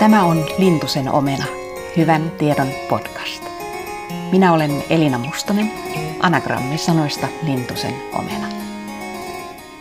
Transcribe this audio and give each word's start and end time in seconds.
Tämä 0.00 0.24
on 0.24 0.46
Lintusen 0.58 1.10
omena, 1.12 1.44
hyvän 1.96 2.30
tiedon 2.30 2.68
podcast. 2.88 3.42
Minä 4.32 4.52
olen 4.52 4.84
Elina 4.90 5.18
Mustonen, 5.18 5.72
anagrammisanoista 6.20 7.28
Lintusen 7.42 7.94
omena. 8.12 8.46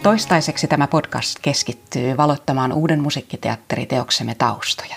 Toistaiseksi 0.04 0.68
tämä 0.68 0.88
podcast 0.88 1.40
keskittyy 1.42 2.18
valottamaan 2.18 2.74
uuden 2.74 3.02
musiikkiteatteriteoksemme 3.02 4.36
taustoja. 4.36 4.96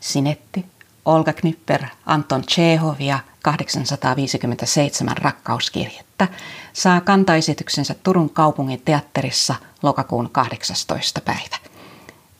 Sinetti, 0.00 0.66
Olga 1.04 1.32
Knipper, 1.32 1.82
Anton 2.06 2.42
Chehov 2.42 3.00
ja 3.00 3.18
857 3.42 5.16
rakkauskirjettä 5.16 6.28
saa 6.72 7.00
kantaesityksensä 7.00 7.94
Turun 8.02 8.30
kaupungin 8.30 8.82
teatterissa 8.84 9.54
lokakuun 9.82 10.30
18. 10.30 11.20
päivä. 11.20 11.61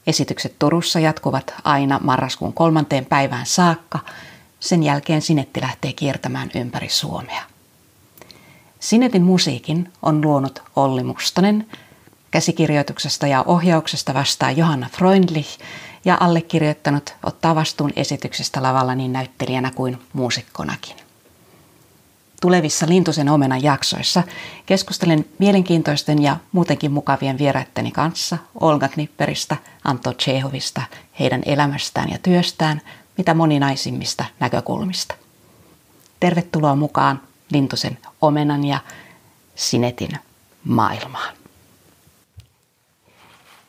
Esitykset 0.06 0.54
Turussa 0.58 1.00
jatkuvat 1.00 1.54
aina 1.64 2.00
marraskuun 2.02 2.52
kolmanteen 2.52 3.06
päivään 3.06 3.46
saakka. 3.46 3.98
Sen 4.60 4.82
jälkeen 4.82 5.22
Sinetti 5.22 5.60
lähtee 5.60 5.92
kiertämään 5.92 6.50
ympäri 6.54 6.88
Suomea. 6.88 7.42
Sinetin 8.80 9.22
musiikin 9.22 9.92
on 10.02 10.20
luonut 10.20 10.62
Olli 10.76 11.02
Mustonen. 11.02 11.66
Käsikirjoituksesta 12.30 13.26
ja 13.26 13.42
ohjauksesta 13.46 14.14
vastaa 14.14 14.50
Johanna 14.50 14.88
Freundlich 14.92 15.58
ja 16.04 16.16
allekirjoittanut 16.20 17.14
ottaa 17.22 17.54
vastuun 17.54 17.92
esityksestä 17.96 18.62
lavalla 18.62 18.94
niin 18.94 19.12
näyttelijänä 19.12 19.70
kuin 19.70 19.98
muusikkonakin. 20.12 20.96
Tulevissa 22.42 22.86
Lintusen 22.88 23.28
omenan 23.28 23.62
jaksoissa 23.62 24.22
keskustelen 24.66 25.24
mielenkiintoisten 25.38 26.22
ja 26.22 26.36
muutenkin 26.52 26.92
mukavien 26.92 27.38
vieraitteni 27.38 27.90
kanssa 27.90 28.38
Olga 28.60 28.88
Knipperistä, 28.88 29.56
Anto 29.84 30.12
Chehovista, 30.12 30.82
heidän 31.20 31.42
elämästään 31.46 32.10
ja 32.10 32.18
työstään, 32.22 32.80
mitä 33.18 33.34
moninaisimmista 33.34 34.24
näkökulmista. 34.40 35.14
Tervetuloa 36.20 36.76
mukaan 36.76 37.20
Lintusen 37.52 37.98
omenan 38.20 38.64
ja 38.64 38.78
Sinetin 39.54 40.10
maailmaan. 40.64 41.34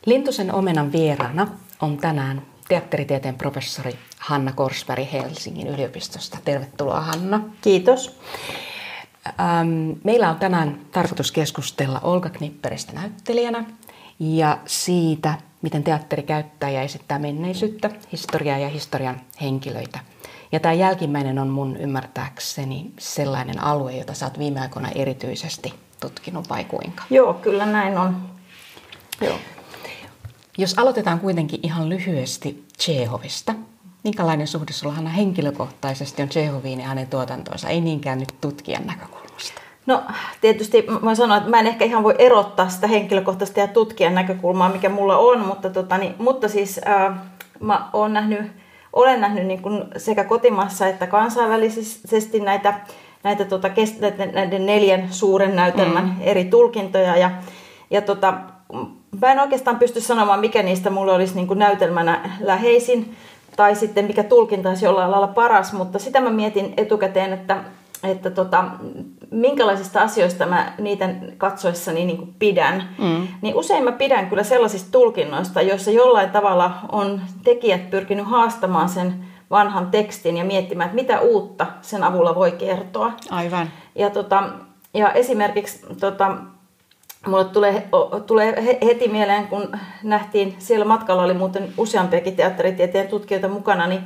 Lintusen 0.06 0.54
omenan 0.54 0.92
vieraana 0.92 1.48
on 1.82 1.98
tänään 1.98 2.42
teatteritieteen 2.68 3.36
professori 3.36 4.00
Hanna 4.20 4.52
Korsberg 4.52 5.12
Helsingin 5.12 5.68
yliopistosta. 5.68 6.38
Tervetuloa 6.46 7.02
Hanna. 7.02 7.40
Kiitos. 7.62 8.20
Meillä 10.04 10.30
on 10.30 10.36
tänään 10.36 10.80
tarkoitus 10.92 11.32
keskustella 11.32 12.00
Olga 12.00 12.30
Knipperistä 12.30 12.94
näyttelijänä 12.94 13.64
ja 14.20 14.58
siitä, 14.66 15.34
miten 15.62 15.84
teatteri 15.84 16.24
käyttää 16.24 16.70
ja 16.70 16.82
esittää 16.82 17.20
menneisyyttä, 17.20 17.90
historiaa 18.12 18.58
ja 18.58 18.70
historian 18.70 19.22
henkilöitä. 19.42 20.00
Ja 20.52 20.60
tämä 20.60 20.74
jälkimmäinen 20.74 21.40
on 21.40 21.48
mun 21.48 21.78
ymmärtääkseni 21.78 22.92
sellainen 23.00 23.64
alue, 23.64 23.98
jota 23.98 24.14
sä 24.14 24.26
oot 24.26 24.40
viime 24.40 24.60
aikoina 24.62 24.90
erityisesti 24.96 25.74
tutkinut 26.00 26.50
vai 26.50 26.64
kuinka? 26.64 27.04
Joo, 27.10 27.34
kyllä 27.34 27.66
näin 27.66 27.98
on. 27.98 28.30
Joo. 29.22 29.38
Jos 30.58 30.80
aloitetaan 30.80 31.20
kuitenkin 31.20 31.60
ihan 31.64 31.90
lyhyesti 31.90 32.64
Chehovista, 32.80 33.54
minkälainen 34.04 34.48
suhde 34.48 34.74
sulla 34.74 34.94
Hanna 34.94 35.10
henkilökohtaisesti 35.10 36.22
on 36.22 36.30
Chehoviin 36.30 36.80
ja 36.80 36.88
hänen 36.88 37.08
tuotantoonsa, 37.08 37.70
ei 37.70 37.82
niinkään 37.82 38.20
nyt 38.20 38.34
tutkijan 38.42 38.86
näkökulmasta? 38.86 39.62
No 39.86 40.04
tietysti 40.42 40.86
mä 41.02 41.16
sanoin, 41.16 41.38
että 41.38 41.50
mä 41.50 41.60
en 41.60 41.68
ehkä 41.68 41.86
ihan 41.86 42.04
voi 42.04 42.16
erottaa 42.20 42.70
sitä 42.70 42.88
henkilökohtaista 42.88 43.60
ja 43.60 43.68
tutkijan 43.68 44.16
näkökulmaa, 44.16 44.70
mikä 44.70 44.90
mulla 44.90 45.18
on, 45.18 45.40
mutta, 45.40 45.70
tota, 45.70 45.98
niin, 45.98 46.16
mutta 46.18 46.50
siis 46.50 46.82
äh, 46.88 47.18
mä 47.60 47.90
oon 47.94 48.14
nähnyt, 48.14 48.52
olen 48.94 49.22
nähnyt 49.22 49.46
niin 49.46 49.62
kuin 49.62 49.84
sekä 49.98 50.24
kotimaassa 50.24 50.88
että 50.88 51.08
kansainvälisesti 51.08 52.40
näitä, 52.40 52.80
näitä 53.24 53.46
tota, 53.46 53.70
näiden 54.34 54.66
neljän 54.66 55.08
suuren 55.12 55.56
näytelmän 55.56 56.06
mm. 56.06 56.16
eri 56.22 56.46
tulkintoja 56.46 57.18
ja, 57.18 57.32
ja 57.92 58.02
tota, 58.02 58.34
mä 59.22 59.32
en 59.32 59.40
oikeastaan 59.40 59.80
pysty 59.80 60.02
sanomaan, 60.02 60.40
mikä 60.40 60.64
niistä 60.64 60.90
mulle 60.90 61.12
olisi 61.12 61.36
niin 61.36 61.48
kuin 61.48 61.60
näytelmänä 61.60 62.30
läheisin 62.40 63.16
tai 63.56 63.76
sitten 63.76 64.06
mikä 64.06 64.24
tulkinta 64.24 64.70
olisi 64.70 64.86
jollain 64.86 65.12
lailla 65.12 65.28
paras, 65.28 65.74
mutta 65.74 66.00
sitä 66.00 66.22
mä 66.22 66.30
mietin 66.30 66.74
etukäteen, 66.78 67.34
että, 67.34 67.58
että 68.04 68.30
tota, 68.30 68.66
minkälaisista 69.32 70.02
asioista 70.02 70.46
mä 70.46 70.74
niitä 70.78 71.10
katsoessani 71.38 72.06
niin 72.06 72.18
kuin 72.18 72.36
pidän. 72.40 72.90
Mm. 72.98 73.28
Niin 73.42 73.56
usein 73.56 73.84
mä 73.84 73.92
pidän 73.92 74.30
kyllä 74.30 74.44
sellaisista 74.44 74.92
tulkinnoista, 74.92 75.62
joissa 75.62 75.92
jollain 75.92 76.30
tavalla 76.30 76.72
on 76.92 77.22
tekijät 77.44 77.90
pyrkinyt 77.90 78.28
haastamaan 78.28 78.90
sen 78.90 79.26
vanhan 79.52 79.92
tekstin 79.92 80.38
ja 80.38 80.46
miettimään, 80.46 80.90
että 80.90 81.02
mitä 81.02 81.20
uutta 81.20 81.68
sen 81.82 82.04
avulla 82.04 82.36
voi 82.36 82.52
kertoa. 82.52 83.12
Aivan. 83.30 83.70
Ja, 83.96 84.10
tota, 84.10 84.44
ja 84.94 85.12
esimerkiksi 85.12 85.86
tota, 86.00 86.38
Mulle 87.28 87.46
tulee, 87.46 87.88
tulee 88.28 88.78
heti 88.86 89.08
mieleen, 89.08 89.48
kun 89.48 89.78
nähtiin, 90.04 90.56
siellä 90.60 90.86
matkalla 90.86 91.24
oli 91.24 91.34
muuten 91.34 91.74
useampiakin 91.78 92.36
teatteritieteen 92.36 93.08
tutkijoita 93.08 93.48
mukana, 93.48 93.88
niin 93.88 94.02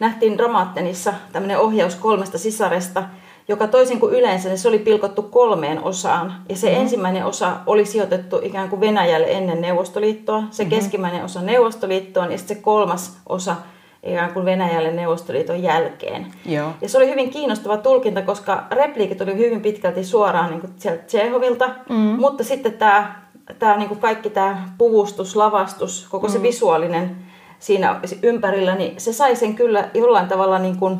nähtiin 0.00 0.38
Dramaattenissa 0.38 1.14
tämmöinen 1.32 1.58
ohjaus 1.58 1.94
kolmesta 1.94 2.38
sisaresta, 2.38 3.04
joka 3.48 3.66
toisin 3.66 4.00
kuin 4.00 4.14
yleensä, 4.14 4.48
niin 4.48 4.58
se 4.58 4.68
oli 4.68 4.78
pilkottu 4.78 5.22
kolmeen 5.22 5.84
osaan. 5.84 6.34
Ja 6.48 6.56
se 6.56 6.66
mm-hmm. 6.66 6.82
ensimmäinen 6.82 7.24
osa 7.24 7.52
oli 7.66 7.86
sijoitettu 7.86 8.40
ikään 8.42 8.68
kuin 8.68 8.80
Venäjälle 8.80 9.26
ennen 9.30 9.60
Neuvostoliittoa, 9.60 10.42
se 10.50 10.62
mm-hmm. 10.62 10.76
keskimmäinen 10.76 11.24
osa 11.24 11.42
Neuvostoliittoon 11.42 12.32
ja 12.32 12.38
sitten 12.38 12.56
se 12.56 12.62
kolmas 12.62 13.18
osa 13.28 13.56
ikään 14.02 14.32
kuin 14.32 14.44
Venäjälle 14.44 14.90
Neuvostoliiton 14.90 15.62
jälkeen. 15.62 16.26
Joo. 16.46 16.72
Ja 16.80 16.88
se 16.88 16.98
oli 16.98 17.10
hyvin 17.10 17.30
kiinnostava 17.30 17.76
tulkinta, 17.76 18.22
koska 18.22 18.64
repliikit 18.70 19.20
oli 19.20 19.36
hyvin 19.36 19.60
pitkälti 19.60 20.04
suoraan 20.04 20.50
niin 20.50 20.60
kuin 20.60 20.72
sieltä 20.76 21.02
Tsehovilta, 21.02 21.70
mm. 21.88 21.96
mutta 21.96 22.44
sitten 22.44 22.72
tämä, 22.72 23.22
tämä 23.58 23.76
niin 23.76 23.88
kuin 23.88 24.00
kaikki 24.00 24.30
tämä 24.30 24.68
puvustus, 24.78 25.36
lavastus, 25.36 26.06
koko 26.10 26.26
mm. 26.26 26.32
se 26.32 26.42
visuaalinen 26.42 27.16
siinä 27.58 28.00
ympärillä, 28.22 28.74
niin 28.74 29.00
se 29.00 29.12
sai 29.12 29.36
sen 29.36 29.54
kyllä 29.54 29.88
jollain 29.94 30.28
tavalla 30.28 30.58
niin 30.58 30.76
kuin 30.76 30.98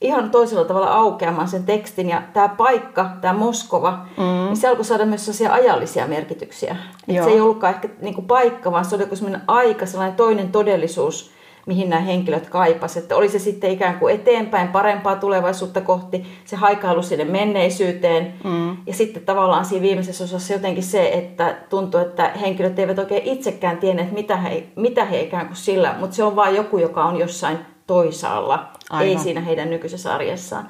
ihan 0.00 0.30
toisella 0.30 0.64
tavalla 0.64 0.92
aukeamaan 0.92 1.48
sen 1.48 1.64
tekstin. 1.64 2.08
Ja 2.08 2.22
tämä 2.32 2.48
paikka, 2.48 3.10
tämä 3.20 3.38
Moskova, 3.38 4.06
mm. 4.16 4.24
niin 4.24 4.56
se 4.56 4.68
alkoi 4.68 4.84
saada 4.84 5.06
myös 5.06 5.24
sellaisia 5.24 5.52
ajallisia 5.52 6.06
merkityksiä. 6.06 6.76
se 7.24 7.30
ei 7.30 7.40
ollutkaan 7.40 7.74
ehkä 7.74 7.88
niin 8.00 8.14
kuin 8.14 8.26
paikka, 8.26 8.72
vaan 8.72 8.84
se 8.84 8.94
oli 8.94 9.02
joku 9.02 9.16
sellainen 9.16 9.42
aika, 9.46 9.86
sellainen 9.86 10.16
toinen 10.16 10.52
todellisuus, 10.52 11.30
mihin 11.66 11.90
nämä 11.90 12.02
henkilöt 12.02 12.48
kaipasivat. 12.48 13.04
Että 13.04 13.16
oli 13.16 13.28
se 13.28 13.38
sitten 13.38 13.70
ikään 13.70 13.98
kuin 13.98 14.14
eteenpäin 14.14 14.68
parempaa 14.68 15.16
tulevaisuutta 15.16 15.80
kohti, 15.80 16.24
se 16.44 16.56
haikailu 16.56 17.02
sinne 17.02 17.24
menneisyyteen. 17.24 18.34
Mm. 18.44 18.76
Ja 18.86 18.94
sitten 18.94 19.22
tavallaan 19.22 19.64
siinä 19.64 19.82
viimeisessä 19.82 20.24
osassa 20.24 20.52
jotenkin 20.52 20.82
se, 20.82 21.08
että 21.08 21.56
tuntuu, 21.70 22.00
että 22.00 22.32
henkilöt 22.40 22.78
eivät 22.78 22.98
oikein 22.98 23.22
itsekään 23.24 23.76
tienneet, 23.76 24.12
mitä 24.12 24.36
he, 24.36 24.66
mitä 24.76 25.04
he 25.04 25.20
ikään 25.20 25.46
kuin 25.46 25.56
sillä, 25.56 25.94
mutta 26.00 26.16
se 26.16 26.24
on 26.24 26.36
vain 26.36 26.54
joku, 26.54 26.78
joka 26.78 27.04
on 27.04 27.18
jossain 27.18 27.58
toisaalla, 27.86 28.68
Aivan. 28.90 29.08
ei 29.08 29.18
siinä 29.18 29.40
heidän 29.40 29.70
nykyisessä 29.70 30.14
arjessaan. 30.14 30.68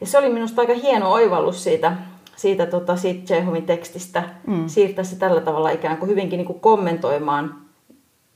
Ja 0.00 0.06
se 0.06 0.18
oli 0.18 0.28
minusta 0.28 0.60
aika 0.60 0.74
hieno 0.74 1.12
oivallus 1.12 1.64
siitä, 1.64 1.92
siitä, 2.36 2.66
tota, 2.66 2.96
siitä 2.96 3.26
Chehovin 3.26 3.66
tekstistä, 3.66 4.22
mm. 4.46 4.68
siirtää 4.68 5.04
se 5.04 5.16
tällä 5.16 5.40
tavalla 5.40 5.70
ikään 5.70 5.96
kuin 5.96 6.10
hyvinkin 6.10 6.36
niin 6.36 6.46
kuin 6.46 6.60
kommentoimaan 6.60 7.65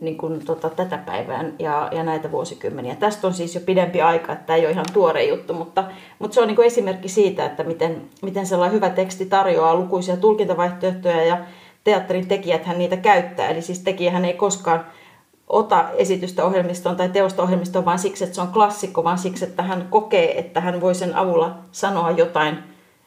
niin 0.00 0.18
kuin, 0.18 0.44
tota, 0.44 0.70
tätä 0.70 0.98
päivää 0.98 1.44
ja, 1.58 1.88
ja 1.92 2.02
näitä 2.02 2.30
vuosikymmeniä. 2.30 2.94
Tästä 2.94 3.26
on 3.26 3.34
siis 3.34 3.54
jo 3.54 3.60
pidempi 3.60 4.02
aika, 4.02 4.32
että 4.32 4.46
tämä 4.46 4.56
ei 4.56 4.64
ole 4.64 4.72
ihan 4.72 4.86
tuore 4.92 5.24
juttu, 5.24 5.54
mutta, 5.54 5.84
mutta 6.18 6.34
se 6.34 6.40
on 6.40 6.46
niin 6.46 6.56
kuin 6.56 6.66
esimerkki 6.66 7.08
siitä, 7.08 7.46
että 7.46 7.64
miten, 7.64 8.02
miten 8.22 8.46
sellainen 8.46 8.76
hyvä 8.76 8.90
teksti 8.90 9.26
tarjoaa 9.26 9.74
lukuisia 9.74 10.16
tulkintavaihtoehtoja 10.16 11.24
ja 11.24 11.38
teatterin 11.84 12.28
tekijäthän 12.28 12.78
niitä 12.78 12.96
käyttää. 12.96 13.48
Eli 13.48 13.62
siis 13.62 13.78
tekijähän 13.78 14.24
ei 14.24 14.34
koskaan 14.34 14.84
ota 15.50 15.90
esitystä 15.90 16.44
ohjelmistoon 16.44 16.96
tai 16.96 17.08
teosta 17.08 17.42
ohjelmistoon 17.42 17.84
vaan 17.84 17.98
siksi, 17.98 18.24
että 18.24 18.34
se 18.34 18.40
on 18.40 18.48
klassikko, 18.48 19.04
vaan 19.04 19.18
siksi, 19.18 19.44
että 19.44 19.62
hän 19.62 19.86
kokee, 19.90 20.38
että 20.38 20.60
hän 20.60 20.80
voi 20.80 20.94
sen 20.94 21.16
avulla 21.16 21.58
sanoa 21.72 22.10
jotain, 22.10 22.58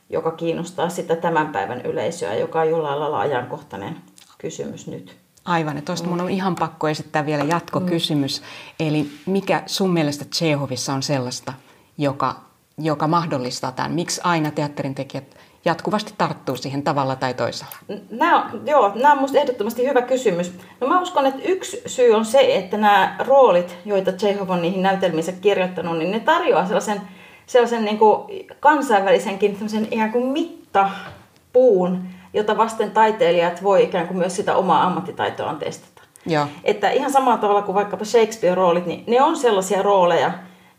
joka 0.09 0.31
kiinnostaa 0.31 0.89
sitä 0.89 1.15
tämän 1.15 1.47
päivän 1.47 1.81
yleisöä, 1.81 2.35
joka 2.35 2.61
on 2.61 2.69
jollain 2.69 2.99
lailla 2.99 3.19
ajankohtainen 3.19 3.95
kysymys 4.37 4.87
nyt. 4.87 5.22
Aivan, 5.45 5.75
ja 5.75 5.81
tuosta 5.81 6.07
mun 6.07 6.21
on 6.21 6.29
ihan 6.29 6.55
pakko 6.55 6.89
esittää 6.89 7.25
vielä 7.25 7.43
jatkokysymys. 7.43 8.41
Mm. 8.41 8.87
Eli 8.87 9.11
mikä 9.25 9.63
sun 9.65 9.93
mielestä 9.93 10.25
Tsehovissa 10.25 10.93
on 10.93 11.03
sellaista, 11.03 11.53
joka, 11.97 12.35
joka 12.77 13.07
mahdollistaa 13.07 13.71
tämän? 13.71 13.91
Miksi 13.91 14.21
aina 14.23 14.51
teatterin 14.51 14.95
tekijät 14.95 15.35
jatkuvasti 15.65 16.13
tarttuu 16.17 16.55
siihen 16.55 16.83
tavalla 16.83 17.15
tai 17.15 17.33
toisella? 17.33 17.75
Nämä, 18.09 18.49
joo, 18.65 18.91
nämä 18.95 19.11
on 19.11 19.17
minusta 19.17 19.37
ehdottomasti 19.37 19.87
hyvä 19.87 20.01
kysymys. 20.01 20.53
No 20.81 20.87
mä 20.87 21.01
uskon, 21.01 21.25
että 21.25 21.41
yksi 21.45 21.81
syy 21.85 22.11
on 22.13 22.25
se, 22.25 22.55
että 22.55 22.77
nämä 22.77 23.15
roolit, 23.19 23.77
joita 23.85 24.11
Tsehov 24.11 24.49
on 24.49 24.61
niihin 24.61 24.83
näytelmiinsä 24.83 25.31
kirjoittanut, 25.31 25.97
niin 25.97 26.11
ne 26.11 26.19
tarjoaa 26.19 26.65
sellaisen, 26.65 27.01
sellaisen 27.45 27.85
niin 27.85 27.99
kuin 27.99 28.47
kansainvälisenkin 28.59 29.57
ihan 29.91 30.11
kuin 30.11 30.25
mittapuun, 30.25 32.07
jota 32.33 32.57
vasten 32.57 32.91
taiteilijat 32.91 33.63
voi 33.63 33.83
ikään 33.83 34.07
kuin 34.07 34.17
myös 34.17 34.35
sitä 34.35 34.55
omaa 34.55 34.83
ammattitaitoaan 34.83 35.57
testata. 35.57 36.01
Joo. 36.25 36.47
Että 36.63 36.89
ihan 36.89 37.11
samalla 37.11 37.37
tavalla 37.37 37.61
kuin 37.61 37.75
vaikkapa 37.75 38.05
Shakespeare-roolit, 38.05 38.85
niin 38.85 39.03
ne 39.07 39.21
on 39.21 39.37
sellaisia 39.37 39.81
rooleja, 39.81 40.31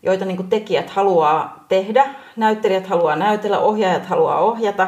joita 0.03 0.25
niin 0.25 0.49
tekijät 0.49 0.89
haluaa 0.89 1.65
tehdä, 1.69 2.05
näyttelijät 2.35 2.87
haluaa 2.87 3.15
näytellä, 3.15 3.59
ohjaajat 3.59 4.05
haluaa 4.05 4.39
ohjata. 4.39 4.87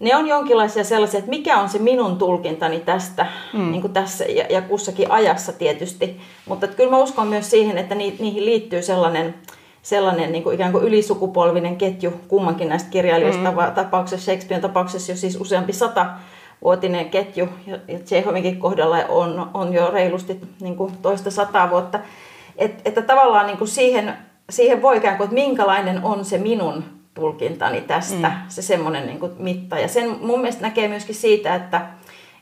Ne 0.00 0.16
on 0.16 0.28
jonkinlaisia 0.28 0.84
sellaisia, 0.84 1.18
että 1.18 1.30
mikä 1.30 1.58
on 1.58 1.68
se 1.68 1.78
minun 1.78 2.18
tulkintani 2.18 2.80
tästä 2.80 3.26
mm. 3.52 3.70
niin 3.70 3.92
tässä 3.92 4.24
ja, 4.24 4.44
ja 4.50 4.62
kussakin 4.62 5.10
ajassa 5.10 5.52
tietysti. 5.52 6.20
Mutta 6.46 6.66
että 6.66 6.76
kyllä 6.76 6.90
mä 6.90 6.98
uskon 6.98 7.26
myös 7.26 7.50
siihen, 7.50 7.78
että 7.78 7.94
ni, 7.94 8.16
niihin 8.18 8.44
liittyy 8.44 8.82
sellainen, 8.82 9.34
sellainen 9.82 10.32
niin 10.32 10.42
kuin 10.42 10.54
ikään 10.54 10.72
kuin 10.72 10.84
ylisukupolvinen 10.84 11.76
ketju 11.76 12.12
kummankin 12.28 12.68
näistä 12.68 12.90
kirjailijoista. 12.90 13.50
Mm. 13.50 13.74
Tapauksessa 13.74 14.24
Shakespearen 14.24 14.62
tapauksessa 14.62 15.12
jo 15.12 15.16
siis 15.16 15.40
useampi 15.40 15.72
sata 15.72 16.06
vuotinen 16.64 17.10
ketju, 17.10 17.48
ja 17.66 17.78
Tsehovinkin 18.04 18.58
kohdalla 18.58 18.96
on, 19.08 19.50
on 19.54 19.74
jo 19.74 19.90
reilusti 19.90 20.40
niin 20.60 20.76
kuin 20.76 20.92
toista 21.02 21.30
sataa 21.30 21.70
vuotta. 21.70 22.00
Et, 22.56 22.82
että 22.84 23.02
tavallaan 23.02 23.46
niin 23.46 23.58
kuin 23.58 23.68
siihen 23.68 24.14
siihen 24.50 24.82
voi 24.82 24.96
ikään 24.96 25.16
kuin, 25.16 25.24
että 25.24 25.34
minkälainen 25.34 26.04
on 26.04 26.24
se 26.24 26.38
minun 26.38 26.84
tulkintani 27.14 27.80
tästä, 27.80 28.28
mm. 28.28 28.34
se 28.48 28.62
semmoinen 28.62 29.06
niin 29.06 29.20
kuin 29.20 29.32
mitta. 29.38 29.78
Ja 29.78 29.88
sen 29.88 30.16
mun 30.20 30.40
mielestä 30.40 30.62
näkee 30.62 30.88
myöskin 30.88 31.14
siitä, 31.14 31.54
että, 31.54 31.86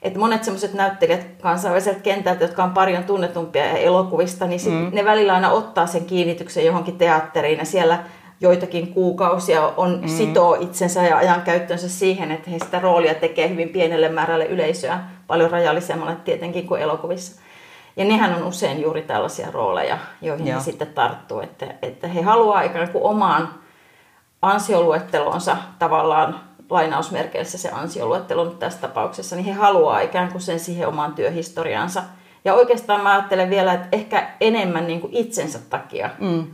että 0.02 0.18
monet 0.18 0.44
semmoiset 0.44 0.74
näyttelijät 0.74 1.26
kansainväliseltä 1.42 2.00
kentältä, 2.00 2.44
jotka 2.44 2.64
on 2.64 2.70
paljon 2.70 3.04
tunnetumpia 3.04 3.64
elokuvista, 3.64 4.46
niin 4.46 4.60
sit 4.60 4.72
mm. 4.72 4.90
ne 4.92 5.04
välillä 5.04 5.34
aina 5.34 5.50
ottaa 5.50 5.86
sen 5.86 6.04
kiinnityksen 6.04 6.64
johonkin 6.64 6.98
teatteriin 6.98 7.58
ja 7.58 7.64
siellä 7.64 7.98
joitakin 8.40 8.94
kuukausia 8.94 9.72
on 9.76 9.98
mm. 10.02 10.08
sitoo 10.08 10.54
itsensä 10.60 11.02
ja 11.02 11.16
ajan 11.16 11.42
käyttöönsä 11.42 11.88
siihen, 11.88 12.32
että 12.32 12.50
he 12.50 12.58
sitä 12.58 12.80
roolia 12.80 13.14
tekee 13.14 13.48
hyvin 13.48 13.68
pienelle 13.68 14.08
määrälle 14.08 14.46
yleisöä, 14.46 15.00
paljon 15.26 15.50
rajallisemmalle 15.50 16.16
tietenkin 16.24 16.66
kuin 16.66 16.82
elokuvissa. 16.82 17.42
Ja 17.96 18.04
nehän 18.04 18.34
on 18.34 18.42
usein 18.42 18.82
juuri 18.82 19.02
tällaisia 19.02 19.50
rooleja, 19.50 19.98
joihin 20.22 20.46
Joo. 20.46 20.58
he 20.58 20.64
sitten 20.64 20.88
tarttuu, 20.94 21.40
että, 21.40 21.66
että 21.82 22.08
he 22.08 22.22
haluaa 22.22 22.62
ikään 22.62 22.88
kuin 22.88 23.04
omaan 23.04 23.54
ansioluettelonsa 24.42 25.56
tavallaan 25.78 26.47
lainausmerkeissä 26.70 27.59
se 27.59 27.70
ansioluettelo 27.70 28.44
nyt 28.44 28.59
tässä 28.59 28.81
tapauksessa, 28.81 29.37
niin 29.37 29.47
he 29.47 29.53
haluaa 29.53 30.00
ikään 30.00 30.32
kuin 30.32 30.43
sen 30.43 30.61
siihen 30.61 30.88
omaan 30.88 31.15
työhistoriaansa. 31.15 32.03
Ja 32.44 32.55
oikeastaan 32.55 33.03
mä 33.03 33.12
ajattelen 33.12 33.50
vielä, 33.50 33.73
että 33.73 33.88
ehkä 33.93 34.31
enemmän 34.41 34.87
niin 34.87 35.00
kuin 35.00 35.15
itsensä 35.17 35.59
takia. 35.70 36.11
Mm 36.19 36.47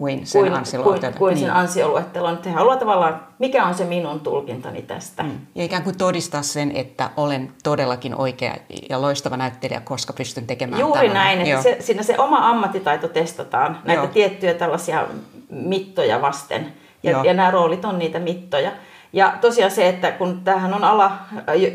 kuin 0.00 0.26
sen 0.26 0.42
kuin, 0.42 0.54
ansioluettelon. 0.54 1.12
Kuin, 1.12 1.18
kuin 1.18 1.34
niin. 1.34 1.46
sen 1.46 1.54
ansioluettelon. 1.54 2.38
He 2.44 2.50
haluaa 2.50 2.76
tavallaan, 2.76 3.26
mikä 3.38 3.64
on 3.64 3.74
se 3.74 3.84
minun 3.84 4.20
tulkintani 4.20 4.82
tästä. 4.82 5.22
Mm. 5.22 5.30
Ja 5.54 5.64
ikään 5.64 5.82
kuin 5.82 5.98
todistaa 5.98 6.42
sen, 6.42 6.72
että 6.76 7.10
olen 7.16 7.52
todellakin 7.62 8.14
oikea 8.14 8.54
ja 8.90 9.02
loistava 9.02 9.36
näyttelijä, 9.36 9.80
koska 9.80 10.12
pystyn 10.12 10.46
tekemään 10.46 10.80
Juuri 10.80 11.00
tämän. 11.00 11.14
näin, 11.14 11.40
että 11.40 11.62
se, 11.62 11.76
siinä 11.80 12.02
se 12.02 12.18
oma 12.18 12.50
ammattitaito 12.50 13.08
testataan 13.08 13.78
näitä 13.84 14.02
Joo. 14.02 14.12
tiettyjä 14.12 14.54
tällaisia 14.54 15.06
mittoja 15.50 16.22
vasten. 16.22 16.72
Ja, 17.02 17.24
ja 17.24 17.34
nämä 17.34 17.50
roolit 17.50 17.84
on 17.84 17.98
niitä 17.98 18.18
mittoja. 18.18 18.72
Ja 19.12 19.32
tosiaan 19.40 19.70
se, 19.70 19.88
että 19.88 20.12
kun 20.12 20.40
tämähän 20.44 20.74
on 20.74 20.84
ala, 20.84 21.12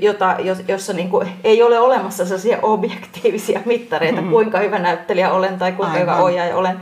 jota, 0.01 0.35
jossa 0.67 0.93
niin 0.93 1.09
kuin 1.09 1.27
ei 1.43 1.63
ole 1.63 1.79
olemassa 1.79 2.25
sellaisia 2.25 2.59
objektiivisia 2.61 3.61
mittareita, 3.65 4.15
mm-hmm. 4.15 4.31
kuinka 4.31 4.59
hyvä 4.59 4.79
näyttelijä 4.79 5.31
olen 5.31 5.57
tai 5.57 5.71
kuinka 5.71 5.93
Aivan. 5.93 6.15
hyvä 6.15 6.23
ohjaaja 6.23 6.57
olen, 6.57 6.79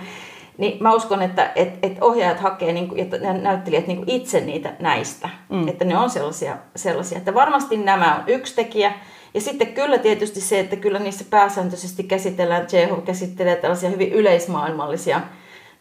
niin 0.57 0.83
mä 0.83 0.93
uskon, 0.93 1.21
että 1.21 1.51
et, 1.55 1.69
et 1.83 1.97
ohjaajat 2.01 2.39
hakee 2.39 2.73
niin 2.73 2.87
kuin, 2.87 3.11
ja 3.21 3.33
näyttelijät 3.33 3.87
niin 3.87 3.97
kuin 3.97 4.09
itse 4.09 4.41
niitä 4.41 4.73
näistä. 4.79 5.29
Mm. 5.49 5.67
Että 5.67 5.85
ne 5.85 5.97
on 5.97 6.09
sellaisia, 6.09 6.57
sellaisia, 6.75 7.17
että 7.17 7.33
varmasti 7.33 7.77
nämä 7.77 8.15
on 8.15 8.23
yksi 8.27 8.55
tekijä. 8.55 8.93
Ja 9.33 9.41
sitten 9.41 9.67
kyllä 9.67 9.97
tietysti 9.97 10.41
se, 10.41 10.59
että 10.59 10.75
kyllä 10.75 10.99
niissä 10.99 11.25
pääsääntöisesti 11.29 12.03
käsitellään, 12.03 12.67
Chekhov 12.67 13.01
käsittelee 13.01 13.55
tällaisia 13.55 13.89
hyvin 13.89 14.13
yleismaailmallisia 14.13 15.21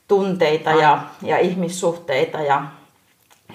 tunteita 0.08 0.70
ja, 0.70 1.02
ja 1.22 1.38
ihmissuhteita 1.38 2.40
ja 2.40 2.62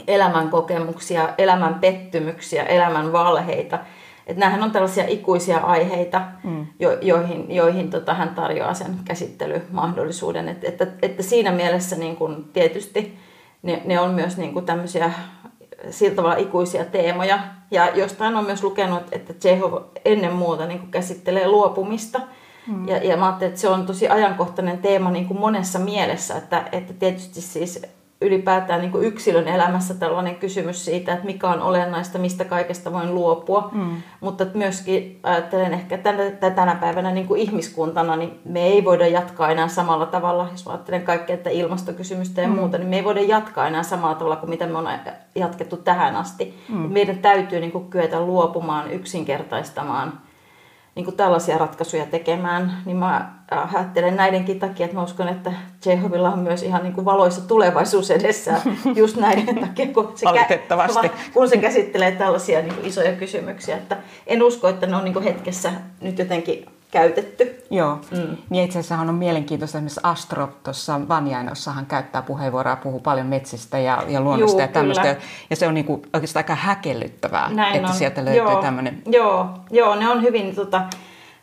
elämän 0.07 0.49
kokemuksia, 0.49 1.29
elämän 1.37 1.75
pettymyksiä, 1.75 2.63
elämän 2.63 3.11
valheita– 3.11 3.79
että 4.27 4.39
nämähän 4.39 4.63
on 4.63 4.71
tällaisia 4.71 5.03
ikuisia 5.07 5.57
aiheita, 5.57 6.21
mm. 6.43 6.67
jo, 6.79 6.97
joihin, 7.01 7.55
joihin 7.55 7.89
tota, 7.89 8.13
hän 8.13 8.35
tarjoaa 8.35 8.73
sen 8.73 8.99
käsittelymahdollisuuden. 9.05 10.49
Et, 10.49 10.63
että, 10.63 10.87
että 11.01 11.23
siinä 11.23 11.51
mielessä 11.51 11.95
niin 11.95 12.15
kun, 12.15 12.49
tietysti 12.53 13.17
ne, 13.63 13.81
ne 13.85 13.99
on 13.99 14.11
myös 14.13 14.37
niin 14.37 14.53
kun, 14.53 14.65
tämmöisiä 14.65 15.11
sillä 15.89 16.15
tavalla 16.15 16.35
ikuisia 16.35 16.85
teemoja. 16.85 17.39
Ja 17.71 17.89
jostain 17.95 18.35
on 18.35 18.45
myös 18.45 18.63
lukenut, 18.63 19.03
että 19.11 19.33
Tsehov 19.33 19.83
ennen 20.05 20.33
muuta 20.33 20.65
niin 20.65 20.79
kun, 20.79 20.91
käsittelee 20.91 21.47
luopumista. 21.47 22.21
Mm. 22.67 22.87
Ja, 22.87 22.97
ja 22.97 23.17
mä 23.17 23.25
ajattelin, 23.25 23.49
että 23.49 23.61
se 23.61 23.69
on 23.69 23.85
tosi 23.85 24.07
ajankohtainen 24.07 24.77
teema 24.77 25.11
niin 25.11 25.27
kuin 25.27 25.39
monessa 25.39 25.79
mielessä, 25.79 26.37
että, 26.37 26.69
että 26.71 26.93
tietysti 26.93 27.41
siis 27.41 27.81
ylipäätään 28.21 28.81
niin 28.81 29.03
yksilön 29.03 29.47
elämässä 29.47 29.93
tällainen 29.93 30.35
kysymys 30.35 30.85
siitä, 30.85 31.13
että 31.13 31.25
mikä 31.25 31.49
on 31.49 31.61
olennaista, 31.61 32.17
mistä 32.17 32.45
kaikesta 32.45 32.93
voin 32.93 33.15
luopua. 33.15 33.69
Mm. 33.71 34.01
Mutta 34.21 34.45
myöskin 34.53 35.19
ajattelen 35.23 35.73
ehkä 35.73 35.97
tänä, 35.97 36.31
tänä 36.55 36.75
päivänä 36.75 37.11
niin 37.11 37.27
kuin 37.27 37.41
ihmiskuntana, 37.41 38.15
niin 38.15 38.39
me 38.45 38.63
ei 38.63 38.85
voida 38.85 39.07
jatkaa 39.07 39.51
enää 39.51 39.67
samalla 39.67 40.05
tavalla, 40.05 40.47
jos 40.51 40.67
ajattelen 40.67 41.01
kaikkea, 41.01 41.33
että 41.33 41.49
ilmastokysymystä 41.49 42.41
ja 42.41 42.47
mm. 42.47 42.55
muuta, 42.55 42.77
niin 42.77 42.89
me 42.89 42.95
ei 42.95 43.03
voida 43.03 43.21
jatkaa 43.21 43.67
enää 43.67 43.83
samalla 43.83 44.15
tavalla 44.15 44.35
kuin 44.35 44.49
mitä 44.49 44.67
me 44.67 44.77
on 44.77 44.87
jatkettu 45.35 45.77
tähän 45.77 46.15
asti. 46.15 46.53
Mm. 46.69 46.75
Meidän 46.75 47.17
täytyy 47.17 47.59
niin 47.59 47.71
kuin 47.71 47.89
kyetä 47.89 48.21
luopumaan, 48.21 48.91
yksinkertaistamaan– 48.91 50.13
niin 50.97 51.05
kuin 51.05 51.17
tällaisia 51.17 51.57
ratkaisuja 51.57 52.05
tekemään, 52.05 52.77
niin 52.85 52.97
mä 52.97 53.33
ajattelen 53.73 54.15
näidenkin 54.15 54.59
takia, 54.59 54.85
että 54.85 54.97
mä 54.97 55.03
uskon, 55.03 55.27
että 55.27 55.51
Jehovilla 55.85 56.33
on 56.33 56.39
myös 56.39 56.63
ihan 56.63 56.83
niin 56.83 56.93
kuin 56.93 57.05
valoissa 57.05 57.47
tulevaisuus 57.47 58.11
edessä 58.11 58.61
just 58.95 59.17
näiden 59.17 59.59
takia, 59.59 59.85
kun 59.93 60.11
se, 60.15 60.25
kä- 60.25 61.09
kun 61.33 61.49
se 61.49 61.57
käsittelee 61.57 62.11
tällaisia 62.11 62.61
niin 62.61 62.73
kuin 62.73 62.85
isoja 62.85 63.11
kysymyksiä. 63.11 63.77
Että 63.77 63.97
en 64.27 64.43
usko, 64.43 64.67
että 64.67 64.87
ne 64.87 64.95
on 64.95 65.03
niin 65.03 65.13
kuin 65.13 65.23
hetkessä 65.23 65.71
nyt 66.01 66.19
jotenkin 66.19 66.65
käytetty. 66.97 67.63
Joo, 67.69 67.99
mm. 68.11 68.37
niin 68.49 68.65
itse 68.65 68.79
asiassa 68.79 68.95
on 68.95 69.15
mielenkiintoista, 69.15 69.77
esimerkiksi 69.77 69.99
Astro 70.03 70.49
tuossa 70.63 71.07
Vanjainossa 71.07 71.71
hän 71.71 71.85
käyttää 71.85 72.21
puheenvuoroa, 72.21 72.75
puhuu 72.75 72.99
paljon 72.99 73.27
metsistä 73.27 73.79
ja, 73.79 74.03
ja 74.07 74.21
luonnosta 74.21 74.53
Juu, 74.53 74.61
ja 74.61 74.67
tämmöistä. 74.67 75.15
Ja 75.49 75.55
se 75.55 75.67
on 75.67 75.73
niinku 75.73 76.01
oikeastaan 76.13 76.43
aika 76.43 76.55
häkellyttävää, 76.55 77.49
Näin 77.49 77.75
että 77.75 77.87
on. 77.87 77.93
sieltä 77.93 78.25
löytyy 78.25 78.61
tämmöinen. 78.61 79.01
Joo, 79.05 79.49
joo, 79.71 79.95
ne 79.95 80.09
on 80.09 80.21
hyvin, 80.21 80.55
tota, 80.55 80.81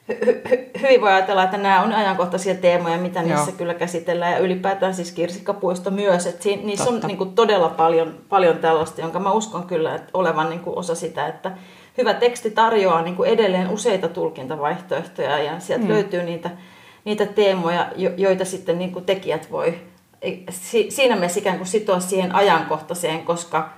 hy, 0.08 0.42
hy, 0.50 0.70
hyvin 0.82 1.00
voi 1.00 1.12
ajatella, 1.12 1.44
että 1.44 1.56
nämä 1.56 1.82
on 1.82 1.92
ajankohtaisia 1.92 2.54
teemoja, 2.54 2.98
mitä 2.98 3.20
joo. 3.20 3.28
niissä 3.28 3.52
kyllä 3.52 3.74
käsitellään. 3.74 4.32
Ja 4.32 4.38
ylipäätään 4.38 4.94
siis 4.94 5.12
kirsikkapuisto 5.12 5.90
myös, 5.90 6.26
että 6.26 6.42
siinä, 6.42 6.62
niissä 6.62 6.84
Totta. 6.84 7.06
on 7.06 7.08
niinku 7.08 7.26
todella 7.26 7.68
paljon, 7.68 8.14
paljon 8.28 8.58
tällaista, 8.58 9.00
jonka 9.00 9.18
mä 9.18 9.32
uskon 9.32 9.66
kyllä 9.66 9.94
että 9.94 10.10
olevan 10.14 10.50
niinku 10.50 10.78
osa 10.78 10.94
sitä, 10.94 11.26
että 11.26 11.52
hyvä 11.98 12.14
teksti 12.14 12.50
tarjoaa 12.50 13.02
niin 13.02 13.16
kuin 13.16 13.30
edelleen 13.30 13.70
useita 13.70 14.08
tulkintavaihtoehtoja 14.08 15.38
ja 15.38 15.60
sieltä 15.60 15.84
mm. 15.84 15.90
löytyy 15.90 16.22
niitä, 16.22 16.50
niitä 17.04 17.26
teemoja, 17.26 17.86
joita 18.16 18.44
sitten 18.44 18.78
niin 18.78 18.92
kuin 18.92 19.04
tekijät 19.04 19.50
voi 19.50 19.74
siinä 20.88 21.14
mielessä 21.14 21.40
ikään 21.40 21.56
kuin 21.56 21.66
sitoa 21.66 22.00
siihen 22.00 22.34
ajankohtaiseen, 22.34 23.24
koska 23.24 23.70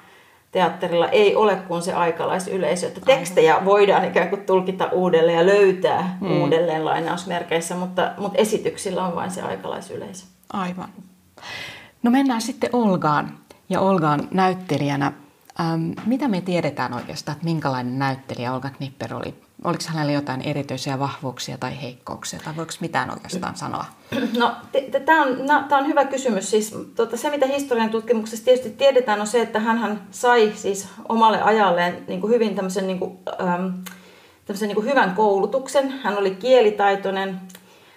teatterilla 0.52 1.08
ei 1.08 1.36
ole 1.36 1.56
kuin 1.56 1.82
se 1.82 1.92
aikalaisyleisö. 1.92 2.86
Että 2.86 3.00
tekstejä 3.00 3.64
voidaan 3.64 4.04
ikään 4.04 4.28
kuin 4.28 4.44
tulkita 4.44 4.88
uudelleen 4.92 5.38
ja 5.38 5.46
löytää 5.46 6.18
mm. 6.20 6.40
uudelleen 6.40 6.84
lainausmerkeissä, 6.84 7.74
mutta, 7.74 8.12
mutta 8.18 8.38
esityksillä 8.38 9.06
on 9.06 9.14
vain 9.14 9.30
se 9.30 9.42
aikalaisyleisö. 9.42 10.26
Aivan. 10.52 10.88
No 12.02 12.10
mennään 12.10 12.42
sitten 12.42 12.70
Olgaan 12.72 13.38
ja 13.68 13.80
Olgaan 13.80 14.28
näyttelijänä. 14.30 15.12
Ähm, 15.60 15.90
mitä 16.06 16.28
me 16.28 16.40
tiedetään 16.40 16.92
oikeastaan, 16.92 17.36
että 17.36 17.44
minkälainen 17.44 17.98
näyttelijä 17.98 18.52
Olga 18.52 18.70
Knipper 18.70 19.14
oli? 19.14 19.34
Oliko 19.64 19.84
hänellä 19.88 20.12
jotain 20.12 20.42
erityisiä 20.42 20.98
vahvuuksia 20.98 21.58
tai 21.58 21.82
heikkouksia, 21.82 22.40
tai 22.44 22.56
voiko 22.56 22.72
mitään 22.80 23.10
oikeastaan 23.10 23.56
sanoa? 23.56 23.84
No, 24.38 24.52
tämä 25.04 25.22
on, 25.22 25.46
no, 25.46 25.76
on 25.76 25.86
hyvä 25.86 26.04
kysymys. 26.04 26.50
Siis, 26.50 26.74
tuota, 26.96 27.16
se, 27.16 27.30
mitä 27.30 27.46
historian 27.46 27.90
tutkimuksessa 27.90 28.44
tietysti 28.44 28.70
tiedetään, 28.70 29.20
on 29.20 29.26
se, 29.26 29.40
että 29.40 29.60
hän 29.60 30.00
sai 30.10 30.52
siis 30.54 30.88
omalle 31.08 31.42
ajalleen 31.42 32.04
niin 32.08 32.20
kuin 32.20 32.32
hyvin 32.32 32.54
tämmöisen, 32.54 32.86
niin 32.86 32.98
kuin, 32.98 33.18
ähm, 33.40 33.66
tämmöisen 34.44 34.68
niin 34.68 34.76
kuin 34.76 34.86
hyvän 34.86 35.14
koulutuksen. 35.14 35.90
Hän 35.90 36.18
oli 36.18 36.30
kielitaitoinen, 36.30 37.40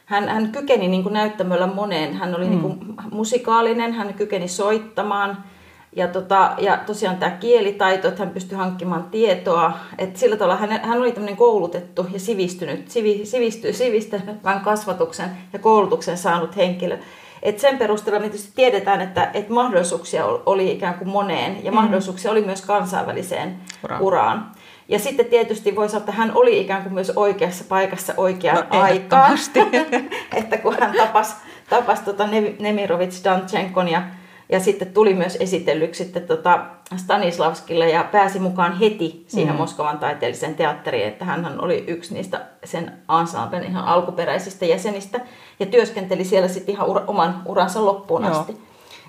hän, 0.06 0.30
hän 0.30 0.52
kykeni 0.52 0.88
niin 0.88 1.04
kuin 1.04 1.14
näyttämöllä 1.14 1.68
moneen. 1.68 2.14
Hän 2.14 2.36
oli 2.36 2.46
mm. 2.46 2.50
niin 2.50 2.62
kuin 2.62 2.80
musikaalinen, 3.12 3.94
hän 3.94 4.14
kykeni 4.14 4.48
soittamaan– 4.48 5.38
ja, 5.96 6.08
tota, 6.08 6.52
ja 6.58 6.78
tosiaan 6.78 7.18
tämä 7.18 7.32
kielitaito, 7.32 8.08
että 8.08 8.24
hän 8.24 8.34
pystyi 8.34 8.58
hankkimaan 8.58 9.04
tietoa, 9.04 9.74
että 9.98 10.20
sillä 10.20 10.38
tavalla 10.38 10.56
hän, 10.56 10.82
hän 10.84 11.00
oli 11.00 11.12
tämmöinen 11.12 11.38
koulutettu 11.38 12.08
ja 12.14 12.20
sivistynyt, 12.20 12.92
sivi, 12.92 13.26
sivistyy, 13.26 13.74
sivistävän 13.74 14.62
kasvatuksen 14.64 15.30
ja 15.54 15.60
koulutuksen 15.60 16.18
saanut 16.18 16.56
henkilö. 16.56 16.98
Et 17.44 17.60
sen 17.60 17.78
perusteella 17.78 18.20
me 18.20 18.30
tietysti 18.30 18.52
tiedetään, 18.56 19.02
että, 19.02 19.30
että 19.34 19.54
mahdollisuuksia 19.54 20.26
oli 20.26 20.72
ikään 20.72 20.94
kuin 20.94 21.10
moneen 21.10 21.66
ja 21.66 21.72
mm. 21.72 21.76
mahdollisuuksia 21.76 22.32
oli 22.32 22.42
myös 22.42 22.62
kansainväliseen 22.62 23.58
uraan. 23.84 24.02
uraan. 24.02 24.52
Ja 24.88 25.00
sitten 25.00 25.26
tietysti 25.26 25.76
voi 25.76 25.90
sanoa, 25.90 26.00
että 26.00 26.12
hän 26.12 26.32
oli 26.36 26.62
ikään 26.62 26.84
kuin 26.84 26.94
myös 26.94 27.12
oikeassa 27.16 27.64
paikassa 27.70 28.14
oikeaan 28.18 28.68
no, 28.74 28.82
aikaan. 28.82 29.38
että 30.40 30.58
kun 30.58 30.76
hän 30.80 30.94
tapasi, 30.98 31.36
tapasi 31.70 32.04
tota 32.04 32.28
Nemirovits 32.60 33.24
Danchenkon 33.24 33.88
ja, 33.88 34.02
ja 34.50 34.60
sitten 34.60 34.94
tuli 34.94 35.14
myös 35.14 35.38
esitellyksi 35.40 36.04
sitten 36.04 36.28
tota 36.28 36.66
Stanislavskille 36.96 37.90
ja 37.90 38.04
pääsi 38.04 38.40
mukaan 38.40 38.80
heti 38.80 39.24
siihen 39.28 39.54
mm. 39.54 39.58
Moskovan 39.58 40.00
taiteelliseen 40.00 40.56
teatteriin, 40.56 41.08
että 41.08 41.26
hän 41.26 41.62
oli 41.62 41.84
yksi 41.88 42.14
niistä 42.14 42.42
sen 42.64 42.94
ensemblen 43.22 43.64
ihan 43.64 43.86
alkuperäisistä 43.86 44.66
jäsenistä 44.66 45.20
ja 45.60 45.66
työskenteli 45.66 46.24
siellä 46.24 46.48
sitten 46.48 46.76
ihan 46.76 46.88
ura, 46.88 47.04
oman 47.08 47.42
uransa 47.46 47.86
loppuun 47.86 48.24
Joo. 48.24 48.32
asti. 48.32 48.58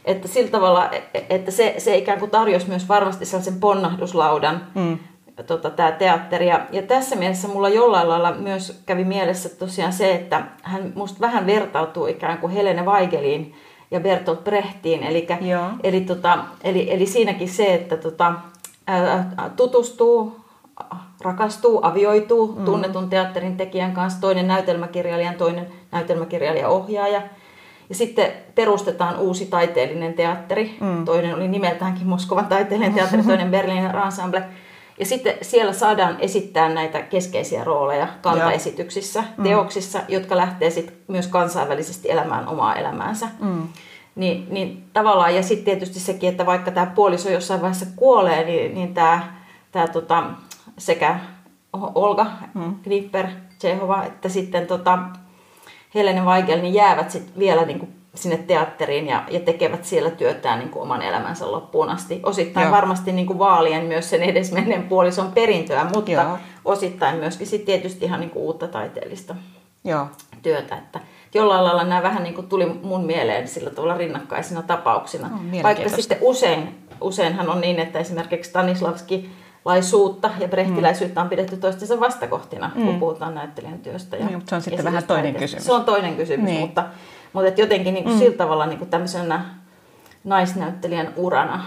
Että 0.05 0.29
sillä 0.29 0.51
tavalla, 0.51 0.89
e, 0.91 1.03
e, 1.15 1.27
että 1.31 1.51
se, 1.51 1.75
se 1.79 1.97
ikään 1.97 2.19
kuin 2.19 2.31
tarjosi 2.31 2.69
myös 2.69 2.89
varmasti 2.89 3.25
sellaisen 3.25 3.61
ponnahduslaudan 3.61 4.67
mm 4.75 4.99
tota, 5.43 5.71
tämä 5.71 5.93
teatteri. 5.93 6.47
Ja, 6.47 6.67
ja 6.73 6.83
tässä 6.83 7.17
mielessä 7.17 7.49
mulla 7.49 7.69
jollain 7.69 8.09
lailla 8.09 8.33
myös 8.33 8.83
kävi 8.87 9.05
mielessä 9.05 9.49
tosiaan 9.49 9.93
se, 9.93 10.13
että 10.13 10.43
hän 10.63 10.93
musta 10.95 11.21
vähän 11.21 11.47
vertautuu 11.47 12.07
ikään 12.07 12.39
kuin 12.39 12.53
Helene 12.53 12.85
Weigeliin 12.85 13.55
ja 13.91 14.01
Bertolt 14.01 14.45
Brechtiin. 14.45 15.03
Eli, 15.03 15.27
eli, 15.83 16.01
tota, 16.01 16.39
eli, 16.65 16.93
eli 16.93 17.07
siinäkin 17.07 17.49
se, 17.49 17.75
että 17.75 17.97
tota, 17.97 18.33
ää, 18.87 19.51
tutustuu, 19.57 20.41
rakastuu, 21.21 21.81
avioituu 21.83 22.55
mm. 22.59 22.65
tunnetun 22.65 23.11
teatterin 23.11 23.57
tekijän 23.57 23.93
kanssa, 23.93 24.21
toinen 24.21 24.49
näytelmäkirjailija, 24.49 25.33
toinen 25.33 25.67
näytelmäkirjailija-ohjaaja. 25.93 27.23
Ja 27.89 27.95
sitten 27.95 28.33
perustetaan 28.55 29.19
uusi 29.19 29.47
taiteellinen 29.47 30.15
teatteri. 30.15 30.77
Mm. 30.81 31.05
Toinen 31.05 31.35
oli 31.35 31.49
nimeltäänkin 31.49 32.07
Moskovan 32.07 32.47
taiteellinen 32.47 32.95
teatteri, 32.95 33.23
toinen 33.23 33.51
Berliinin 33.51 33.91
ensemble. 34.05 34.43
Ja 35.01 35.07
sitten 35.07 35.35
siellä 35.43 35.73
saadaan 35.73 36.17
esittää 36.19 36.69
näitä 36.69 37.03
keskeisiä 37.03 37.65
rooleja 37.65 38.09
kantaesityksissä, 38.23 39.25
mm. 39.37 39.45
teoksissa, 39.45 40.01
jotka 40.09 40.37
lähtee 40.37 40.71
sitten 40.71 40.97
myös 41.09 41.27
kansainvälisesti 41.27 42.11
elämään 42.11 42.49
omaa 42.49 42.77
elämäänsä. 42.77 43.29
Mm. 43.41 43.69
Niin, 44.15 44.47
niin 44.51 44.85
tavallaan, 44.93 45.37
ja 45.37 45.43
sitten 45.43 45.65
tietysti 45.65 46.01
sekin, 46.01 46.31
että 46.31 46.47
vaikka 46.47 46.71
tämä 46.71 46.87
puoliso 46.87 47.31
jossain 47.31 47.61
vaiheessa 47.61 47.87
kuolee, 47.97 48.45
niin, 48.45 48.75
niin 48.75 48.95
tämä, 48.95 49.35
tämä 49.73 49.89
tota, 49.89 50.25
sekä 50.79 51.19
Olga 51.73 52.27
mm. 52.55 52.75
Knipper, 52.83 53.27
Tsehova, 53.59 54.05
että 54.05 54.29
sitten 54.29 54.67
tota, 54.67 54.99
Helene 55.95 56.21
Weigel, 56.21 56.61
niin 56.61 56.75
jäävät 56.75 57.11
sitten 57.11 57.39
vielä 57.39 57.65
niin 57.65 57.79
kuin 57.79 58.00
sinne 58.15 58.37
teatteriin 58.37 59.07
ja, 59.07 59.25
ja 59.31 59.41
tekevät 59.41 59.85
siellä 59.85 60.11
työtään 60.11 60.59
niin 60.59 60.69
kuin 60.69 60.83
oman 60.83 61.03
elämänsä 61.03 61.53
loppuun 61.53 61.89
asti. 61.89 62.21
Osittain 62.23 62.65
Joo. 62.65 62.77
varmasti 62.77 63.13
niin 63.13 63.27
kuin 63.27 63.39
vaalien 63.39 63.85
myös 63.85 64.11
sen 64.11 64.23
edesmenneen 64.23 64.83
puolison 64.83 65.33
perintöä, 65.33 65.85
mutta 65.95 66.11
Joo. 66.11 66.39
osittain 66.65 67.17
myöskin 67.17 67.47
sit 67.47 67.65
tietysti 67.65 68.05
ihan 68.05 68.21
niin 68.21 68.31
kuin 68.31 68.43
uutta 68.43 68.69
taiteellista 68.69 69.35
Joo. 69.85 70.07
työtä. 70.43 70.77
Että 70.77 71.01
jollain 71.35 71.65
lailla 71.65 71.85
nämä 71.85 72.03
vähän 72.03 72.23
niin 72.23 72.35
kuin 72.35 72.49
tuli 72.49 72.67
mun 72.83 73.05
mieleen 73.05 73.49
sillä 73.49 73.71
tavalla 73.71 73.97
rinnakkaisina 73.97 74.63
tapauksina. 74.63 75.29
No, 75.29 75.63
Vaikka 75.63 75.89
sitten 75.89 76.19
usein, 76.21 76.87
useinhan 77.01 77.49
on 77.49 77.61
niin, 77.61 77.79
että 77.79 77.99
esimerkiksi 77.99 78.51
Stanislavski 78.51 79.31
laisuutta 79.65 80.31
ja 80.39 80.49
brehtiläisyyttä 80.49 81.21
on 81.21 81.29
pidetty 81.29 81.57
toistensa 81.57 82.01
vastakohtina, 82.01 82.71
mm. 82.75 82.85
kun 82.85 83.01
puhutaan 83.01 83.35
näyttelijän 83.35 83.79
työstä. 83.79 84.17
Ja, 84.17 84.25
niin, 84.25 84.35
mutta 84.35 84.51
se 84.51 84.57
on 84.57 84.63
sitten 84.63 84.85
vähän 84.85 85.05
toinen 85.05 85.35
kysymys. 85.35 85.65
Se 85.65 85.73
on 85.73 85.85
toinen 85.85 86.17
kysymys, 86.17 86.47
niin. 86.47 86.61
mutta 86.61 86.85
mutta 87.33 87.61
jotenkin 87.61 87.95
niin 87.95 88.05
kuin 88.05 88.15
mm. 88.15 88.19
sillä 88.19 88.37
tavalla 88.37 88.67
niin 88.67 88.79
kuin 88.79 88.91
tämmöisenä 88.91 89.45
naisnäyttelijän 90.25 91.13
urana, 91.17 91.65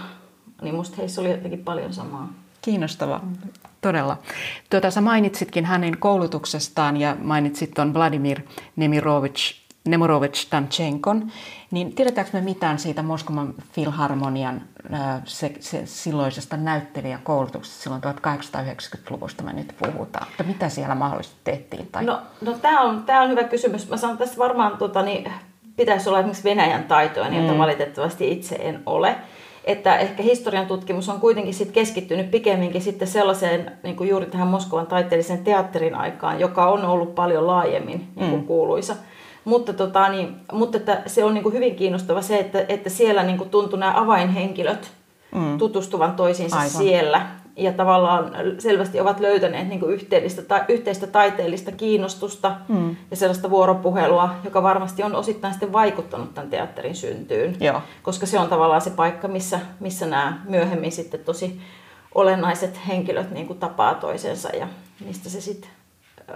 niin 0.62 0.74
musta 0.74 0.96
heissä 0.96 1.20
oli 1.20 1.30
jotenkin 1.30 1.64
paljon 1.64 1.92
samaa. 1.92 2.28
Kiinnostavaa, 2.62 3.18
mm. 3.18 3.36
todella. 3.80 4.16
Tuota, 4.70 4.90
sä 4.90 5.00
mainitsitkin 5.00 5.64
hänen 5.64 5.98
koulutuksestaan 5.98 6.96
ja 6.96 7.16
mainitsit 7.22 7.70
tuon 7.74 7.94
Vladimir 7.94 8.40
Nemirovich, 8.76 9.54
Nemirovich 9.88 10.52
Danchenkon. 10.52 11.32
Niin 11.70 11.94
tiedetäänkö 11.94 12.30
me 12.32 12.40
mitään 12.40 12.78
siitä 12.78 13.02
Moskovan 13.02 13.54
filharmonian 13.72 14.62
se, 15.24 15.52
se, 15.60 15.86
silloisesta 15.86 16.56
näyttelijäkoulutuksesta 16.56 17.82
silloin 17.82 18.02
1890-luvusta 18.02 19.42
me 19.42 19.52
nyt 19.52 19.74
puhutaan? 19.78 20.26
Että 20.30 20.42
mitä 20.42 20.68
siellä 20.68 20.94
mahdollisesti 20.94 21.40
tehtiin? 21.44 21.86
Tai... 21.92 22.04
No, 22.04 22.22
no 22.40 22.52
tämä 22.52 22.80
on, 22.80 23.02
tää 23.02 23.22
on 23.22 23.30
hyvä 23.30 23.44
kysymys. 23.44 23.88
Mä 23.88 23.96
sanon 23.96 24.18
tässä 24.18 24.38
varmaan 24.38 24.78
tota, 24.78 25.02
niin, 25.02 25.32
pitäisi 25.76 26.08
olla 26.08 26.18
esimerkiksi 26.18 26.44
Venäjän 26.44 26.84
taitoja, 26.84 27.28
niin 27.28 27.50
mm. 27.50 27.58
valitettavasti 27.58 28.30
itse 28.30 28.54
en 28.54 28.82
ole. 28.86 29.16
Että 29.64 29.96
ehkä 29.96 30.22
historian 30.22 30.66
tutkimus 30.66 31.08
on 31.08 31.20
kuitenkin 31.20 31.54
sit 31.54 31.70
keskittynyt 31.70 32.30
pikemminkin 32.30 32.82
sitten 32.82 33.08
sellaiseen, 33.08 33.72
niin 33.82 33.96
kuin 33.96 34.08
juuri 34.08 34.26
tähän 34.26 34.48
Moskovan 34.48 34.86
taiteellisen 34.86 35.44
teatterin 35.44 35.94
aikaan, 35.94 36.40
joka 36.40 36.66
on 36.66 36.84
ollut 36.84 37.14
paljon 37.14 37.46
laajemmin 37.46 38.08
niin 38.16 38.30
kuin 38.30 38.40
mm. 38.40 38.46
kuuluisa. 38.46 38.96
Mutta, 39.44 39.72
tota, 39.72 40.08
niin, 40.08 40.36
mutta 40.52 40.78
että 40.78 41.02
se 41.06 41.24
on 41.24 41.34
niin 41.34 41.42
kuin 41.42 41.54
hyvin 41.54 41.76
kiinnostava 41.76 42.22
se, 42.22 42.38
että, 42.38 42.64
että 42.68 42.90
siellä 42.90 43.22
niin 43.22 43.38
kuin 43.38 43.50
tuntui 43.50 43.78
nämä 43.78 44.00
avainhenkilöt 44.00 44.92
mm. 45.34 45.58
tutustuvan 45.58 46.16
toisiinsa 46.16 46.56
Aivan. 46.56 46.70
siellä 46.70 47.26
ja 47.56 47.72
tavallaan 47.72 48.32
selvästi 48.58 49.00
ovat 49.00 49.20
löytäneet 49.20 49.68
niin 49.68 49.90
yhteistä, 49.90 50.42
ta, 50.42 50.64
yhteistä 50.68 51.06
taiteellista 51.06 51.72
kiinnostusta 51.72 52.56
mm. 52.68 52.96
ja 53.10 53.16
sellaista 53.16 53.50
vuoropuhelua, 53.50 54.34
joka 54.44 54.62
varmasti 54.62 55.02
on 55.02 55.14
osittain 55.14 55.54
sitten 55.54 55.72
vaikuttanut 55.72 56.34
tämän 56.34 56.50
teatterin 56.50 56.94
syntyyn. 56.94 57.56
Joo. 57.60 57.82
Koska 58.02 58.26
se 58.26 58.38
on 58.38 58.48
tavallaan 58.48 58.80
se 58.80 58.90
paikka, 58.90 59.28
missä, 59.28 59.60
missä 59.80 60.06
nämä 60.06 60.40
myöhemmin 60.48 60.92
sitten 60.92 61.20
tosi 61.20 61.60
olennaiset 62.14 62.80
henkilöt 62.88 63.30
niin 63.30 63.46
kuin 63.46 63.58
tapaa 63.58 63.94
toisensa 63.94 64.48
ja 64.48 64.68
mistä 65.06 65.28
se 65.28 65.40
sitten 65.40 65.70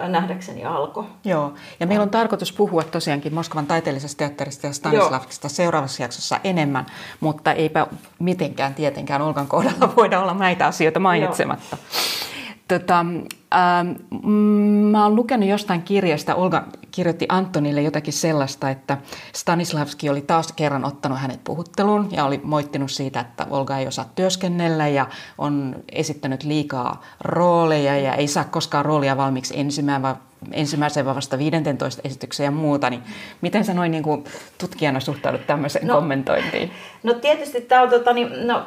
nähdäkseni 0.09 0.65
alkoi. 0.65 1.05
Joo, 1.25 1.55
ja 1.81 1.87
meillä 1.87 2.03
on 2.03 2.11
tarkoitus 2.11 2.53
puhua 2.53 2.83
tosiaankin 2.83 3.35
Moskovan 3.35 3.67
taiteellisesta 3.67 4.19
teatterista 4.19 4.67
ja 4.67 4.73
Stanislavskista 4.73 5.49
seuraavassa 5.49 6.03
jaksossa 6.03 6.41
enemmän, 6.45 6.87
mutta 7.21 7.53
eipä 7.53 7.87
mitenkään 8.19 8.75
tietenkään 8.75 9.23
Olkan 9.23 9.47
kohdalla 9.47 9.93
voida 9.97 10.21
olla 10.21 10.35
näitä 10.35 10.67
asioita 10.67 11.01
mainitsematta. 11.01 11.77
Joo. 11.77 12.55
Tota, 12.69 13.05
ähm, 13.55 13.89
mä 14.91 15.05
oon 15.05 15.17
lukenut 15.17 15.49
jostain 15.49 15.83
kirjasta, 15.83 16.35
Olga 16.35 16.65
kirjoitti 16.91 17.27
Antonille 17.29 17.83
jotakin 17.83 18.13
sellaista, 18.13 18.71
että 18.71 18.99
Stanislavski 19.33 20.11
oli 20.11 20.21
taas 20.21 20.53
kerran 20.53 20.85
ottanut 20.85 21.19
hänet 21.19 21.45
puhutteluun 21.45 22.09
ja 22.13 22.25
oli 22.25 22.41
moittinut 22.45 22.91
siitä, 22.91 23.21
että 23.21 23.47
Olga 23.51 23.79
ei 23.79 23.87
osaa 23.87 24.11
työskennellä 24.15 24.89
ja 24.89 25.07
on 25.39 25.77
esittänyt 25.93 26.43
liikaa 26.43 27.03
rooleja 27.21 27.99
ja 27.99 28.15
ei 28.15 28.29
saa 28.29 28.45
koskaan 28.45 28.85
roolia 28.85 29.17
valmiiksi 29.17 29.61
ensimmäinen, 29.61 30.03
vaan 30.03 30.17
ensimmäiseen 30.53 31.07
vaan 31.07 31.17
vasta 31.17 31.39
15 31.39 32.03
esitykseen 32.05 32.45
ja 32.45 32.51
muuta, 32.51 32.91
niin 32.91 33.03
miten 33.41 33.65
sä 33.65 33.75
noin 33.75 33.91
niin 33.91 34.03
kuin 34.03 34.25
tutkijana 34.59 35.01
suhtaudut 35.01 35.47
tämmöiseen 35.47 35.87
no, 35.87 35.95
kommentointiin? 35.95 36.71
No 37.03 37.15
tietysti 37.15 37.61
tämä 37.61 37.83
on, 37.83 37.91
tota, 37.91 38.13
niin, 38.13 38.47
no, 38.47 38.67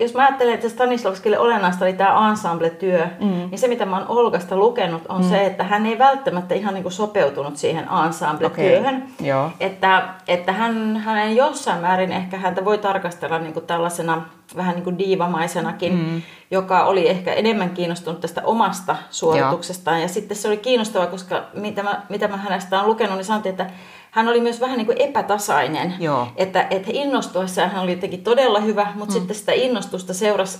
jos 0.00 0.14
mä 0.14 0.22
ajattelen, 0.22 0.54
että 0.54 0.68
Stanislavskille 0.68 1.38
olennaista 1.38 1.84
oli 1.84 1.92
tämä 1.92 2.30
ensemble-työ, 2.30 3.06
mm. 3.20 3.26
niin 3.26 3.58
se 3.58 3.68
mitä 3.68 3.86
mä 3.86 3.98
oon 3.98 4.08
Olgasta 4.10 4.56
lukenut 4.56 5.02
on 5.08 5.22
mm. 5.22 5.28
se, 5.28 5.46
että 5.46 5.64
hän 5.64 5.86
ei 5.86 5.98
välttämättä 5.98 6.54
ihan 6.54 6.74
niin 6.74 6.82
kuin 6.82 6.92
sopeutunut 6.92 7.56
siihen 7.56 7.88
ensemble-työhön. 8.06 8.96
Okay. 9.20 9.50
Että, 9.60 10.08
että 10.28 10.52
hän, 10.52 10.96
hänen 10.96 11.36
jossain 11.36 11.80
määrin 11.80 12.12
ehkä 12.12 12.36
häntä 12.38 12.64
voi 12.64 12.78
tarkastella 12.78 13.38
niin 13.38 13.52
kuin 13.52 13.66
tällaisena 13.66 14.22
vähän 14.56 14.74
niin 14.74 14.84
kuin 14.84 14.98
diivamaisenakin, 14.98 15.92
mm. 15.92 16.22
joka 16.50 16.84
oli 16.84 17.08
ehkä 17.08 17.32
enemmän 17.32 17.70
kiinnostunut 17.70 18.20
tästä 18.20 18.42
omasta 18.44 18.96
suorituksestaan. 19.10 19.96
Joo. 19.96 20.02
Ja 20.02 20.08
sitten 20.08 20.36
se 20.36 20.48
oli 20.48 20.56
kiinnostavaa, 20.56 21.06
koska 21.06 21.42
mitä 21.54 21.82
mä, 21.82 22.02
mitä 22.08 22.28
mä 22.28 22.36
hänestä 22.36 22.76
olen 22.76 22.88
lukenut, 22.88 23.16
niin 23.16 23.24
sanottiin, 23.24 23.50
että 23.50 23.70
hän 24.10 24.28
oli 24.28 24.40
myös 24.40 24.60
vähän 24.60 24.78
niin 24.78 24.86
kuin 24.86 25.00
epätasainen. 25.00 25.94
Joo. 25.98 26.28
Että, 26.36 26.66
että 26.70 26.90
innostuessaan 26.92 27.70
hän 27.70 27.82
oli 27.82 27.92
jotenkin 27.92 28.24
todella 28.24 28.60
hyvä, 28.60 28.86
mutta 28.94 29.14
mm. 29.14 29.18
sitten 29.18 29.36
sitä 29.36 29.52
innostusta 29.52 30.14
seurasi 30.14 30.58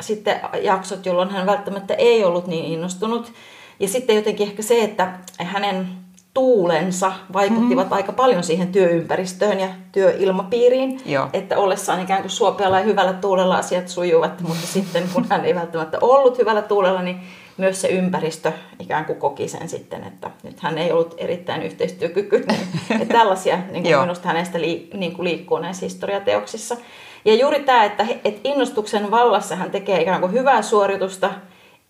sitten 0.00 0.40
jaksot, 0.62 1.06
jolloin 1.06 1.30
hän 1.30 1.46
välttämättä 1.46 1.94
ei 1.94 2.24
ollut 2.24 2.46
niin 2.46 2.64
innostunut. 2.64 3.32
Ja 3.80 3.88
sitten 3.88 4.16
jotenkin 4.16 4.48
ehkä 4.48 4.62
se, 4.62 4.82
että 4.84 5.18
hänen 5.38 5.88
tuulensa 6.34 7.12
vaikuttivat 7.32 7.84
mm-hmm. 7.84 7.92
aika 7.92 8.12
paljon 8.12 8.42
siihen 8.42 8.72
työympäristöön 8.72 9.60
ja 9.60 9.68
työilmapiiriin. 9.92 11.00
Joo. 11.06 11.28
Että 11.32 11.58
ollessaan 11.58 12.02
ikään 12.02 12.22
kuin 12.22 12.30
suopealla 12.30 12.78
ja 12.78 12.84
hyvällä 12.84 13.12
tuulella 13.12 13.56
asiat 13.56 13.88
sujuvat, 13.88 14.40
mutta 14.40 14.66
sitten 14.66 15.04
kun 15.14 15.26
hän 15.30 15.44
ei 15.44 15.54
välttämättä 15.54 15.98
ollut 16.00 16.38
hyvällä 16.38 16.62
tuulella, 16.62 17.02
niin 17.02 17.20
myös 17.56 17.80
se 17.80 17.88
ympäristö 17.88 18.52
ikään 18.78 19.04
kuin 19.04 19.18
koki 19.18 19.48
sen 19.48 19.68
sitten, 19.68 20.04
että 20.04 20.30
nyt 20.42 20.60
hän 20.60 20.78
ei 20.78 20.92
ollut 20.92 21.14
erittäin 21.16 21.62
yhteistyökykyinen. 21.62 22.56
että 23.00 23.14
tällaisia 23.14 23.58
niin 23.70 23.82
kuin 23.82 24.00
minusta 24.00 24.28
hänestä 24.28 24.60
lii, 24.60 24.90
niin 24.94 25.14
kuin 25.14 25.24
liikkuu 25.24 25.58
näissä 25.58 25.86
historiateoksissa. 25.86 26.76
Ja 27.24 27.34
juuri 27.34 27.60
tämä, 27.60 27.84
että, 27.84 28.06
että 28.24 28.40
innostuksen 28.44 29.10
vallassa 29.10 29.56
hän 29.56 29.70
tekee 29.70 30.02
ikään 30.02 30.20
kuin 30.20 30.32
hyvää 30.32 30.62
suoritusta, 30.62 31.30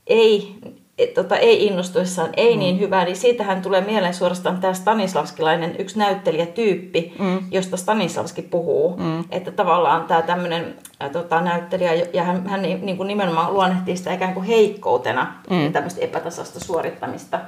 ei 0.07 0.55
et, 0.99 1.15
tota, 1.15 1.37
ei 1.37 1.67
innostuessaan, 1.67 2.31
ei 2.37 2.55
mm. 2.55 2.59
niin 2.59 2.81
hyvä, 2.81 3.05
niin 3.05 3.17
siitähän 3.17 3.63
tulee 3.63 3.81
mieleen 3.81 4.15
suorastaan 4.15 4.61
tämä 4.61 4.75
Stanislavskilainen 4.75 5.77
yksi 5.79 5.99
näyttelijätyyppi, 5.99 7.15
mm. 7.19 7.39
josta 7.51 7.77
Stanislavski 7.77 8.43
puhuu. 8.43 8.97
Mm. 8.97 9.25
Että 9.31 9.51
tavallaan 9.51 10.05
tämä 10.05 10.23
tämmöinen 10.23 10.75
tota, 11.13 11.41
näyttelijä, 11.41 11.93
ja 12.13 12.25
hän, 12.25 12.49
hän 12.49 12.63
niin 12.63 12.97
kuin 12.97 13.07
nimenomaan 13.07 13.55
luonnehtii 13.55 13.97
sitä 13.97 14.15
ikään 14.15 14.35
kuin 14.35 14.47
heikkoutena, 14.47 15.35
mm. 15.51 15.73
tämmöistä 15.73 16.01
epätasasta 16.01 16.61
suorittamista. 16.61 17.41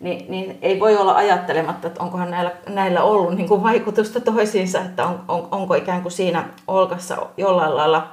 Niin, 0.00 0.30
niin 0.30 0.58
ei 0.62 0.80
voi 0.80 0.96
olla 0.96 1.14
ajattelematta, 1.14 1.86
että 1.86 2.02
onkohan 2.02 2.30
näillä, 2.30 2.52
näillä 2.68 3.02
ollut 3.02 3.34
niin 3.34 3.48
kuin 3.48 3.62
vaikutusta 3.62 4.20
toisiinsa, 4.20 4.80
että 4.80 5.06
on, 5.06 5.24
on, 5.28 5.48
onko 5.50 5.74
ikään 5.74 6.02
kuin 6.02 6.12
siinä 6.12 6.48
Olkassa 6.66 7.26
jollain 7.36 7.76
lailla 7.76 8.08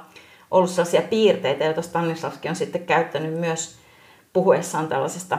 ollut 0.50 0.70
sellaisia 0.70 1.02
piirteitä, 1.02 1.64
joita 1.64 1.82
Stanislavski 1.82 2.48
on 2.48 2.56
sitten 2.56 2.86
käyttänyt 2.86 3.40
myös 3.40 3.76
puhuessaan 4.32 4.88
tällaisesta, 4.88 5.38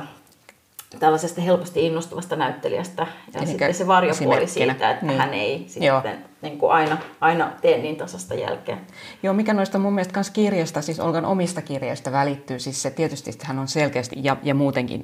tällaisesta 1.00 1.42
helposti 1.42 1.88
innostuvasta 1.88 2.36
näyttelijästä. 2.36 3.08
Ja 3.34 3.40
Eli 3.40 3.48
sitten 3.48 3.74
se 3.74 3.88
varjopuoli 3.88 4.48
siitä, 4.48 4.92
että 4.92 5.06
niin. 5.06 5.18
hän 5.18 5.34
ei 5.34 5.66
sitten 5.68 6.26
niin 6.42 6.58
kuin 6.58 6.72
aina, 6.72 6.98
aina 7.22 7.52
tee 7.62 7.78
niin 7.78 7.96
tasasta 7.96 8.34
jälkeen. 8.34 8.80
Joo, 9.24 9.34
mikä 9.34 9.54
noista 9.54 9.80
mun 9.80 9.94
mielestä 9.94 10.18
myös 10.18 10.30
kirjasta, 10.30 10.82
siis 10.82 11.00
Olgan 11.00 11.26
omista 11.26 11.62
kirjeistä 11.62 12.12
välittyy, 12.12 12.60
siis 12.60 12.82
se 12.82 12.92
tietysti 12.92 13.30
että 13.30 13.48
hän 13.48 13.60
on 13.60 13.68
selkeästi 13.68 14.16
ja, 14.24 14.38
ja 14.44 14.56
muutenkin, 14.56 15.04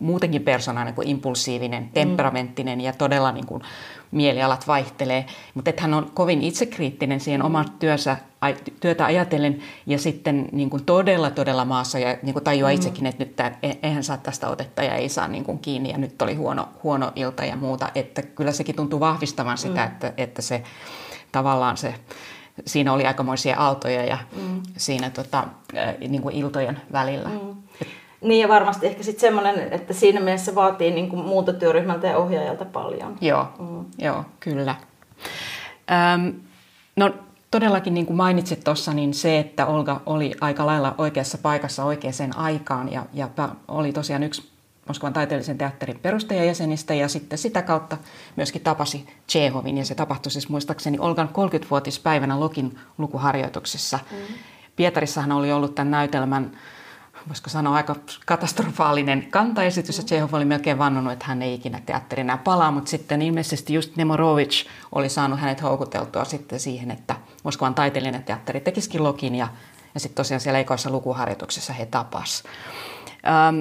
muutenkin 0.00 0.42
persoonallinen 0.42 0.94
kuin 0.94 1.08
impulsiivinen, 1.08 1.82
mm. 1.82 1.88
temperamenttinen 1.88 2.78
mm. 2.78 2.84
ja 2.84 2.92
todella 2.92 3.32
niin 3.32 3.46
kuin 3.46 3.62
mielialat 4.14 4.66
vaihtelee, 4.66 5.26
mutta 5.54 5.70
että 5.70 5.82
hän 5.82 5.94
on 5.94 6.10
kovin 6.14 6.42
itsekriittinen 6.42 7.20
siihen 7.20 7.42
oman 7.42 7.70
työnsä, 7.78 8.16
työtä 8.80 9.04
ajatellen 9.04 9.58
ja 9.86 9.98
sitten 9.98 10.48
niin 10.52 10.70
kuin 10.70 10.84
todella 10.84 11.30
todella 11.30 11.64
maassa 11.64 11.98
ja 11.98 12.16
niin 12.22 12.32
kuin 12.32 12.44
tajuaa 12.44 12.70
mm. 12.70 12.74
itsekin, 12.74 13.06
että 13.06 13.24
nyt 13.24 13.36
tämä, 13.36 13.52
e, 13.62 13.72
eihän 13.82 14.04
saa 14.04 14.16
tästä 14.16 14.48
otetta 14.48 14.82
ja 14.82 14.94
ei 14.94 15.08
saa 15.08 15.28
niin 15.28 15.44
kuin 15.44 15.58
kiinni 15.58 15.90
ja 15.90 15.98
nyt 15.98 16.22
oli 16.22 16.34
huono, 16.34 16.68
huono 16.82 17.12
ilta 17.16 17.44
ja 17.44 17.56
muuta, 17.56 17.88
että 17.94 18.22
kyllä 18.22 18.52
sekin 18.52 18.76
tuntuu 18.76 19.00
vahvistavan 19.00 19.58
sitä, 19.58 19.80
mm. 19.80 19.86
että, 19.86 20.12
että 20.16 20.42
se 20.42 20.62
tavallaan 21.32 21.76
se 21.76 21.94
siinä 22.66 22.92
oli 22.92 23.06
aikamoisia 23.06 23.56
aaltoja 23.58 24.04
ja 24.04 24.18
mm. 24.36 24.62
siinä 24.76 25.10
tota, 25.10 25.44
niin 26.08 26.22
kuin 26.22 26.34
iltojen 26.34 26.80
välillä. 26.92 27.28
Mm. 27.28 27.63
Niin 28.24 28.42
ja 28.42 28.48
varmasti 28.48 28.86
ehkä 28.86 29.02
sitten 29.02 29.20
semmoinen, 29.20 29.72
että 29.72 29.94
siinä 29.94 30.20
mielessä 30.20 30.54
vaatii 30.54 30.90
niin 30.90 31.08
kuin 31.08 31.26
muuta 31.26 31.52
työryhmältä 31.52 32.06
ja 32.06 32.16
ohjaajalta 32.18 32.64
paljon. 32.64 33.16
Joo, 33.20 33.48
mm. 33.58 33.84
joo 33.98 34.24
kyllä. 34.40 34.74
Öm, 36.14 36.34
no 36.96 37.10
todellakin 37.50 37.94
niin 37.94 38.06
kuin 38.06 38.16
mainitsit 38.16 38.64
tuossa, 38.64 38.94
niin 38.94 39.14
se, 39.14 39.38
että 39.38 39.66
Olga 39.66 40.00
oli 40.06 40.34
aika 40.40 40.66
lailla 40.66 40.94
oikeassa 40.98 41.38
paikassa 41.38 41.84
oikeaan 41.84 42.36
aikaan 42.36 42.92
ja, 42.92 43.06
ja 43.14 43.28
oli 43.68 43.92
tosiaan 43.92 44.22
yksi 44.22 44.54
Moskovan 44.88 45.12
taiteellisen 45.12 45.58
teatterin 45.58 45.98
perustajajäsenistä 46.02 46.94
ja 46.94 47.08
sitten 47.08 47.38
sitä 47.38 47.62
kautta 47.62 47.96
myöskin 48.36 48.62
tapasi 48.62 49.06
Chehovin 49.30 49.78
ja 49.78 49.84
se 49.84 49.94
tapahtui 49.94 50.32
siis 50.32 50.48
muistaakseni 50.48 50.98
Olgan 50.98 51.28
30-vuotispäivänä 51.28 52.40
Lokin 52.40 52.78
lukuharjoituksessa. 52.98 53.98
Mm. 54.10 54.16
Pietarissahan 54.76 55.32
oli 55.32 55.52
ollut 55.52 55.74
tämän 55.74 55.90
näytelmän 55.90 56.50
voisiko 57.28 57.50
sanoa, 57.50 57.74
aika 57.74 57.96
katastrofaalinen 58.26 59.26
kantaesitys, 59.30 59.98
ja 59.98 60.04
Chekhov 60.04 60.34
oli 60.34 60.44
melkein 60.44 60.78
vannonut, 60.78 61.12
että 61.12 61.24
hän 61.24 61.42
ei 61.42 61.54
ikinä 61.54 61.80
teatteri 61.86 62.20
enää 62.20 62.36
palaa, 62.36 62.70
mutta 62.70 62.90
sitten 62.90 63.22
ilmeisesti 63.22 63.74
just 63.74 63.96
Nemorovic 63.96 64.66
oli 64.92 65.08
saanut 65.08 65.40
hänet 65.40 65.62
houkuteltua 65.62 66.24
sitten 66.24 66.60
siihen, 66.60 66.90
että 66.90 67.16
Moskovan 67.42 67.74
taiteellinen 67.74 68.24
teatteri 68.24 68.60
tekisikin 68.60 69.04
Lokin, 69.04 69.34
ja, 69.34 69.48
ja 69.94 70.00
sitten 70.00 70.16
tosiaan 70.16 70.40
siellä 70.40 70.58
ekoissa 70.58 70.90
lukuharjoituksessa 70.90 71.72
he 71.72 71.86
tapas. 71.86 72.42
Ähm, 73.26 73.60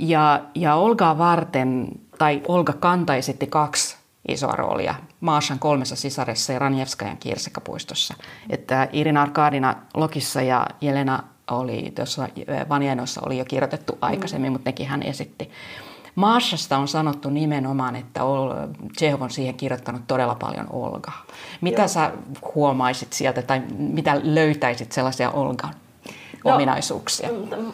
ja, 0.00 0.40
ja 0.54 0.74
Olgaa 0.74 1.18
varten, 1.18 1.88
tai 2.18 2.42
Olga 2.48 2.72
Kanta 2.72 3.14
esitti 3.14 3.46
kaksi 3.46 3.96
isoa 4.28 4.52
roolia 4.52 4.94
Maashan 5.20 5.58
kolmessa 5.58 5.96
sisaressa 5.96 6.52
ja 6.52 6.58
Ranjevskajan 6.58 7.16
kirsekapuistossa. 7.16 8.14
Että 8.50 8.88
Irina 8.92 9.22
Arkadina 9.22 9.76
Lokissa 9.94 10.42
ja 10.42 10.66
Jelena 10.80 11.22
oli 11.50 11.92
tuossa 11.94 12.28
Vanjanossa 12.68 13.20
oli 13.26 13.38
jo 13.38 13.44
kirjoitettu 13.44 13.98
aikaisemmin, 14.00 14.50
mm. 14.50 14.52
mutta 14.52 14.68
nekin 14.68 14.86
hän 14.86 15.02
esitti. 15.02 15.50
Maashasta 16.14 16.78
on 16.78 16.88
sanottu 16.88 17.30
nimenomaan, 17.30 17.96
että 17.96 18.20
Chekhov 18.98 19.22
on 19.22 19.30
siihen 19.30 19.54
kirjoittanut 19.54 20.02
todella 20.06 20.34
paljon 20.34 20.66
Olgaa. 20.70 21.24
Mitä 21.60 21.82
Joo. 21.82 21.88
sä 21.88 22.12
huomaisit 22.54 23.12
sieltä 23.12 23.42
tai 23.42 23.62
mitä 23.78 24.20
löytäisit 24.22 24.92
sellaisia 24.92 25.30
Olgan 25.30 25.74
no, 26.44 26.54
ominaisuuksia? 26.54 27.28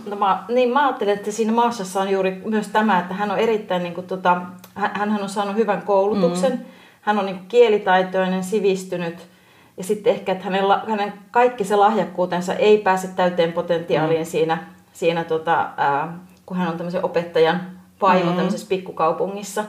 No, 0.07 0.17
mä, 0.17 0.45
niin 0.49 0.71
mä 0.71 0.87
ajattelen, 0.87 1.17
että 1.17 1.33
siinä 1.33 1.53
Maashassa 1.53 2.01
on 2.01 2.11
juuri 2.11 2.43
myös 2.45 2.69
tämä, 2.69 2.99
että 2.99 3.15
hän 3.15 3.31
on 3.31 3.39
erittäin, 3.39 3.83
niin 3.83 3.95
kuin, 3.95 4.07
tota, 4.07 4.43
hän, 4.75 5.23
on 5.23 5.29
saanut 5.29 5.57
hyvän 5.57 5.83
koulutuksen, 5.83 6.53
mm. 6.53 6.65
hän 7.01 7.19
on 7.19 7.27
niin 7.27 7.37
kuin, 7.37 7.49
kielitaitoinen, 7.49 8.45
sivistynyt– 8.45 9.29
ja 9.79 9.85
sitten 9.85 10.13
ehkä, 10.13 10.33
että 10.33 10.45
hänen, 10.45 10.65
hänen 10.89 11.13
kaikki 11.31 11.65
se 11.65 11.77
lahjakkuutensa 11.77 12.55
ei 12.55 12.79
pääse 12.79 13.09
täyteen 13.09 13.53
potentiaaliin 13.53 14.21
mm. 14.21 14.27
siinä, 14.27 14.67
siinä 14.93 15.25
tota, 15.25 15.71
ää, 15.77 16.19
kun 16.47 16.57
hän 16.57 16.69
on 16.69 16.77
tämmöisen 16.77 17.05
opettajan 17.05 17.61
vaimo 18.03 18.31
mm. 18.31 18.37
tämmöisessä 18.37 18.69
pikkukaupungissa 18.69 19.65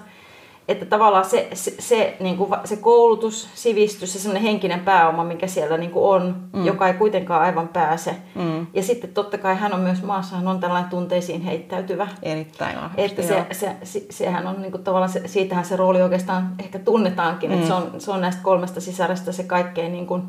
että 0.70 0.86
tavallaan 0.86 1.26
se, 1.26 1.48
se, 1.54 1.76
se, 1.80 2.18
niin 2.20 2.38
kuin 2.38 2.52
se 2.64 2.76
koulutus, 2.76 3.50
sivistys 3.56 4.14
ja 4.14 4.20
semmoinen 4.20 4.44
henkinen 4.44 4.80
pääoma, 4.80 5.24
mikä 5.24 5.48
siellä 5.48 5.78
niin 5.78 5.92
kuin 5.92 6.06
on, 6.06 6.36
mm. 6.54 6.66
joka 6.66 6.88
ei 6.88 6.94
kuitenkaan 6.94 7.42
aivan 7.42 7.68
pääse. 7.68 8.16
Mm. 8.36 8.68
Ja 8.74 8.84
sitten 8.84 9.14
totta 9.14 9.38
kai 9.38 9.56
hän 9.56 9.74
on 9.74 9.80
myös 9.80 10.04
maassa, 10.04 10.36
hän 10.36 10.48
on 10.48 10.60
tällainen 10.60 10.90
tunteisiin 10.90 11.42
heittäytyvä. 11.42 12.08
Erittäin 12.24 12.76
vahvasti, 12.76 13.02
Että 13.02 13.22
se, 13.22 13.46
se, 13.52 13.76
se, 13.84 14.06
sehän 14.10 14.48
on 14.48 14.62
niin 14.62 14.72
kuin 14.72 14.84
tavallaan, 14.84 15.12
se, 15.12 15.28
siitähän 15.28 15.66
se 15.66 15.76
rooli 15.76 16.02
oikeastaan 16.02 16.56
ehkä 16.60 16.80
tunnetaankin, 16.80 17.50
mm. 17.50 17.56
että 17.56 17.68
se 17.68 17.74
on, 17.74 17.92
se 17.98 18.12
on 18.12 18.22
näistä 18.22 18.42
kolmesta 18.44 18.82
sisaresta 18.82 19.32
se 19.32 19.44
kaikkein 19.44 19.92
niin 19.92 20.08
kuin 20.08 20.24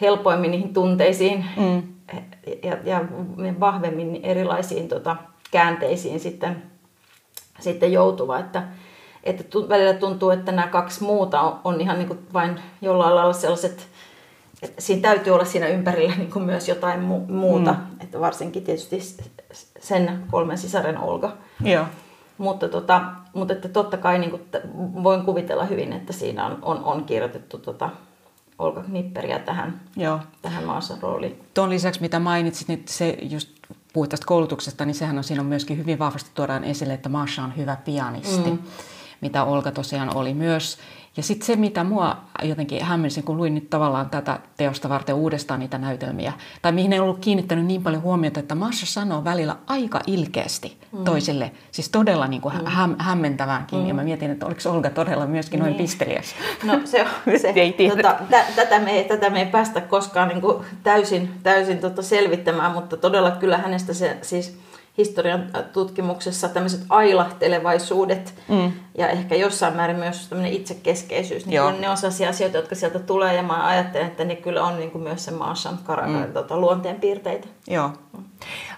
helpoimmin 0.00 0.50
niihin 0.50 0.74
tunteisiin 0.74 1.44
mm. 1.56 1.82
ja, 2.62 2.76
ja 2.84 3.04
vahvemmin 3.60 4.20
erilaisiin 4.22 4.88
tota, 4.88 5.16
käänteisiin 5.50 6.20
sitten, 6.20 6.62
sitten 7.60 7.92
joutuva. 7.92 8.38
Että, 8.38 8.62
että 9.30 9.58
välillä 9.68 9.94
tuntuu, 9.94 10.30
että 10.30 10.52
nämä 10.52 10.68
kaksi 10.68 11.04
muuta 11.04 11.40
on, 11.40 11.60
on 11.64 11.80
ihan 11.80 11.98
niin 11.98 12.08
kuin 12.08 12.18
vain 12.32 12.60
jollain 12.82 13.14
lailla 13.14 13.32
sellaiset, 13.32 13.88
että 14.62 14.82
siinä 14.82 15.02
täytyy 15.02 15.32
olla 15.32 15.44
siinä 15.44 15.66
ympärillä 15.66 16.14
niin 16.16 16.32
kuin 16.32 16.44
myös 16.44 16.68
jotain 16.68 17.00
mu- 17.00 17.32
muuta, 17.32 17.72
mm. 17.72 18.00
että 18.00 18.20
varsinkin 18.20 18.64
tietysti 18.64 19.00
sen 19.80 20.24
kolmen 20.30 20.58
sisaren 20.58 20.98
Olga. 20.98 21.32
Joo. 21.64 21.84
Mutta, 22.38 22.68
tota, 22.68 23.02
mutta 23.34 23.54
että 23.54 23.68
totta 23.68 23.96
kai 23.96 24.18
niin 24.18 24.30
kuin, 24.30 24.42
voin 25.02 25.22
kuvitella 25.22 25.64
hyvin, 25.64 25.92
että 25.92 26.12
siinä 26.12 26.46
on, 26.46 26.58
on, 26.62 26.84
on 26.84 27.04
kirjoitettu 27.04 27.58
tota, 27.58 27.90
Olga 28.58 28.82
Knipperiä 28.82 29.38
tähän, 29.38 29.80
Joo. 29.96 30.20
tähän 30.42 30.64
maassa 30.64 30.94
rooliin. 31.00 31.40
Tuon 31.54 31.70
lisäksi, 31.70 32.00
mitä 32.00 32.18
mainitsit, 32.18 32.68
niin 32.68 32.82
se 32.86 33.18
just 33.22 33.48
puhuit 33.92 34.10
tästä 34.10 34.26
koulutuksesta, 34.26 34.84
niin 34.84 34.94
sehän 34.94 35.18
on 35.18 35.24
siinä 35.24 35.42
on 35.42 35.46
myöskin 35.46 35.78
hyvin 35.78 35.98
vahvasti 35.98 36.30
tuodaan 36.34 36.64
esille, 36.64 36.94
että 36.94 37.08
Maasha 37.08 37.44
on 37.44 37.56
hyvä 37.56 37.76
pianisti. 37.84 38.50
Mm 38.50 38.58
mitä 39.20 39.44
Olga 39.44 39.70
tosiaan 39.70 40.16
oli 40.16 40.34
myös. 40.34 40.78
Ja 41.16 41.22
sitten 41.22 41.46
se, 41.46 41.56
mitä 41.56 41.84
mua 41.84 42.16
jotenkin 42.42 42.84
hämmensin, 42.84 43.24
kun 43.24 43.36
luin 43.36 43.54
nyt 43.54 43.70
tavallaan 43.70 44.10
tätä 44.10 44.40
teosta 44.56 44.88
varten 44.88 45.14
uudestaan 45.14 45.60
niitä 45.60 45.78
näytelmiä, 45.78 46.32
tai 46.62 46.72
mihin 46.72 46.92
en 46.92 47.02
ollut 47.02 47.18
kiinnittänyt 47.18 47.66
niin 47.66 47.82
paljon 47.82 48.02
huomiota, 48.02 48.40
että 48.40 48.54
Masha 48.54 48.86
sanoo 48.86 49.24
välillä 49.24 49.56
aika 49.66 50.00
ilkeästi 50.06 50.76
mm. 50.92 51.04
toisille, 51.04 51.52
siis 51.70 51.88
todella 51.88 52.26
niin 52.26 52.40
kuin 52.40 52.54
mm. 52.54 52.66
häm, 52.66 52.94
hämmentäväänkin. 52.98 53.78
Mm. 53.78 53.86
Ja 53.86 53.94
mä 53.94 54.02
mietin, 54.02 54.30
että 54.30 54.46
oliko 54.46 54.60
Olga 54.70 54.90
todella 54.90 55.26
myöskin 55.26 55.60
noin 55.60 55.72
niin. 55.72 55.82
pisteliäs. 55.82 56.34
No 56.64 56.80
se 56.84 57.02
on 57.02 57.08
se. 57.40 57.48
ei 57.48 57.90
tota, 57.96 58.14
t- 58.30 58.54
tätä, 58.56 58.78
me 58.78 58.90
ei, 58.90 59.04
tätä 59.04 59.30
me 59.30 59.40
ei 59.40 59.46
päästä 59.46 59.80
koskaan 59.80 60.28
niin 60.28 60.40
kuin 60.40 60.64
täysin, 60.82 61.30
täysin 61.42 61.78
tota 61.78 62.02
selvittämään, 62.02 62.72
mutta 62.72 62.96
todella 62.96 63.30
kyllä 63.30 63.58
hänestä 63.58 63.94
se 63.94 64.18
siis 64.22 64.58
historian 64.98 65.50
tutkimuksessa 65.72 66.48
tämmöiset 66.48 66.80
ailahtelevaisuudet 66.88 68.34
mm. 68.48 68.72
ja 68.98 69.08
ehkä 69.08 69.34
jossain 69.34 69.76
määrin 69.76 69.96
myös 69.96 70.28
tämmöinen 70.28 70.52
itsekeskeisyys, 70.52 71.46
niin 71.46 71.56
Joo. 71.56 71.70
ne 71.70 71.88
on 71.88 71.96
sellaisia 71.96 72.28
asioita, 72.28 72.56
jotka 72.56 72.74
sieltä 72.74 72.98
tulee 72.98 73.34
ja 73.34 73.42
mä 73.42 73.66
ajattelen, 73.66 74.06
että 74.06 74.24
ne 74.24 74.36
kyllä 74.36 74.64
on 74.64 74.78
niin 74.78 74.90
kuin 74.90 75.02
myös 75.02 75.24
se 75.24 75.30
Maashan 75.30 75.78
mm. 76.06 76.32
tota, 76.32 76.56
luonteenpiirteitä. 76.56 77.48
Joo. 77.68 77.88
Mm. 77.88 78.24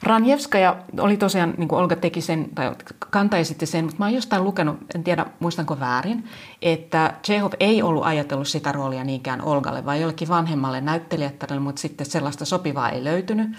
Ranjevskaja 0.02 0.76
oli 1.00 1.16
tosiaan, 1.16 1.54
niin 1.56 1.68
kuin 1.68 1.78
Olga 1.78 1.96
teki 1.96 2.20
sen, 2.20 2.48
tai 2.54 2.72
Kanta 3.11 3.37
esitti 3.37 3.66
sen, 3.66 3.85
mutta 3.85 3.98
mä 3.98 4.04
oon 4.04 4.14
jostain 4.14 4.44
lukenut, 4.44 4.76
en 4.94 5.04
tiedä 5.04 5.26
muistanko 5.40 5.80
väärin, 5.80 6.24
että 6.62 7.14
Chekhov 7.24 7.52
ei 7.61 7.83
ollut 7.83 8.04
ajatellut 8.04 8.48
sitä 8.48 8.72
roolia 8.72 9.04
niinkään 9.04 9.42
Olgalle, 9.42 9.85
vaan 9.85 10.00
jollekin 10.00 10.28
vanhemmalle 10.28 10.80
näyttelijättärelle, 10.80 11.61
mutta 11.61 11.80
sitten 11.80 12.06
sellaista 12.06 12.44
sopivaa 12.44 12.90
ei 12.90 13.04
löytynyt. 13.04 13.50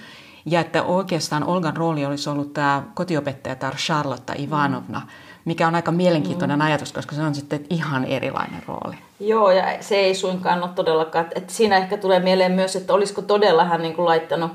Ja 0.45 0.60
että 0.60 0.84
oikeastaan 0.84 1.43
Olgan 1.43 1.77
rooli 1.77 2.06
olisi 2.06 2.30
ollut 2.30 2.54
tämä 2.54 2.84
kotiopettaja, 2.93 3.56
tämä 3.56 3.71
Charlotte 3.71 4.34
Ivanovna, 4.39 5.01
mikä 5.45 5.67
on 5.67 5.75
aika 5.75 5.91
mielenkiintoinen 5.91 6.60
mm. 6.60 6.65
ajatus, 6.65 6.93
koska 6.93 7.15
se 7.15 7.21
on 7.21 7.36
sitten 7.36 7.65
ihan 7.69 8.06
erilainen 8.06 8.63
rooli. 8.67 8.95
Joo, 9.19 9.51
ja 9.51 9.63
se 9.80 9.95
ei 9.95 10.15
suinkaan 10.15 10.63
ole 10.63 10.71
todellakaan. 10.75 11.25
Että 11.36 11.54
siinä 11.54 11.77
ehkä 11.77 11.97
tulee 11.97 12.19
mieleen 12.19 12.51
myös, 12.51 12.75
että 12.75 12.93
olisiko 12.93 13.21
todella 13.21 13.63
hän 13.63 13.82
niin 13.82 13.95
kuin 13.95 14.06
laittanut 14.06 14.51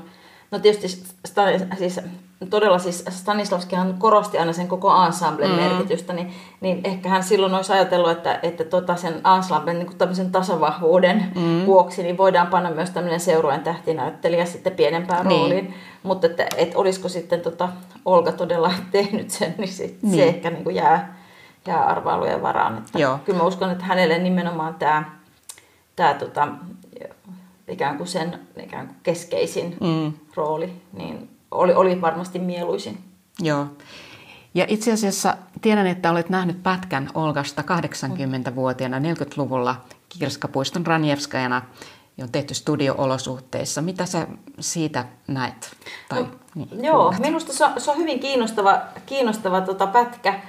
No 0.51 0.59
tietysti 0.59 1.03
Stan, 1.25 1.53
siis, 1.77 1.99
todella 2.49 2.79
siis 2.79 3.05
Stanislavskihan 3.09 3.95
korosti 3.99 4.37
aina 4.37 4.53
sen 4.53 4.67
koko 4.67 5.05
ensemblen 5.05 5.49
mm. 5.49 5.55
merkitystä, 5.55 6.13
niin, 6.13 6.33
niin 6.61 6.81
ehkä 6.83 7.09
hän 7.09 7.23
silloin 7.23 7.53
olisi 7.53 7.73
ajatellut, 7.73 8.11
että, 8.11 8.39
että 8.43 8.63
tota 8.63 8.95
sen 8.95 9.21
ensemblen 9.37 9.79
niin 9.79 9.97
tämmöisen 9.97 10.31
tasavahvuuden 10.31 11.31
mm. 11.35 11.65
vuoksi 11.65 12.03
niin 12.03 12.17
voidaan 12.17 12.47
panna 12.47 12.71
myös 12.71 12.89
tämmöinen 12.89 13.19
seurueen 13.19 13.61
tähtinäyttelijä 13.61 14.45
sitten 14.45 14.75
pienempään 14.75 15.27
niin. 15.27 15.39
rooliin. 15.39 15.73
Mutta 16.03 16.27
että, 16.27 16.47
että 16.57 16.77
olisiko 16.77 17.09
sitten 17.09 17.41
tota 17.41 17.69
Olga 18.05 18.31
todella 18.31 18.73
tehnyt 18.91 19.29
sen, 19.29 19.55
niin, 19.57 19.73
sit 19.73 20.03
niin. 20.03 20.15
se 20.15 20.23
ehkä 20.23 20.49
niin 20.49 20.63
kuin 20.63 20.75
jää, 20.75 21.17
jää 21.67 21.85
arvailujen 21.85 22.41
varaan. 22.41 22.77
Että 22.77 22.99
Joo. 22.99 23.19
Kyllä 23.25 23.39
mä 23.39 23.45
uskon, 23.45 23.71
että 23.71 23.85
hänelle 23.85 24.17
nimenomaan 24.17 24.75
tämä, 24.75 25.03
tämä 25.95 26.13
tota, 26.13 26.47
ikään 27.67 27.97
kuin 27.97 28.07
sen 28.07 28.39
ikään 28.63 28.87
kuin 28.87 28.97
keskeisin 29.03 29.77
mm. 29.81 30.13
rooli, 30.35 30.73
niin 30.93 31.36
oli, 31.51 31.73
oli 31.73 32.01
varmasti 32.01 32.39
mieluisin. 32.39 32.97
Joo. 33.39 33.67
Ja 34.53 34.65
itse 34.67 34.91
asiassa 34.91 35.37
tiedän, 35.61 35.87
että 35.87 36.11
olet 36.11 36.29
nähnyt 36.29 36.63
pätkän 36.63 37.09
Olgasta 37.13 37.61
80-vuotiaana 37.61 38.99
40-luvulla 38.99 39.75
Kirskapuiston 40.09 40.87
Ranjevskajana 40.87 41.61
ja 42.17 42.23
on 42.23 42.31
tehty 42.31 42.53
studio-olosuhteissa. 42.53 43.81
Mitä 43.81 44.05
sä 44.05 44.27
siitä 44.59 45.05
näet? 45.27 45.75
Tai, 46.09 46.21
no, 46.21 46.29
niin, 46.55 46.83
joo, 46.83 47.03
kuulet? 47.03 47.19
minusta 47.19 47.53
se 47.53 47.65
on, 47.65 47.71
se 47.77 47.91
on 47.91 47.97
hyvin 47.97 48.19
kiinnostava, 48.19 48.81
kiinnostava 49.05 49.61
tota 49.61 49.87
pätkä. 49.87 50.39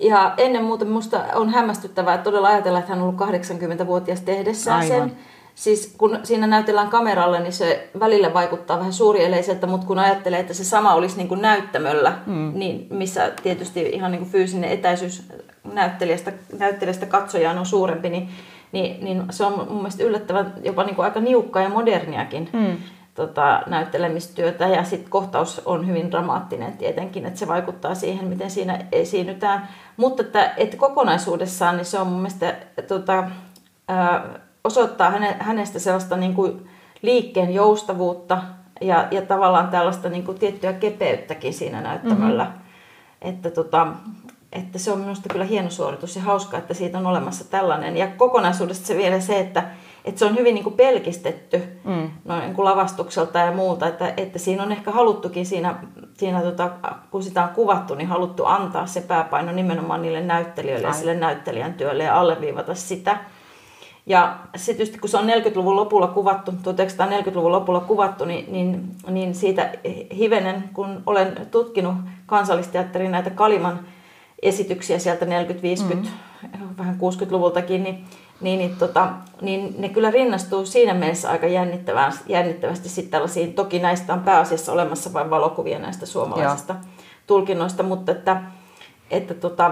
Ja 0.00 0.34
ennen 0.36 0.64
muuta 0.64 0.84
minusta 0.84 1.24
on 1.34 1.50
hämmästyttävää 1.50 2.14
että 2.14 2.24
todella 2.24 2.48
ajatella, 2.48 2.78
että 2.78 2.90
hän 2.90 3.02
on 3.02 3.08
ollut 3.08 3.20
80-vuotias 3.20 4.20
tehdessään 4.20 4.80
Aivan. 4.80 5.08
sen. 5.08 5.18
Siis 5.60 5.94
kun 5.98 6.18
siinä 6.22 6.46
näytellään 6.46 6.88
kameralle, 6.88 7.40
niin 7.40 7.52
se 7.52 7.90
välillä 8.00 8.34
vaikuttaa 8.34 8.78
vähän 8.78 8.92
suurieleiseltä, 8.92 9.66
mutta 9.66 9.86
kun 9.86 9.98
ajattelee, 9.98 10.40
että 10.40 10.54
se 10.54 10.64
sama 10.64 10.94
olisi 10.94 11.16
niin 11.16 11.28
kuin 11.28 11.42
näyttämöllä, 11.42 12.12
mm. 12.26 12.52
niin 12.54 12.86
missä 12.90 13.32
tietysti 13.42 13.80
ihan 13.80 14.10
niin 14.10 14.18
kuin 14.18 14.30
fyysinen 14.30 14.70
etäisyys 14.70 15.22
näyttelijästä, 15.72 16.32
näyttelijästä 16.58 17.06
katsojaan 17.06 17.58
on 17.58 17.66
suurempi, 17.66 18.08
niin, 18.08 18.28
niin, 18.72 19.04
niin 19.04 19.22
se 19.30 19.44
on 19.44 19.52
mun 19.52 19.76
mielestä 19.76 20.04
yllättävän 20.04 20.54
jopa 20.64 20.84
niin 20.84 20.96
kuin 20.96 21.04
aika 21.04 21.20
niukkaa 21.20 21.62
ja 21.62 21.68
moderniakin. 21.68 22.48
Mm 22.52 22.76
tota, 23.14 23.62
näyttelemistyötä 23.66 24.68
ja 24.68 24.84
sitten 24.84 25.10
kohtaus 25.10 25.62
on 25.64 25.86
hyvin 25.86 26.10
dramaattinen 26.10 26.76
tietenkin, 26.76 27.26
että 27.26 27.38
se 27.38 27.48
vaikuttaa 27.48 27.94
siihen, 27.94 28.28
miten 28.28 28.50
siinä 28.50 28.78
esiinnytään. 28.92 29.68
Mutta 29.96 30.22
että, 30.22 30.54
että 30.56 30.76
kokonaisuudessaan 30.76 31.76
niin 31.76 31.84
se 31.84 31.98
on 31.98 32.06
mun 32.06 32.20
mielestä 32.20 32.56
tota, 32.88 33.30
ää, 33.88 34.40
osoittaa 34.64 35.10
häne, 35.10 35.36
hänestä 35.38 35.78
sellaista 35.78 36.16
niin 36.16 36.34
kuin 36.34 36.68
liikkeen 37.02 37.54
joustavuutta 37.54 38.42
ja, 38.80 39.08
ja 39.10 39.22
tavallaan 39.22 39.68
tällaista 39.68 40.08
niin 40.08 40.24
kuin 40.24 40.38
tiettyä 40.38 40.72
kepeyttäkin 40.72 41.54
siinä 41.54 41.80
näyttämöllä. 41.80 42.44
Mm-hmm. 42.44 42.60
Että, 43.22 43.50
tota, 43.50 43.86
että 44.52 44.78
se 44.78 44.92
on 44.92 44.98
minusta 44.98 45.28
kyllä 45.28 45.44
hieno 45.44 45.70
suoritus 45.70 46.16
ja 46.16 46.22
hauska, 46.22 46.58
että 46.58 46.74
siitä 46.74 46.98
on 46.98 47.06
olemassa 47.06 47.50
tällainen. 47.50 47.96
Ja 47.96 48.06
kokonaisuudesta 48.06 48.86
se 48.86 48.96
vielä 48.96 49.20
se, 49.20 49.38
että, 49.38 49.64
että 50.04 50.18
se 50.18 50.24
on 50.24 50.36
hyvin 50.36 50.54
niin 50.54 50.64
kuin 50.64 50.76
pelkistetty 50.76 51.62
mm. 51.84 52.10
noin 52.24 52.40
niin 52.40 52.54
kuin 52.54 52.64
lavastukselta 52.64 53.38
ja 53.38 53.52
muuta, 53.52 53.86
että, 53.86 54.14
että 54.16 54.38
siinä 54.38 54.62
on 54.62 54.72
ehkä 54.72 54.90
haluttukin 54.90 55.46
siinä, 55.46 55.74
siinä 56.14 56.42
tota, 56.42 56.70
kun 57.10 57.22
sitä 57.22 57.42
on 57.42 57.48
kuvattu, 57.48 57.94
niin 57.94 58.08
haluttu 58.08 58.44
antaa 58.44 58.86
se 58.86 59.00
pääpaino 59.00 59.52
nimenomaan 59.52 60.02
niille 60.02 60.20
näyttelijöille 60.20 60.86
Ai. 60.86 60.90
ja 60.90 60.98
sille 60.98 61.14
näyttelijän 61.14 61.74
työlle 61.74 62.04
ja 62.04 62.20
alleviivata 62.20 62.74
sitä. 62.74 63.18
Ja 64.10 64.38
sitten 64.56 64.76
tietysti 64.76 64.98
kun 64.98 65.08
se 65.08 65.16
on 65.16 65.28
40-luvun 65.28 65.76
lopulla 65.76 66.06
kuvattu, 66.06 66.50
1940-luvun 66.50 67.52
lopulla 67.52 67.80
kuvattu, 67.80 68.24
niin, 68.24 68.52
niin, 68.52 68.96
niin 69.10 69.34
siitä 69.34 69.72
hivenen, 70.16 70.64
kun 70.72 71.02
olen 71.06 71.46
tutkinut 71.50 71.94
kansallisteatterin 72.26 73.10
näitä 73.10 73.30
Kaliman 73.30 73.80
esityksiä 74.42 74.98
sieltä 74.98 75.24
40-50, 75.24 75.28
mm. 75.94 76.02
vähän 76.78 76.96
60-luvultakin, 76.96 77.82
niin, 77.82 78.04
niin, 78.40 78.58
niin, 78.58 78.76
tota, 78.76 79.10
niin 79.40 79.74
ne 79.78 79.88
kyllä 79.88 80.10
rinnastuu 80.10 80.66
siinä 80.66 80.94
mielessä 80.94 81.30
aika 81.30 81.46
jännittävästi, 81.46 82.32
jännittävästi 82.32 82.88
sitten 82.88 83.10
tällaisiin, 83.10 83.54
toki 83.54 83.78
näistä 83.78 84.12
on 84.12 84.20
pääasiassa 84.20 84.72
olemassa 84.72 85.12
vain 85.12 85.30
valokuvia 85.30 85.78
näistä 85.78 86.06
suomalaisista 86.06 86.72
Joo. 86.72 86.82
tulkinnoista, 87.26 87.82
mutta 87.82 88.12
että, 88.12 88.42
että 89.10 89.34
tota, 89.34 89.70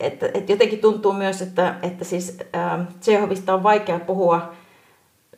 että, 0.00 0.26
että 0.34 0.52
jotenkin 0.52 0.78
tuntuu 0.78 1.12
myös, 1.12 1.42
että, 1.42 1.74
että 1.82 2.04
siis 2.04 2.38
äh, 2.56 2.86
Tsehovista 3.00 3.54
on 3.54 3.62
vaikea 3.62 3.98
puhua 3.98 4.52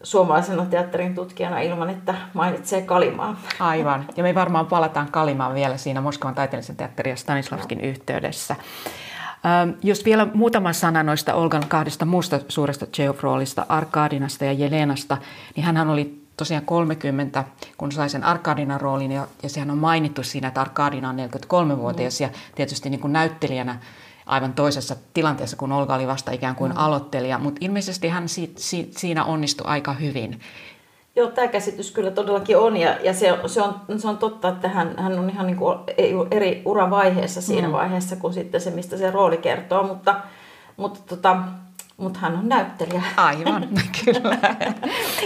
suomalaisena 0.03 0.67
teatterin 0.67 1.15
tutkijana 1.15 1.61
ilman, 1.61 1.91
että 1.91 2.15
mainitsee 2.35 2.83
Kalimaa. 2.83 3.41
Aivan. 3.61 4.05
Ja 4.17 4.23
me 4.23 4.35
varmaan 4.35 4.67
palataan 4.67 5.09
Kalimaan 5.11 5.55
vielä 5.55 5.77
siinä 5.77 6.01
Moskovan 6.01 6.35
taiteellisen 6.35 6.77
teatterin 6.77 7.11
ja 7.11 7.17
Stanislavskin 7.17 7.79
no. 7.79 7.85
yhteydessä. 7.85 8.57
Ähm, 9.47 9.71
jos 9.83 10.05
vielä 10.05 10.27
muutama 10.35 10.73
sana 10.73 11.03
noista 11.03 11.35
Olgan 11.35 11.69
kahdesta 11.69 12.05
muusta 12.05 12.41
suuresta 12.49 12.87
Chekhov-roolista, 12.87 13.67
Arkadinasta 13.69 14.45
ja 14.45 14.53
Jelenasta, 14.53 15.17
niin 15.57 15.65
hän 15.65 15.91
oli 15.91 16.23
tosiaan 16.37 16.65
30, 16.65 17.45
kun 17.79 17.93
sai 17.93 18.11
sen 18.11 18.25
Arkadinan 18.25 18.81
roolin, 18.81 19.13
ja, 19.13 19.27
ja 19.43 19.49
sehän 19.49 19.71
on 19.71 19.79
mainittu 19.79 20.23
siinä, 20.23 20.49
että 20.49 20.61
Arkadina 20.61 21.09
on 21.09 21.17
43-vuotias, 21.17 22.21
mm. 22.21 22.25
ja 22.25 22.31
tietysti 22.55 22.91
niin 22.91 23.01
kuin 23.01 23.13
näyttelijänä 23.13 23.79
aivan 24.27 24.53
toisessa 24.53 24.97
tilanteessa, 25.15 25.57
kun 25.57 25.73
Olga 25.73 25.95
oli 25.95 26.07
vasta 26.07 26.33
ikään 26.33 26.57
kuin 26.57 26.73
mm. 26.73 26.79
aloittelija, 26.79 27.39
mutta 27.39 27.59
ilmeisesti 27.61 28.09
hän 28.09 28.29
si, 28.29 28.53
si, 28.57 28.91
siinä 28.97 29.25
onnistui 29.25 29.67
aika 29.67 29.93
hyvin. 29.93 30.41
Joo, 31.17 31.31
tämä 31.31 31.49
käsitys 31.49 31.91
kyllä 31.91 32.11
todellakin 32.11 32.59
on, 32.59 32.77
ja, 32.77 32.97
ja 33.03 33.15
se, 33.15 33.39
se, 33.47 33.63
on, 33.63 33.75
se 33.97 34.09
on 34.09 34.19
totta, 34.19 34.49
että 34.49 34.69
hän, 34.69 34.95
hän 34.99 35.19
on 35.19 35.31
ihan 35.31 35.47
niin 35.47 35.57
kuin 35.57 35.79
eri 36.31 36.63
uravaiheessa 36.65 37.43
siinä 37.43 37.69
mm. 37.69 37.73
vaiheessa 37.73 38.17
kuin 38.17 38.35
sitten 38.35 38.61
se, 38.61 38.71
mistä 38.71 38.97
se 38.97 39.11
rooli 39.11 39.37
kertoo, 39.37 39.83
mutta, 39.83 40.15
mutta 40.77 41.01
tota, 41.07 41.37
mutta 41.97 42.21
hän 42.21 42.37
on 42.37 42.49
näyttelijä. 42.49 43.03
Aivan, 43.17 43.69
kyllä. 44.05 44.57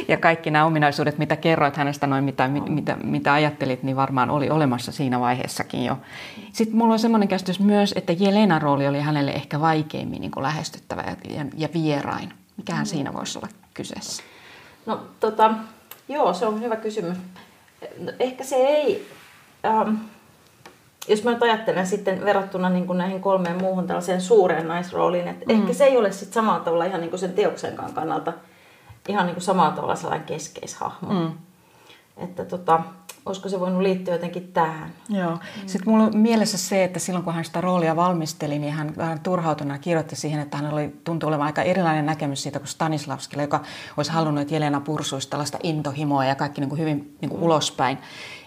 Ja 0.08 0.16
kaikki 0.16 0.50
nämä 0.50 0.64
ominaisuudet, 0.64 1.18
mitä 1.18 1.36
kerroit 1.36 1.76
hänestä, 1.76 2.06
noin 2.06 2.24
mitä, 2.24 2.48
mitä, 2.48 2.96
mitä 3.04 3.32
ajattelit, 3.32 3.82
niin 3.82 3.96
varmaan 3.96 4.30
oli 4.30 4.50
olemassa 4.50 4.92
siinä 4.92 5.20
vaiheessakin 5.20 5.84
jo. 5.84 5.98
Sitten 6.52 6.76
mulla 6.76 6.92
on 6.92 6.98
semmoinen 6.98 7.28
käsitys 7.28 7.60
myös, 7.60 7.94
että 7.96 8.12
Jelena 8.12 8.58
rooli 8.58 8.88
oli 8.88 9.00
hänelle 9.00 9.30
ehkä 9.30 9.60
vaikeimmin 9.60 10.20
niin 10.20 10.30
kuin 10.30 10.42
lähestyttävä 10.42 11.02
ja, 11.02 11.34
ja, 11.34 11.44
ja 11.56 11.68
vierain. 11.74 12.32
Mikähän 12.56 12.82
mm. 12.82 12.86
siinä 12.86 13.12
voisi 13.12 13.38
olla 13.38 13.48
kyseessä? 13.74 14.22
No 14.86 15.00
tota, 15.20 15.54
joo, 16.08 16.34
se 16.34 16.46
on 16.46 16.60
hyvä 16.60 16.76
kysymys. 16.76 17.18
Ehkä 18.18 18.44
se 18.44 18.56
ei... 18.56 19.08
Ähm, 19.64 19.94
jos 21.10 21.24
mä 21.24 21.30
nyt 21.30 21.42
ajattelen 21.42 21.86
sitten 21.86 22.24
verrattuna 22.24 22.70
niin 22.70 22.86
kuin 22.86 22.98
näihin 22.98 23.20
kolmeen 23.20 23.60
muuhun 23.60 23.86
tällaiseen 23.86 24.20
suureen 24.20 24.68
naisrooliin, 24.68 25.28
että 25.28 25.44
mm. 25.48 25.60
ehkä 25.60 25.72
se 25.72 25.84
ei 25.84 25.96
ole 25.96 26.12
sitten 26.12 26.32
samalla 26.34 26.64
tavalla 26.64 26.84
ihan 26.84 27.00
niin 27.00 27.10
kuin 27.10 27.20
sen 27.20 27.32
teoksenkaan 27.32 27.92
kannalta 27.92 28.32
ihan 29.08 29.26
niin 29.26 29.34
kuin 29.34 29.42
samalla 29.42 29.72
tavalla 29.72 29.96
sellainen 29.96 30.26
keskeishahmo. 30.26 31.12
Mm. 31.12 31.32
Että 32.16 32.44
tota, 32.44 32.80
olisiko 33.26 33.48
se 33.48 33.60
voinut 33.60 33.82
liittyä 33.82 34.14
jotenkin 34.14 34.52
tähän. 34.52 34.92
Joo. 35.08 35.30
Mm. 35.30 35.38
Sitten 35.66 35.92
mulla 35.92 36.04
on 36.04 36.16
mielessä 36.16 36.58
se, 36.58 36.84
että 36.84 36.98
silloin 36.98 37.24
kun 37.24 37.34
hän 37.34 37.44
sitä 37.44 37.60
roolia 37.60 37.96
valmisteli, 37.96 38.58
niin 38.58 38.72
hän 38.72 38.96
vähän 38.96 39.20
turhautuneena 39.20 39.78
kirjoitti 39.78 40.16
siihen, 40.16 40.40
että 40.40 40.56
hän 40.56 40.72
oli, 40.72 40.94
tuntui 41.04 41.28
olevan 41.28 41.46
aika 41.46 41.62
erilainen 41.62 42.06
näkemys 42.06 42.42
siitä 42.42 42.58
kuin 42.58 42.68
Stanislavskilla, 42.68 43.42
joka 43.42 43.60
olisi 43.96 44.12
halunnut, 44.12 44.42
että 44.42 44.54
Jelena 44.54 44.80
pursuisi 44.80 45.30
tällaista 45.30 45.58
intohimoa 45.62 46.24
ja 46.24 46.34
kaikki 46.34 46.60
niin 46.60 46.68
kuin 46.68 46.80
hyvin 46.80 47.16
niin 47.20 47.30
kuin 47.30 47.42
ulospäin. 47.42 47.98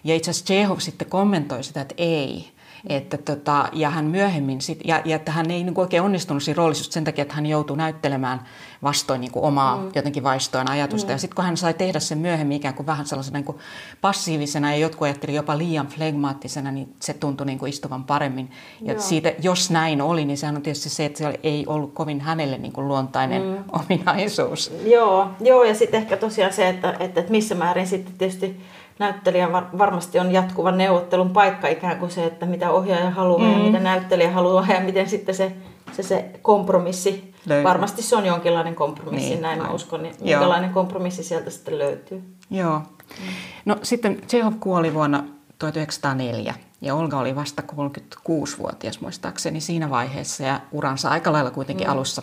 Ja 0.03 0.15
itse 0.15 0.31
asiassa 0.31 0.53
Chekhov 0.53 0.79
sitten 0.79 1.09
kommentoi 1.09 1.63
sitä, 1.63 1.81
että 1.81 1.95
ei, 1.97 2.53
että 2.89 3.17
tota, 3.17 3.69
ja 3.73 3.89
hän 3.89 4.05
myöhemmin, 4.05 4.62
sit, 4.62 4.79
ja, 4.86 5.01
ja 5.05 5.15
että 5.15 5.31
hän 5.31 5.51
ei 5.51 5.63
niin 5.63 5.79
oikein 5.79 6.03
onnistunut 6.03 6.43
siinä 6.43 6.57
roolissa 6.57 6.91
sen 6.91 7.03
takia, 7.03 7.21
että 7.21 7.36
hän 7.36 7.45
joutui 7.45 7.77
näyttelemään 7.77 8.41
vastoin 8.84 9.22
niin 9.22 9.32
kuin 9.32 9.46
omaa 9.46 9.78
mm. 9.78 9.91
jotenkin 9.96 10.24
vaistojen 10.24 10.69
ajatusta. 10.69 11.08
Mm. 11.08 11.12
Ja 11.12 11.17
sitten 11.17 11.36
kun 11.36 11.46
hän 11.46 11.58
sai 11.58 11.74
tehdä 11.74 12.00
sen 12.00 12.17
myöhemmin 12.17 12.58
ikään 12.58 12.74
kuin 12.74 12.88
vähän 12.88 13.06
sellaisena 13.06 13.38
niin 13.38 13.46
kuin 13.46 13.58
passiivisena 14.02 14.72
ja 14.72 14.78
jotkut 14.78 15.06
ajattelivat 15.06 15.36
jopa 15.36 15.58
liian 15.58 15.88
flegmaattisena, 15.88 16.72
niin 16.72 16.93
se 17.00 17.13
tuntui 17.13 17.46
niin 17.46 17.60
kuin 17.60 17.69
istuvan 17.69 18.04
paremmin. 18.04 18.52
Ja 18.82 18.93
Joo. 18.93 19.02
siitä, 19.02 19.34
jos 19.41 19.72
näin 19.72 20.02
oli, 20.02 20.26
niin 20.26 20.38
sehän 20.38 20.56
on 20.56 20.62
tietysti 20.62 20.89
se, 20.89 21.06
että 21.06 21.17
se 21.17 21.39
ei 21.43 21.65
ollut 21.67 21.93
kovin 21.93 22.22
hänelle 22.22 22.58
niin 22.58 22.74
kuin 22.74 22.88
luontainen 22.88 23.43
mm. 23.43 23.63
ominaisuus. 23.72 24.74
Joo, 24.86 25.28
Joo 25.39 25.63
ja 25.63 25.76
sitten 25.76 26.02
ehkä 26.02 26.17
tosiaan 26.17 26.54
se, 26.54 26.69
että, 26.69 26.91
että, 27.00 27.19
että 27.19 27.32
missä 27.32 27.56
määrin 27.56 27.88
sitten 27.88 28.13
tietysti 28.17 28.60
näyttelijä 29.00 29.52
varmasti 29.52 30.19
on 30.19 30.32
jatkuvan 30.32 30.78
neuvottelun 30.78 31.30
paikka 31.30 31.67
ikään 31.67 31.98
kuin 32.00 32.12
se, 32.12 32.26
että 32.26 32.46
mitä 32.46 32.72
ohjaaja 32.72 33.10
haluaa 33.10 33.48
mm. 33.48 33.52
ja 33.52 33.58
mitä 33.58 33.80
näyttelijä 33.80 34.32
haluaa 34.32 34.65
ja 34.69 34.80
miten 34.80 35.10
sitten 35.10 35.36
se, 35.36 35.52
se, 35.95 36.03
se 36.03 36.39
kompromissi, 36.41 37.34
löytyy. 37.45 37.63
varmasti 37.63 38.01
se 38.01 38.15
on 38.15 38.25
jonkinlainen 38.25 38.75
kompromissi, 38.75 39.29
niin, 39.29 39.41
näin 39.41 39.62
mä 39.62 39.69
uskon, 39.69 40.03
niin 40.03 40.15
minkälainen 40.19 40.69
kompromissi 40.69 41.23
sieltä 41.23 41.49
sitten 41.49 41.77
löytyy. 41.77 42.23
Joo. 42.49 42.79
Mm. 42.79 43.34
No 43.65 43.77
sitten 43.84 44.21
Chekhov 44.27 44.53
kuoli 44.60 44.93
vuonna 44.93 45.23
1904 45.60 46.56
ja 46.82 46.95
Olga 46.95 47.17
oli 47.17 47.36
vasta 47.36 47.63
36-vuotias 47.71 49.01
muistaakseni 49.01 49.62
siinä 49.62 49.89
vaiheessa 49.89 50.43
ja 50.43 50.60
uransa 50.71 51.10
aika 51.10 51.32
lailla 51.32 51.51
kuitenkin 51.51 51.88
mm. 51.88 51.93
alussa. 51.93 52.21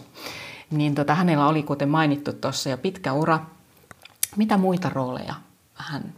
Niin 0.71 0.95
tota, 0.95 1.15
hänellä 1.15 1.49
oli 1.49 1.63
kuten 1.63 1.89
mainittu 1.89 2.33
tuossa 2.33 2.69
jo 2.69 2.79
pitkä 2.79 3.13
ura. 3.13 3.41
Mitä 4.37 4.57
muita 4.57 4.89
rooleja 4.89 5.35
hän 5.75 6.15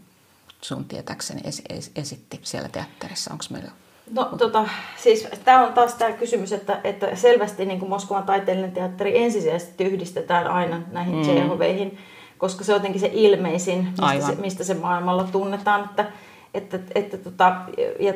sun 0.60 0.84
tietääkseni 0.84 1.40
esi- 1.44 1.92
esitti 1.96 2.40
siellä 2.42 2.68
teatterissa? 2.68 3.32
Onko 3.32 3.44
meillä 3.50 3.70
No 4.14 4.24
tota, 4.38 4.64
siis 4.96 5.28
tämä 5.44 5.66
on 5.66 5.72
taas 5.72 5.94
tämä 5.94 6.12
kysymys, 6.12 6.52
että, 6.52 6.80
että 6.84 7.16
selvästi 7.16 7.64
niin 7.64 7.78
kuin 7.78 7.88
Moskovan 7.88 8.24
taiteellinen 8.24 8.72
teatteri 8.72 9.22
ensisijaisesti 9.22 9.84
yhdistetään 9.84 10.46
aina 10.46 10.82
näihin 10.90 11.16
mm. 11.16 11.22
Tsehoveihin, 11.22 11.98
koska 12.38 12.64
se 12.64 12.72
on 12.72 12.76
jotenkin 12.76 13.00
se 13.00 13.10
ilmeisin, 13.12 13.88
mistä, 14.00 14.26
se, 14.26 14.40
mistä 14.40 14.64
se 14.64 14.74
maailmalla 14.74 15.24
tunnetaan. 15.24 15.84
Että, 15.84 16.06
että, 16.54 16.78
että 16.94 17.16
tota, 17.16 17.56
ja 18.00 18.14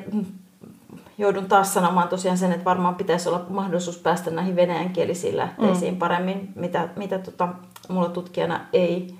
joudun 1.19 1.49
taas 1.49 1.75
sanomaan 1.75 2.09
tosiaan 2.09 2.39
sen, 2.39 2.53
että 2.53 2.65
varmaan 2.65 2.95
pitäisi 2.95 3.29
olla 3.29 3.47
mahdollisuus 3.49 3.99
päästä 3.99 4.31
näihin 4.31 4.57
venäjänkielisiin 4.57 5.37
lähteisiin 5.37 5.95
mm. 5.95 5.99
paremmin, 5.99 6.53
mitä, 6.55 6.89
mitä 6.97 7.19
tota, 7.19 7.49
mulla 7.89 8.09
tutkijana 8.09 8.61
ei, 8.73 9.15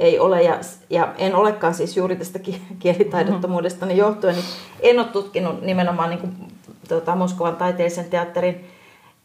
ei 0.00 0.18
ole. 0.18 0.42
Ja, 0.42 0.58
ja 0.90 1.14
en 1.18 1.34
olekaan 1.34 1.74
siis 1.74 1.96
juuri 1.96 2.16
tästä 2.16 2.38
kielitaidottomuudesta 2.78 3.86
niin 3.86 3.98
johtuen, 3.98 4.34
niin 4.34 4.44
en 4.80 4.98
ole 4.98 5.06
tutkinut 5.06 5.62
nimenomaan 5.62 6.10
niin 6.10 6.20
kuin, 6.20 6.32
tota, 6.88 7.16
Moskovan 7.16 7.56
taiteellisen 7.56 8.10
teatterin 8.10 8.64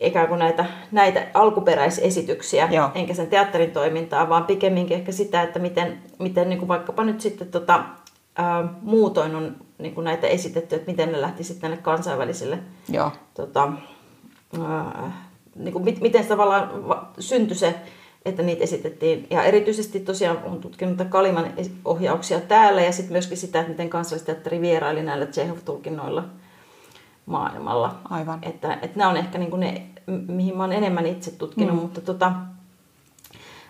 ikään 0.01 0.27
kuin 0.27 0.39
näitä, 0.39 0.65
näitä 0.91 1.27
alkuperäisesityksiä, 1.33 2.67
Joo. 2.71 2.89
enkä 2.95 3.13
sen 3.13 3.27
teatterin 3.27 3.71
toimintaa, 3.71 4.29
vaan 4.29 4.45
pikemminkin 4.45 4.97
ehkä 4.97 5.11
sitä, 5.11 5.41
että 5.41 5.59
miten, 5.59 5.99
miten 6.19 6.49
niin 6.49 6.59
kuin 6.59 6.67
vaikkapa 6.67 7.03
nyt 7.03 7.21
sitten 7.21 7.47
tota, 7.47 7.83
ää, 8.35 8.67
muutoin 8.81 9.35
on 9.35 9.55
niin 9.77 9.95
kuin 9.95 10.05
näitä 10.05 10.27
esitetty, 10.27 10.75
että 10.75 10.91
miten 10.91 11.11
ne 11.11 11.21
lähti 11.21 11.43
sitten 11.43 11.61
tänne 11.61 11.77
kansainvälisille, 11.77 12.59
Joo. 12.89 13.11
Tota, 13.33 13.73
ää, 14.61 15.11
niin 15.55 15.73
kuin, 15.73 15.97
miten 16.01 16.25
tavallaan 16.25 16.69
syntyi 17.19 17.57
se, 17.57 17.75
että 18.25 18.43
niitä 18.43 18.63
esitettiin. 18.63 19.27
Ja 19.29 19.43
erityisesti 19.43 19.99
tosiaan 19.99 20.43
on 20.43 20.61
tutkinut 20.61 21.01
Kaliman 21.09 21.53
ohjauksia 21.85 22.39
täällä 22.41 22.81
ja 22.81 22.91
sitten 22.91 23.11
myöskin 23.11 23.37
sitä, 23.37 23.59
että 23.59 23.71
miten 23.71 23.89
kansallisteatteri 23.89 24.61
vieraili 24.61 25.03
näillä 25.03 25.25
Tsehov-tulkinnoilla 25.25 26.23
maailmalla. 27.25 27.95
Aivan. 28.09 28.39
Että, 28.43 28.73
että 28.73 28.97
nämä 28.97 29.09
on 29.09 29.17
ehkä 29.17 29.37
niin 29.37 29.49
kuin 29.49 29.59
ne, 29.59 29.87
mihin 30.27 30.57
mä 30.57 30.63
oon 30.63 30.73
enemmän 30.73 31.05
itse 31.05 31.31
tutkinut, 31.31 31.75
mm. 31.75 31.81
mutta 31.81 32.01
tota, 32.01 32.31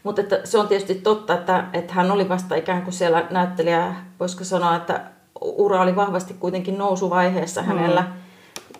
mutta 0.03 0.21
että 0.21 0.41
se 0.43 0.57
on 0.57 0.67
tietysti 0.67 0.95
totta, 0.95 1.33
että, 1.33 1.65
että 1.73 1.93
hän 1.93 2.11
oli 2.11 2.29
vasta 2.29 2.55
ikään 2.55 2.81
kuin 2.81 2.93
siellä 2.93 3.27
näyttelijä, 3.29 3.95
voisiko 4.19 4.43
sanoa, 4.43 4.75
että 4.75 5.01
ura 5.41 5.81
oli 5.81 5.95
vahvasti 5.95 6.33
kuitenkin 6.33 6.77
nousuvaiheessa 6.77 7.61
mm. 7.61 7.67
hänellä. 7.67 8.07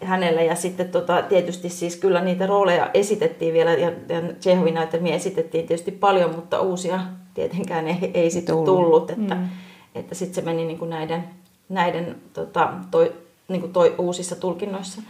Hänellä. 0.04 0.42
Ja 0.42 0.56
sitten 0.56 0.90
tota, 0.90 1.22
tietysti 1.22 1.70
siis 1.70 1.96
kyllä 1.96 2.22
niitä 2.22 2.48
rooleja 2.48 2.90
esitettiin 2.94 3.54
vielä, 3.54 3.72
ja, 3.74 3.92
ja 4.10 4.22
Tsehovin 4.40 4.74
näytelmiä 4.74 5.16
esitettiin 5.16 5.68
tietysti 5.68 5.92
paljon, 5.92 6.36
mutta 6.36 6.60
uusia 6.60 7.00
tietenkään 7.34 7.88
ei, 7.88 8.12
ei 8.14 8.32
sitten 8.32 8.56
tullut. 8.56 8.66
tullut. 8.66 9.10
Että, 9.10 9.36
mm. 9.36 9.50
että 9.96 10.16
sitten 10.16 10.36
se 10.36 10.42
meni 10.42 10.66
niin 10.66 10.80
kuin 10.80 10.90
näiden, 10.90 11.24
näiden 11.70 12.16
tota, 12.34 12.74
toi, 12.92 13.14
niin 13.48 13.62
kuin 13.62 13.74
toi, 13.74 13.96
uusissa 13.98 14.36
tulkinnoissa. 14.36 15.02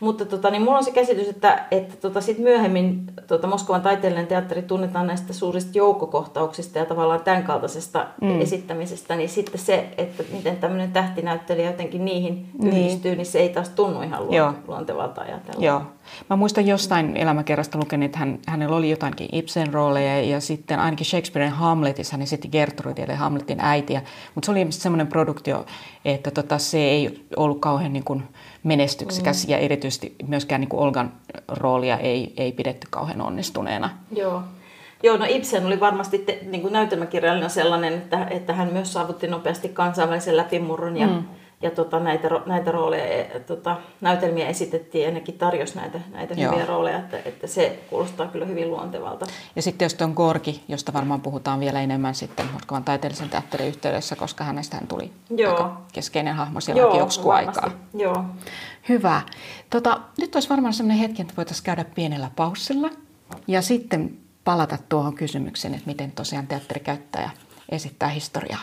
Mutta 0.00 0.24
tota, 0.24 0.50
niin 0.50 0.62
mulla 0.62 0.78
on 0.78 0.84
se 0.84 0.90
käsitys, 0.90 1.28
että, 1.28 1.64
että 1.70 1.96
tota, 1.96 2.20
sit 2.20 2.38
myöhemmin 2.38 3.02
tota, 3.26 3.46
Moskovan 3.46 3.82
taiteellinen 3.82 4.26
teatteri 4.26 4.62
tunnetaan 4.62 5.06
näistä 5.06 5.32
suurista 5.32 5.78
joukkokohtauksista 5.78 6.78
ja 6.78 6.84
tavallaan 6.84 7.20
tämän 7.20 7.42
kaltaisesta 7.42 8.06
mm. 8.20 8.40
esittämisestä, 8.40 9.16
niin 9.16 9.28
sitten 9.28 9.60
se, 9.60 9.88
että 9.98 10.22
miten 10.32 10.56
tämmöinen 10.56 10.92
tähtinäyttelijä 10.92 11.70
jotenkin 11.70 12.04
niihin 12.04 12.46
niin. 12.58 12.76
yhdistyy, 12.76 13.16
niin 13.16 13.26
se 13.26 13.38
ei 13.38 13.48
taas 13.48 13.68
tunnu 13.68 14.02
ihan 14.02 14.26
luon, 14.26 14.58
luontevalta 14.68 15.20
ajatella. 15.20 15.64
Joo. 15.64 15.82
Mä 16.30 16.36
muistan 16.36 16.66
jostain 16.66 17.16
elämäkerrasta 17.16 17.78
lukenut, 17.78 18.06
että 18.06 18.18
hän, 18.18 18.38
hänellä 18.46 18.76
oli 18.76 18.90
jotainkin 18.90 19.28
Ibsen 19.32 19.74
rooleja 19.74 20.20
ja 20.20 20.40
sitten 20.40 20.78
ainakin 20.78 21.06
Shakespearen 21.06 21.52
Hamletissa 21.52 22.12
hän 22.12 22.22
esitti 22.22 22.48
Gertrudia, 22.48 23.04
eli 23.04 23.14
Hamletin 23.14 23.60
äitiä. 23.60 24.02
Mutta 24.34 24.46
se 24.46 24.52
oli 24.52 24.66
semmoinen 24.70 25.06
produktio, 25.06 25.66
että 26.04 26.30
tota, 26.30 26.58
se 26.58 26.78
ei 26.78 27.24
ollut 27.36 27.60
kauhean 27.60 27.92
niin 27.92 28.04
kuin 28.04 28.22
menestyksekäs 28.62 29.46
mm. 29.46 29.50
ja 29.50 29.58
erityisesti 29.58 30.14
myöskään 30.26 30.60
niin 30.60 30.68
kuin 30.68 30.80
Olgan 30.80 31.12
roolia 31.48 31.96
ei, 31.96 32.34
ei 32.36 32.52
pidetty 32.52 32.86
kauhean 32.90 33.20
onnistuneena. 33.20 33.90
Joo. 34.16 34.42
Joo, 35.02 35.16
no 35.16 35.24
Ibsen 35.28 35.66
oli 35.66 35.80
varmasti 35.80 36.18
te, 36.18 36.38
niin 36.42 36.62
kuin 36.62 36.72
näytelmäkirjallinen 36.72 37.50
sellainen, 37.50 37.94
että, 37.94 38.26
että 38.30 38.52
hän 38.52 38.72
myös 38.72 38.92
saavutti 38.92 39.26
nopeasti 39.26 39.68
kansainvälisen 39.68 40.36
läpimurron 40.36 40.96
ja 40.96 41.06
mm 41.06 41.24
ja 41.62 41.70
tota, 41.70 42.00
näitä, 42.00 42.28
näitä 42.46 42.72
rooleja, 42.72 43.04
e, 43.04 43.40
tota, 43.40 43.76
näytelmiä 44.00 44.48
esitettiin 44.48 45.04
ja 45.04 45.10
nekin 45.10 45.38
tarjosi 45.38 45.76
näitä, 45.76 46.00
näitä 46.12 46.34
hyviä 46.34 46.66
rooleja, 46.66 46.98
että, 46.98 47.18
että 47.24 47.46
se 47.46 47.78
kuulostaa 47.90 48.26
kyllä 48.26 48.46
hyvin 48.46 48.70
luontevalta. 48.70 49.26
Ja 49.56 49.62
sitten 49.62 49.86
jos 49.86 49.96
on 50.00 50.12
Gorki, 50.12 50.64
josta 50.68 50.92
varmaan 50.92 51.20
puhutaan 51.20 51.60
vielä 51.60 51.80
enemmän 51.80 52.14
sitten 52.14 52.46
Moskovan 52.52 52.84
taiteellisen 52.84 53.30
teatterin 53.30 53.68
yhteydessä, 53.68 54.16
koska 54.16 54.44
hänestä 54.44 54.76
hän 54.76 54.86
tuli 54.86 55.12
Joo. 55.30 55.72
keskeinen 55.92 56.34
hahmo 56.34 56.60
siellä 56.60 56.96
joksikin 56.98 57.32
aikaa. 57.32 57.70
Joo. 57.94 58.24
Hyvä. 58.88 59.22
Tota, 59.70 60.00
nyt 60.18 60.34
olisi 60.34 60.48
varmaan 60.48 60.74
sellainen 60.74 61.08
hetki, 61.08 61.22
että 61.22 61.34
voitaisiin 61.36 61.64
käydä 61.64 61.84
pienellä 61.84 62.30
paussilla 62.36 62.90
ja 63.46 63.62
sitten 63.62 64.18
palata 64.44 64.78
tuohon 64.88 65.14
kysymykseen, 65.14 65.74
että 65.74 65.86
miten 65.86 66.12
tosiaan 66.12 66.46
teatterikäyttäjä 66.46 67.30
esittää 67.68 68.08
historiaa. 68.08 68.62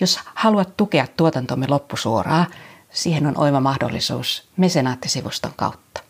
Jos 0.00 0.20
haluat 0.34 0.76
tukea 0.76 1.06
tuotantomme 1.16 1.66
loppusuoraa, 1.68 2.46
siihen 2.90 3.26
on 3.26 3.38
oiva 3.38 3.60
mahdollisuus 3.60 4.48
mesenaattisivuston 4.56 5.52
kautta. 5.56 6.00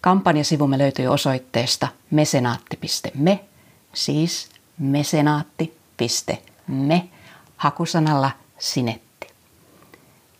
Kampanjasivumme 0.00 0.78
löytyy 0.78 1.06
osoitteesta 1.06 1.88
mesenaatti.me, 2.10 3.44
siis 3.92 4.48
mesenaatti.me, 4.78 7.08
hakusanalla 7.56 8.30
sinetti. 8.58 9.26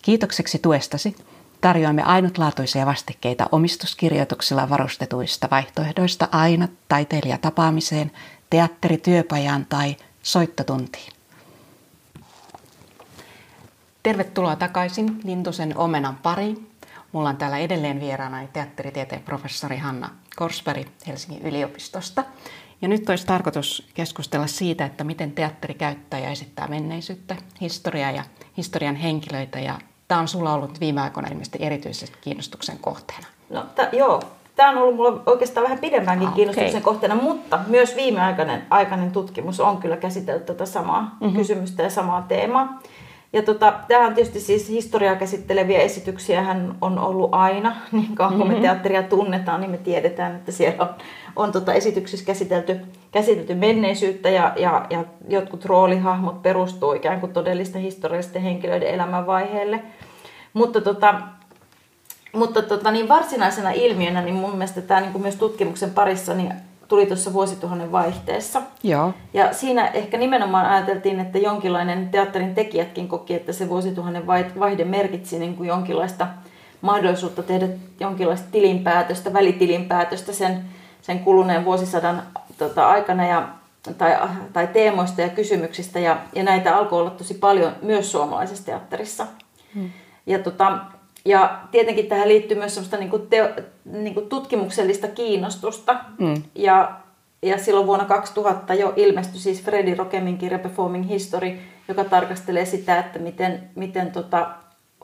Kiitokseksi 0.03 0.59
tuestasi 0.59 1.17
tarjoamme 1.61 2.03
ainutlaatuisia 2.03 2.87
vastikkeita 2.87 3.49
omistuskirjoituksilla 3.53 4.69
varustetuista 4.69 5.49
vaihtoehdoista 5.51 6.29
aina 6.33 6.69
taiteilijatapaamiseen, 6.89 8.13
teatterityöpajaan 8.51 9.67
tai 9.67 9.97
soittotuntiin. 10.23 11.18
Tervetuloa 14.03 14.57
takaisin 14.57 15.21
Lintusen 15.25 15.79
omenan 15.79 16.19
pariin. 16.23 16.71
Mulla 17.13 17.29
on 17.29 17.37
täällä 17.37 17.59
edelleen 17.59 18.01
vieraana 18.01 18.47
teatteritieteen 18.53 19.23
professori 19.23 19.77
Hanna 19.77 20.11
Korsberg 20.37 20.89
Helsingin 21.07 21.43
yliopistosta. 21.43 22.25
Ja 22.83 22.89
nyt 22.89 23.09
olisi 23.09 23.27
tarkoitus 23.27 23.89
keskustella 23.95 24.47
siitä, 24.47 24.85
että 24.85 25.05
miten 25.05 25.33
teatteri 25.33 25.75
käyttää 25.75 26.21
ja 26.21 26.31
esittää 26.31 26.69
menneisyyttä, 26.69 27.37
historiaa 27.61 28.11
ja 28.11 28.25
historian 28.57 28.97
henkilöitä. 28.97 29.61
Ja 29.61 29.79
tämä 30.09 30.21
on 30.21 30.29
sulla 30.29 30.53
ollut 30.53 30.81
viime 30.81 31.01
aikoina 31.01 31.29
ilmeisesti 31.29 31.59
erityisesti 31.61 32.19
kiinnostuksen 32.21 32.79
kohteena. 32.79 33.27
No 33.51 33.63
t- 33.63 33.93
joo, 33.93 34.23
tämä 34.57 34.71
on 34.71 34.79
ollut 34.79 34.97
mulla 34.97 35.23
oikeastaan 35.27 35.65
vähän 35.65 35.79
pidempäänkin 35.79 36.29
ah, 36.29 36.35
kiinnostuksen 36.35 36.83
okay. 36.83 36.93
kohteena, 36.93 37.15
mutta 37.15 37.59
myös 37.67 37.97
viimeaikainen 37.97 38.67
aikainen 38.71 39.11
tutkimus 39.11 39.61
on 39.61 39.77
kyllä 39.77 39.97
käsitellyt 39.97 40.47
tätä 40.47 40.67
samaa 40.67 41.17
mm-hmm. 41.21 41.37
kysymystä 41.37 41.83
ja 41.83 41.91
samaa 41.91 42.23
teemaa. 42.23 42.81
Ja 43.33 43.43
tota, 43.43 43.75
tämä 43.89 44.07
on 44.07 44.15
tietysti 44.15 44.41
siis 44.41 44.69
historiaa 44.69 45.17
käsitteleviä 45.17 45.79
esityksiä 45.79 46.43
hän 46.43 46.77
on 46.81 46.99
ollut 46.99 47.35
aina, 47.35 47.77
niin 47.93 48.15
kauan 48.15 48.33
kun 48.33 48.47
me 48.47 48.49
mm-hmm. 48.49 48.63
teatteria 48.63 49.03
tunnetaan, 49.03 49.61
niin 49.61 49.71
me 49.71 49.77
tiedetään, 49.77 50.37
että 50.37 50.53
siellä 50.53 50.85
on, 50.85 50.95
on 51.37 51.53
tota 51.53 51.73
esityksissä 51.73 52.27
käsitelty, 52.27 52.81
käsitelty 53.13 53.55
menneisyyttä 53.55 54.29
ja, 54.29 54.53
ja, 54.57 54.87
ja 54.91 55.05
jotkut 55.29 55.65
roolihahmot 55.65 56.43
perustuu 56.43 56.93
ikään 56.93 57.21
kuin 57.21 57.33
todellisten 57.33 57.83
historiallisten 57.83 58.43
henkilöiden 58.43 58.89
elämänvaiheelle. 58.89 59.83
Mutta 60.53 60.81
tota, 60.81 61.15
mutta 62.33 62.63
tota, 62.63 62.91
niin 62.91 63.09
varsinaisena 63.09 63.71
ilmiönä, 63.71 64.23
niin 64.23 64.35
mun 64.35 64.51
mielestä 64.51 64.81
tämä 64.81 65.01
niin 65.01 65.13
kuin 65.13 65.23
myös 65.23 65.37
tutkimuksen 65.37 65.91
parissa, 65.91 66.35
niin 66.35 66.53
tuli 66.89 67.07
tuossa 67.07 67.33
vuosituhannen 67.33 67.93
vaihteessa. 67.93 68.63
Joo. 68.83 69.13
Ja 69.35 69.53
siinä 69.53 69.87
ehkä 69.89 70.19
nimenomaan 70.19 70.67
ajateltiin, 70.67 71.21
että 71.21 71.39
jonkinlainen 71.39 72.09
teatterin 72.09 72.55
tekijätkin 72.55 73.09
koki, 73.09 73.35
että 73.35 73.53
se 73.53 73.69
vuosituhannen 73.69 74.27
vaihde 74.61 74.85
merkitsi 74.85 75.39
niin 75.39 75.57
kuin 75.57 75.69
jonkinlaista 75.69 76.27
mahdollisuutta 76.81 77.43
tehdä 77.43 77.69
jonkinlaista 78.01 78.49
tilinpäätöstä, 78.53 79.33
välitilinpäätöstä 79.33 80.33
sen, 80.33 80.65
sen 81.03 81.19
kuluneen 81.19 81.65
vuosisadan 81.65 82.23
tota, 82.59 82.89
aikana 82.89 83.27
ja, 83.27 83.49
tai, 83.99 84.17
tai 84.53 84.67
teemoista 84.67 85.21
ja 85.21 85.29
kysymyksistä. 85.29 85.99
Ja, 85.99 86.19
ja 86.35 86.43
näitä 86.43 86.77
alkoi 86.77 87.01
olla 87.01 87.11
tosi 87.11 87.35
paljon 87.35 87.73
myös 87.83 88.13
suomalaisessa 88.13 88.67
teatterissa. 88.67 89.27
Hmm. 89.75 89.91
Ja 90.27 90.39
tota, 90.39 90.79
ja 91.29 91.61
tietenkin 91.71 92.07
tähän 92.07 92.29
liittyy 92.29 92.57
myös 92.57 92.75
semmoista 92.75 92.97
niin 92.97 93.11
kuin 93.11 93.27
teo, 93.27 93.49
niin 93.85 94.15
kuin 94.15 94.29
tutkimuksellista 94.29 95.09
kiinnostusta. 95.09 95.97
Mm. 96.19 96.43
Ja, 96.55 96.93
ja 97.43 97.59
silloin 97.59 97.87
vuonna 97.87 98.05
2000 98.05 98.75
jo 98.75 98.93
ilmestyi 98.97 99.41
siis 99.41 99.63
Freddy 99.63 99.95
Rokemin 99.95 100.39
kirja 100.39 100.59
Performing 100.59 101.09
History, 101.09 101.59
joka 101.89 102.05
tarkastelee 102.05 102.65
sitä, 102.65 102.99
että 102.99 103.19
miten, 103.19 103.71
miten 103.75 104.13
tota 104.13 104.51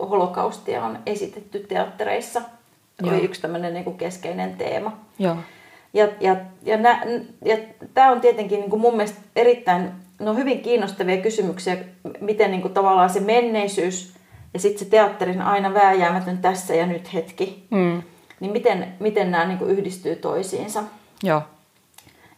holokaustia 0.01 0.85
on 0.85 0.99
esitetty 1.07 1.59
teattereissa. 1.59 2.43
Joo. 3.03 3.15
Oli 3.15 3.25
yksi 3.25 3.41
tämmöinen 3.41 3.75
niin 3.75 3.85
kuin 3.85 3.99
keskeinen 3.99 4.55
teema. 4.57 4.97
Joo. 5.19 5.37
Ja, 5.95 6.09
ja, 6.21 6.37
ja, 6.63 6.77
nä, 6.77 7.03
ja 7.45 7.57
tämä 7.95 8.11
on 8.11 8.21
tietenkin 8.21 8.61
niin 8.61 8.71
kuin 8.71 8.81
mun 8.81 8.97
mielestä 8.97 9.19
erittäin 9.37 9.91
no 10.19 10.35
hyvin 10.35 10.61
kiinnostavia 10.61 11.23
kysymyksiä, 11.23 11.77
miten 12.21 12.51
niin 12.51 12.63
kuin 12.63 12.75
tavallaan 12.75 13.11
se 13.11 13.21
menneisyys 13.21 14.15
ja 14.55 14.61
sitten 14.61 14.79
se 14.79 14.91
teatterin 14.91 15.43
aina 15.43 15.75
vääjäämätön 15.75 16.39
tässä 16.39 16.75
ja 16.75 16.87
nyt 16.87 17.15
hetki, 17.15 17.67
mm. 17.71 18.03
niin 18.41 18.53
miten, 18.53 18.95
miten 19.01 19.31
nämä 19.31 19.45
niin 19.45 19.71
yhdistyy 19.71 20.17
toisiinsa. 20.17 20.83
Joo. 21.23 21.43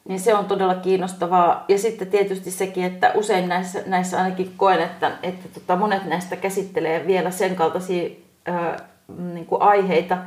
Niin 0.09 0.21
se 0.21 0.35
on 0.35 0.45
todella 0.45 0.75
kiinnostavaa. 0.75 1.65
Ja 1.69 1.79
sitten 1.79 2.11
tietysti 2.11 2.51
sekin, 2.51 2.85
että 2.85 3.13
usein 3.15 3.49
näissä, 3.49 3.83
näissä 3.87 4.23
ainakin 4.23 4.53
koen, 4.57 4.81
että, 4.81 5.13
että 5.23 5.49
tota 5.61 5.77
monet 5.77 6.05
näistä 6.05 6.37
käsittelee 6.37 7.07
vielä 7.07 7.31
sen 7.31 7.57
kaltaisia 7.57 8.11
ää, 8.45 8.77
niin 9.19 9.47
kuin 9.47 9.63
aiheita, 9.63 10.19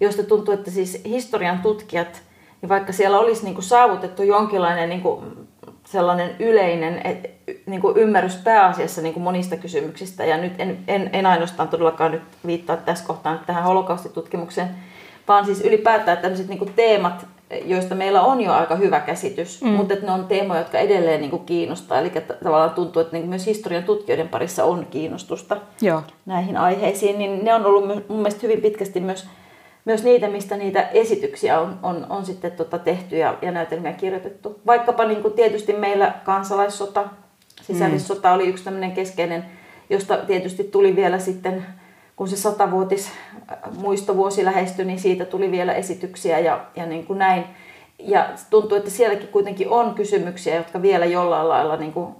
joista 0.00 0.22
tuntuu, 0.22 0.54
että 0.54 0.70
siis 0.70 1.02
historian 1.04 1.58
tutkijat, 1.58 2.22
niin 2.62 2.68
vaikka 2.68 2.92
siellä 2.92 3.18
olisi 3.18 3.44
niin 3.44 3.54
kuin 3.54 3.64
saavutettu 3.64 4.22
jonkinlainen 4.22 4.88
niin 4.88 5.00
kuin 5.00 5.48
sellainen 5.84 6.30
yleinen 6.38 7.00
et, 7.04 7.30
niin 7.66 7.80
kuin 7.80 7.96
ymmärrys 7.96 8.36
pääasiassa 8.36 9.02
niin 9.02 9.14
kuin 9.14 9.22
monista 9.22 9.56
kysymyksistä, 9.56 10.24
ja 10.24 10.36
nyt 10.36 10.52
en, 10.58 10.78
en, 10.88 11.10
en 11.12 11.26
ainoastaan 11.26 11.68
todellakaan 11.68 12.12
nyt 12.12 12.22
viittaa 12.46 12.76
tässä 12.76 13.06
kohtaa 13.06 13.42
tähän 13.46 13.64
holokaustitutkimukseen, 13.64 14.68
vaan 15.28 15.44
siis 15.44 15.60
ylipäätään 15.60 16.18
tämmöiset 16.18 16.48
niin 16.48 16.58
kuin 16.58 16.72
teemat, 16.76 17.26
joista 17.64 17.94
meillä 17.94 18.22
on 18.22 18.40
jo 18.40 18.52
aika 18.52 18.76
hyvä 18.76 19.00
käsitys, 19.00 19.62
mm. 19.62 19.68
mutta 19.68 19.94
että 19.94 20.06
ne 20.06 20.12
on 20.12 20.26
teemoja, 20.26 20.60
jotka 20.60 20.78
edelleen 20.78 21.20
niin 21.20 21.30
kuin 21.30 21.44
kiinnostaa. 21.44 21.98
Eli 21.98 22.10
tavallaan 22.44 22.70
tuntuu, 22.70 23.02
että 23.02 23.16
niin 23.16 23.28
myös 23.28 23.46
historian 23.46 23.84
tutkijoiden 23.84 24.28
parissa 24.28 24.64
on 24.64 24.86
kiinnostusta 24.90 25.56
Joo. 25.80 26.02
näihin 26.26 26.56
aiheisiin. 26.56 27.18
Niin 27.18 27.44
ne 27.44 27.54
on 27.54 27.66
ollut 27.66 27.86
mun 27.86 28.18
mielestä 28.18 28.40
hyvin 28.42 28.60
pitkästi 28.62 29.00
myös, 29.00 29.26
myös 29.84 30.04
niitä, 30.04 30.28
mistä 30.28 30.56
niitä 30.56 30.82
esityksiä 30.82 31.60
on, 31.60 31.78
on, 31.82 32.06
on 32.08 32.26
sitten 32.26 32.52
tota 32.52 32.78
tehty 32.78 33.16
ja, 33.16 33.38
ja 33.42 33.50
näytelmiä 33.50 33.92
kirjoitettu. 33.92 34.60
Vaikkapa 34.66 35.04
niin 35.04 35.22
kuin 35.22 35.34
tietysti 35.34 35.72
meillä 35.72 36.14
kansalaissota, 36.24 37.08
sisällissota 37.62 38.28
mm. 38.28 38.34
oli 38.34 38.48
yksi 38.48 38.64
tämmöinen 38.64 38.92
keskeinen, 38.92 39.44
josta 39.90 40.16
tietysti 40.16 40.64
tuli 40.64 40.96
vielä 40.96 41.18
sitten 41.18 41.66
kun 42.16 42.28
se 42.28 42.36
satavuotis 42.36 43.10
muistovuosi 43.78 44.44
lähestyi, 44.44 44.84
niin 44.84 45.00
siitä 45.00 45.24
tuli 45.24 45.50
vielä 45.50 45.72
esityksiä 45.72 46.38
ja, 46.38 46.60
ja 46.76 46.86
niin 46.86 47.06
kuin 47.06 47.18
näin. 47.18 47.44
Ja 47.98 48.28
tuntuu, 48.50 48.78
että 48.78 48.90
sielläkin 48.90 49.28
kuitenkin 49.28 49.68
on 49.68 49.94
kysymyksiä, 49.94 50.56
jotka 50.56 50.82
vielä 50.82 51.04
jollain 51.04 51.48
lailla 51.48 51.76
niin 51.76 51.92
kuin 51.92 52.14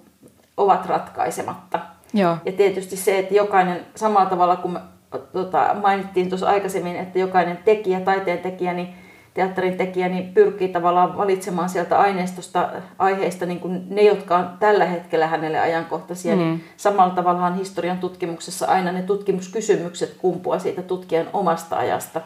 ovat 0.57 0.87
ratkaisematta. 0.87 1.79
Joo. 2.15 2.37
Ja 2.45 2.53
tietysti 2.53 2.97
se, 2.97 3.19
että 3.19 3.35
jokainen, 3.35 3.87
samalla 3.95 4.31
tavalla 4.31 4.57
kuin 4.57 4.79
tota, 5.19 5.77
mainittiin 5.83 6.29
tuossa 6.29 6.49
aikaisemmin, 6.49 6.97
että 6.97 7.19
jokainen 7.19 7.59
tekijä, 7.65 8.01
taiteen 8.01 8.39
tekijä, 8.39 8.73
niin 8.73 8.95
teatterin 9.35 9.77
tekijä 9.77 10.09
niin 10.09 10.35
pyrkii 10.35 10.69
tavallaan 10.69 11.17
valitsemaan 11.17 11.69
sieltä 11.69 11.99
aineistosta, 11.99 12.69
aiheista 12.99 13.47
niin 13.47 13.61
kuin 13.61 13.87
ne, 13.91 14.03
jotka 14.03 14.37
on 14.37 14.51
tällä 14.61 14.85
hetkellä 14.85 15.27
hänelle 15.27 15.61
ajankohtaisia. 15.61 16.37
Niin 16.37 16.47
mm. 16.47 16.53
Niin 16.53 16.65
samalla 16.77 17.15
tavallaan 17.15 17.57
historian 17.57 17.99
tutkimuksessa 17.99 18.67
aina 18.67 18.93
ne 18.93 19.03
tutkimuskysymykset 19.03 20.15
kumpua 20.19 20.59
siitä 20.59 20.83
tutkijan 20.83 21.29
omasta 21.33 21.77
ajasta, 21.77 22.21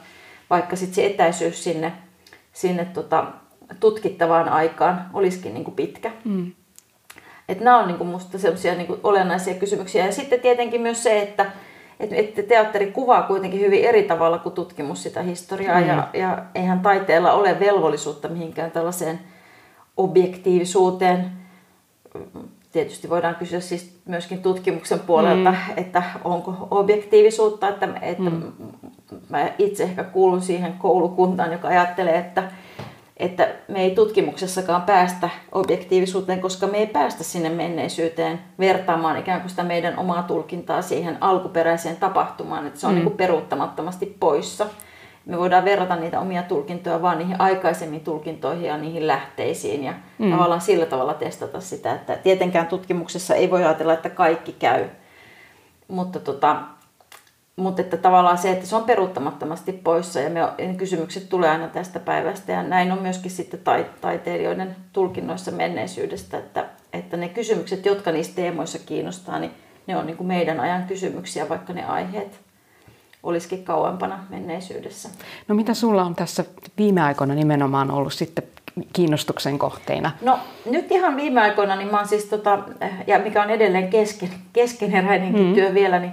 vaikka 0.51 0.77
sitten 0.77 0.95
se 0.95 1.07
etäisyys 1.07 1.65
sinne, 1.65 1.93
sinne 2.53 2.85
tota, 2.85 3.27
tutkittavaan 3.81 4.49
aikaan 4.49 5.07
olisikin 5.13 5.55
niin 5.55 5.65
kuin 5.65 5.75
pitkä. 5.75 6.11
Mm. 6.25 6.53
Et 7.49 7.61
nämä 7.61 7.79
on 7.79 7.89
niin 7.89 7.99
kuin 7.99 8.09
musta 8.09 8.39
sellaisia 8.39 8.75
niin 8.75 9.01
olennaisia 9.03 9.55
kysymyksiä. 9.55 10.07
Ja 10.07 10.13
sitten 10.13 10.41
tietenkin 10.41 10.81
myös 10.81 11.03
se, 11.03 11.23
että 11.23 11.47
että, 12.01 12.17
että 12.17 12.43
teatteri 12.43 12.87
kuvaa 12.93 13.23
kuitenkin 13.23 13.61
hyvin 13.61 13.85
eri 13.85 14.03
tavalla 14.03 14.39
kuin 14.39 14.55
tutkimus 14.55 15.03
sitä 15.03 15.23
historiaa 15.23 15.81
mm. 15.81 15.87
ja, 15.87 16.09
ja 16.13 16.43
eihän 16.55 16.81
taiteella 16.81 17.33
ole 17.33 17.61
velvollisuutta 17.61 18.29
mihinkään 18.29 18.71
tällaiseen 18.71 19.21
objektiivisuuteen. 19.97 21.31
Tietysti 22.73 23.11
voidaan 23.11 23.35
kysyä 23.35 23.61
siis 23.61 23.99
myöskin 24.05 24.43
tutkimuksen 24.43 25.01
puolelta, 25.01 25.51
mm. 25.51 25.57
että 25.77 26.03
onko 26.25 26.69
objektiivisuutta, 26.71 27.69
että, 27.69 27.89
että 28.03 28.31
mm. 28.31 28.53
mä 29.29 29.49
itse 29.59 29.83
ehkä 29.83 30.05
kuulun 30.05 30.43
siihen 30.43 30.73
koulukuntaan, 30.73 31.53
joka 31.53 31.69
ajattelee, 31.69 32.19
että 32.19 32.43
että 33.17 33.49
me 33.69 33.83
ei 33.83 33.95
tutkimuksessakaan 33.95 34.83
päästä 34.83 35.29
objektiivisuuteen, 35.53 36.41
koska 36.41 36.67
me 36.67 36.79
ei 36.79 36.87
päästä 36.87 37.25
sinne 37.25 37.49
menneisyyteen 37.49 38.41
vertaamaan 38.59 39.19
ikään 39.19 39.41
kuin 39.41 39.51
sitä 39.51 39.63
meidän 39.63 39.99
omaa 39.99 40.23
tulkintaa 40.23 40.83
siihen 40.83 41.19
alkuperäiseen 41.21 41.97
tapahtumaan, 41.97 42.67
että 42.67 42.81
se 42.81 42.87
on 42.87 42.93
mm. 42.93 42.95
niin 42.95 43.05
kuin 43.05 43.17
peruuttamattomasti 43.17 44.17
poissa. 44.21 44.67
Me 45.27 45.39
voidaan 45.39 45.65
verrata 45.65 45.97
niitä 45.97 46.21
omia 46.21 46.43
tulkintoja 46.43 47.03
vaan 47.03 47.19
niihin 47.19 47.41
aikaisemmin 47.41 48.01
tulkintoihin 48.01 48.65
ja 48.65 48.77
niihin 48.77 49.07
lähteisiin 49.07 49.85
ja 49.85 49.95
mm. 50.19 50.31
tavallaan 50.31 50.61
sillä 50.61 50.87
tavalla 50.87 51.15
testata 51.15 51.61
sitä, 51.61 51.93
että 51.93 52.17
tietenkään 52.17 52.67
tutkimuksessa 52.67 53.35
ei 53.35 53.51
voi 53.51 53.65
ajatella, 53.65 53.93
että 53.93 54.11
kaikki 54.11 54.53
käy. 54.53 54.85
Mutta 55.89 56.21
tota, 56.21 56.57
mutta 57.57 57.83
että 57.83 57.97
tavallaan 57.97 58.39
se, 58.39 58.51
että 58.51 58.67
se 58.67 58.77
on 58.77 58.85
peruuttamattomasti 58.85 59.73
poissa 59.73 60.21
ja, 60.21 60.31
me, 60.31 60.75
kysymykset 60.77 61.29
tulee 61.29 61.51
aina 61.51 61.69
tästä 61.69 62.01
päivästä 62.01 62.53
ja 62.53 62.63
näin 62.63 62.93
on 62.93 63.03
myöskin 63.03 63.31
sitten 63.31 63.61
taiteilijoiden 64.01 64.77
tulkinnoissa 64.93 65.51
menneisyydestä, 65.51 66.39
että, 66.39 66.65
että 66.93 67.17
ne 67.17 67.29
kysymykset, 67.29 67.87
jotka 67.87 68.13
niissä 68.13 68.37
teemoissa 68.37 68.79
kiinnostaa, 68.79 69.39
niin 69.39 69.53
ne 69.87 69.97
on 69.97 70.07
niin 70.07 70.17
kuin 70.17 70.27
meidän 70.27 70.61
ajan 70.61 70.85
kysymyksiä, 70.85 71.49
vaikka 71.49 71.73
ne 71.73 71.85
aiheet 71.85 72.41
olisikin 73.23 73.65
kauempana 73.65 74.25
menneisyydessä. 74.29 75.09
No 75.49 75.55
mitä 75.55 75.75
sulla 75.75 76.05
on 76.05 76.15
tässä 76.15 76.45
viime 76.79 77.03
aikoina 77.03 77.35
nimenomaan 77.35 77.91
ollut 77.91 78.13
sitten 78.13 78.45
kiinnostuksen 78.93 79.59
kohteina? 79.59 80.11
No 80.23 80.39
nyt 80.71 80.93
ihan 80.93 81.17
viime 81.17 81.41
aikoina, 81.41 81.77
niin 81.77 81.91
mä 81.91 81.97
oon 81.97 82.09
siis 82.09 82.25
tota, 82.25 82.59
ja 83.07 83.19
mikä 83.19 83.43
on 83.43 83.51
edelleen 83.51 83.89
kesken, 83.89 84.31
keskeneräinenkin 84.53 85.47
mm. 85.47 85.55
työ 85.55 85.75
vielä, 85.75 85.99
niin 85.99 86.13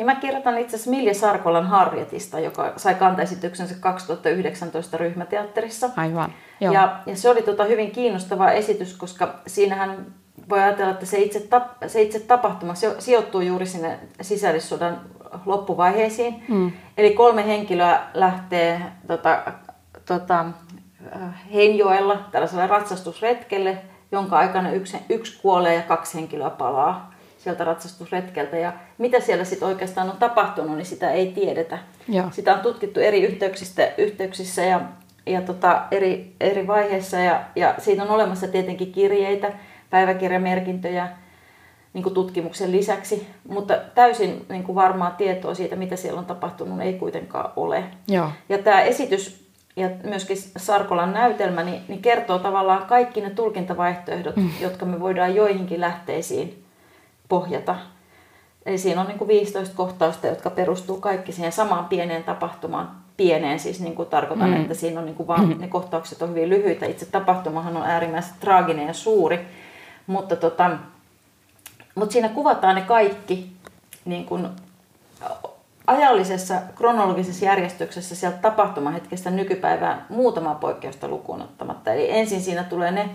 niin 0.00 0.06
mä 0.06 0.14
kirjoitan 0.14 0.58
itse 0.58 0.76
asiassa 0.76 0.90
Milja 0.90 1.14
Sarkolan 1.14 1.66
Harrietista, 1.66 2.40
joka 2.40 2.72
sai 2.76 2.94
kantaesityksensä 2.94 3.74
2019 3.80 4.96
ryhmäteatterissa. 4.96 5.90
Aivan. 5.96 6.32
Joo. 6.60 6.74
Ja, 6.74 7.00
ja 7.06 7.16
se 7.16 7.30
oli 7.30 7.42
tota 7.42 7.64
hyvin 7.64 7.90
kiinnostava 7.90 8.50
esitys, 8.50 8.96
koska 8.96 9.34
siinähän 9.46 10.06
voi 10.48 10.60
ajatella, 10.60 10.90
että 10.90 11.06
se 11.06 11.18
itse, 11.18 11.40
tap, 11.40 11.62
se 11.86 12.02
itse 12.02 12.20
tapahtuma 12.20 12.74
sijoittuu 12.98 13.40
juuri 13.40 13.66
sinne 13.66 13.98
sisällissodan 14.20 15.00
loppuvaiheisiin. 15.46 16.44
Mm. 16.48 16.72
Eli 16.96 17.10
kolme 17.10 17.46
henkilöä 17.46 18.00
lähtee 18.14 18.82
tota, 19.06 19.42
tota, 20.06 20.44
Heinjoella 21.52 22.28
tällaiselle 22.32 22.66
ratsastusretkelle, 22.66 23.78
jonka 24.12 24.38
aikana 24.38 24.70
yksi, 24.70 24.96
yksi 25.08 25.40
kuolee 25.42 25.74
ja 25.74 25.82
kaksi 25.82 26.18
henkilöä 26.18 26.50
palaa 26.50 27.09
sieltä 27.40 27.64
ratsastusretkeltä. 27.64 28.56
Ja 28.56 28.72
mitä 28.98 29.20
siellä 29.20 29.44
sitten 29.44 29.68
oikeastaan 29.68 30.10
on 30.10 30.16
tapahtunut, 30.16 30.76
niin 30.76 30.86
sitä 30.86 31.10
ei 31.10 31.32
tiedetä. 31.32 31.78
Joo. 32.08 32.26
Sitä 32.30 32.54
on 32.54 32.60
tutkittu 32.60 33.00
eri 33.00 33.22
yhteyksistä, 33.22 33.88
yhteyksissä 33.98 34.62
ja, 34.62 34.80
ja 35.26 35.40
tota, 35.40 35.82
eri, 35.90 36.34
eri 36.40 36.66
vaiheissa. 36.66 37.16
Ja, 37.16 37.40
ja 37.56 37.74
siitä 37.78 38.02
on 38.02 38.10
olemassa 38.10 38.48
tietenkin 38.48 38.92
kirjeitä, 38.92 39.52
päiväkirjamerkintöjä 39.90 41.08
niin 41.92 42.02
kuin 42.02 42.14
tutkimuksen 42.14 42.72
lisäksi. 42.72 43.26
Mutta 43.48 43.74
täysin 43.94 44.46
niin 44.48 44.64
kuin 44.64 44.76
varmaa 44.76 45.10
tietoa 45.10 45.54
siitä, 45.54 45.76
mitä 45.76 45.96
siellä 45.96 46.18
on 46.18 46.26
tapahtunut, 46.26 46.80
ei 46.80 46.94
kuitenkaan 46.94 47.52
ole. 47.56 47.84
Joo. 48.08 48.30
Ja 48.48 48.58
tämä 48.58 48.80
esitys 48.82 49.50
ja 49.76 49.90
myöskin 50.04 50.36
Sarkolan 50.56 51.12
näytelmä 51.12 51.62
niin, 51.62 51.82
niin 51.88 52.02
kertoo 52.02 52.38
tavallaan 52.38 52.86
kaikki 52.86 53.20
ne 53.20 53.30
tulkintavaihtoehdot, 53.30 54.36
mm. 54.36 54.50
jotka 54.60 54.86
me 54.86 55.00
voidaan 55.00 55.34
joihinkin 55.34 55.80
lähteisiin 55.80 56.64
pohjata. 57.30 57.76
Eli 58.66 58.78
siinä 58.78 59.00
on 59.00 59.06
niin 59.06 59.18
kuin 59.18 59.28
15 59.28 59.76
kohtausta, 59.76 60.26
jotka 60.26 60.50
perustuu 60.50 61.00
kaikki 61.00 61.32
siihen 61.32 61.52
samaan 61.52 61.84
pieneen 61.84 62.24
tapahtumaan. 62.24 62.90
Pieneen 63.16 63.58
siis 63.58 63.80
niin 63.80 63.94
kuin 63.94 64.08
tarkoitan, 64.08 64.50
mm. 64.50 64.60
että 64.60 64.74
siinä 64.74 65.00
on 65.00 65.06
niin 65.06 65.16
kuin 65.16 65.26
vaan, 65.26 65.48
mm. 65.48 65.60
ne 65.60 65.68
kohtaukset 65.68 66.22
on 66.22 66.30
hyvin 66.30 66.48
lyhyitä. 66.48 66.86
Itse 66.86 67.06
tapahtumahan 67.06 67.76
on 67.76 67.82
äärimmäisen 67.82 68.34
traaginen 68.40 68.86
ja 68.86 68.92
suuri. 68.92 69.46
Mutta, 70.06 70.36
tota, 70.36 70.70
mutta 71.94 72.12
siinä 72.12 72.28
kuvataan 72.28 72.74
ne 72.74 72.80
kaikki 72.80 73.52
niin 74.04 74.24
kuin 74.24 74.48
ajallisessa 75.86 76.54
kronologisessa 76.74 77.44
järjestyksessä 77.44 78.14
sieltä 78.14 78.38
tapahtumahetkestä 78.38 79.30
nykypäivään 79.30 80.06
muutama 80.08 80.54
poikkeusta 80.54 81.08
lukuun 81.08 81.42
ottamatta. 81.42 81.92
Eli 81.92 82.10
ensin 82.10 82.42
siinä 82.42 82.64
tulee 82.64 82.90
ne, 82.90 83.10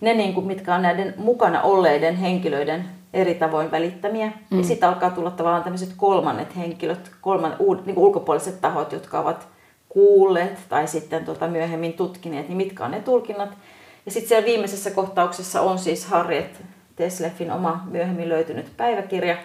ne 0.00 0.14
niin 0.14 0.34
kuin, 0.34 0.46
mitkä 0.46 0.74
on 0.74 0.82
näiden 0.82 1.14
mukana 1.16 1.62
olleiden 1.62 2.16
henkilöiden 2.16 3.01
eri 3.14 3.34
tavoin 3.34 3.70
välittämiä. 3.70 4.32
Mm. 4.50 4.58
Ja 4.58 4.64
sitten 4.64 4.88
alkaa 4.88 5.10
tulla 5.10 5.30
tavallaan 5.30 5.62
tämmöiset 5.62 5.92
kolmannet 5.96 6.56
henkilöt, 6.56 7.10
kolman, 7.20 7.56
niin 7.58 7.94
kuin 7.94 7.98
ulkopuoliset 7.98 8.60
tahot, 8.60 8.92
jotka 8.92 9.20
ovat 9.20 9.48
kuulleet 9.88 10.58
tai 10.68 10.86
sitten 10.86 11.24
tota 11.24 11.48
myöhemmin 11.48 11.92
tutkineet, 11.92 12.48
niin 12.48 12.56
mitkä 12.56 12.84
on 12.84 12.90
ne 12.90 13.00
tulkinnat. 13.00 13.50
Ja 14.06 14.12
sitten 14.12 14.28
siellä 14.28 14.46
viimeisessä 14.46 14.90
kohtauksessa 14.90 15.60
on 15.60 15.78
siis 15.78 16.06
Harriet 16.06 16.62
Tesleffin 16.96 17.50
oma 17.50 17.84
myöhemmin 17.90 18.28
löytynyt 18.28 18.76
päiväkirja, 18.76 19.36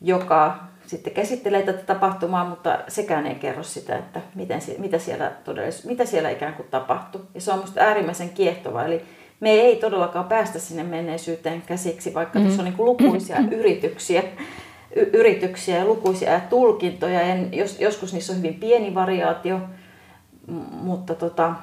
joka 0.00 0.58
sitten 0.86 1.12
käsittelee 1.12 1.62
tätä 1.62 1.82
tapahtumaa, 1.82 2.44
mutta 2.44 2.78
sekään 2.88 3.26
ei 3.26 3.34
kerro 3.34 3.62
sitä, 3.62 3.96
että 3.96 4.20
miten, 4.34 4.60
mitä, 4.78 4.98
siellä 4.98 5.32
todellis- 5.44 5.86
mitä 5.86 6.04
siellä 6.04 6.30
ikään 6.30 6.54
kuin 6.54 6.68
tapahtui. 6.70 7.20
Ja 7.34 7.40
se 7.40 7.52
on 7.52 7.58
minusta 7.58 7.80
äärimmäisen 7.80 8.30
kiehtova. 8.30 8.84
Eli 8.84 9.02
me 9.40 9.50
ei 9.50 9.76
todellakaan 9.76 10.24
päästä 10.24 10.58
sinne 10.58 10.82
menneisyyteen 10.82 11.62
käsiksi, 11.62 12.14
vaikka 12.14 12.38
mm. 12.38 12.44
tässä 12.44 12.62
on 12.62 12.64
niin 12.64 12.76
kuin 12.76 12.86
lukuisia 12.86 13.36
yrityksiä, 13.60 14.22
y- 14.96 15.10
yrityksiä 15.12 15.78
ja 15.78 15.84
lukuisia 15.84 16.40
tulkintoja. 16.40 17.22
Ja 17.22 17.36
jos, 17.52 17.80
joskus 17.80 18.12
niissä 18.12 18.32
on 18.32 18.38
hyvin 18.38 18.54
pieni 18.54 18.94
variaatio, 18.94 19.60
mutta, 20.70 21.14
tota, 21.14 21.54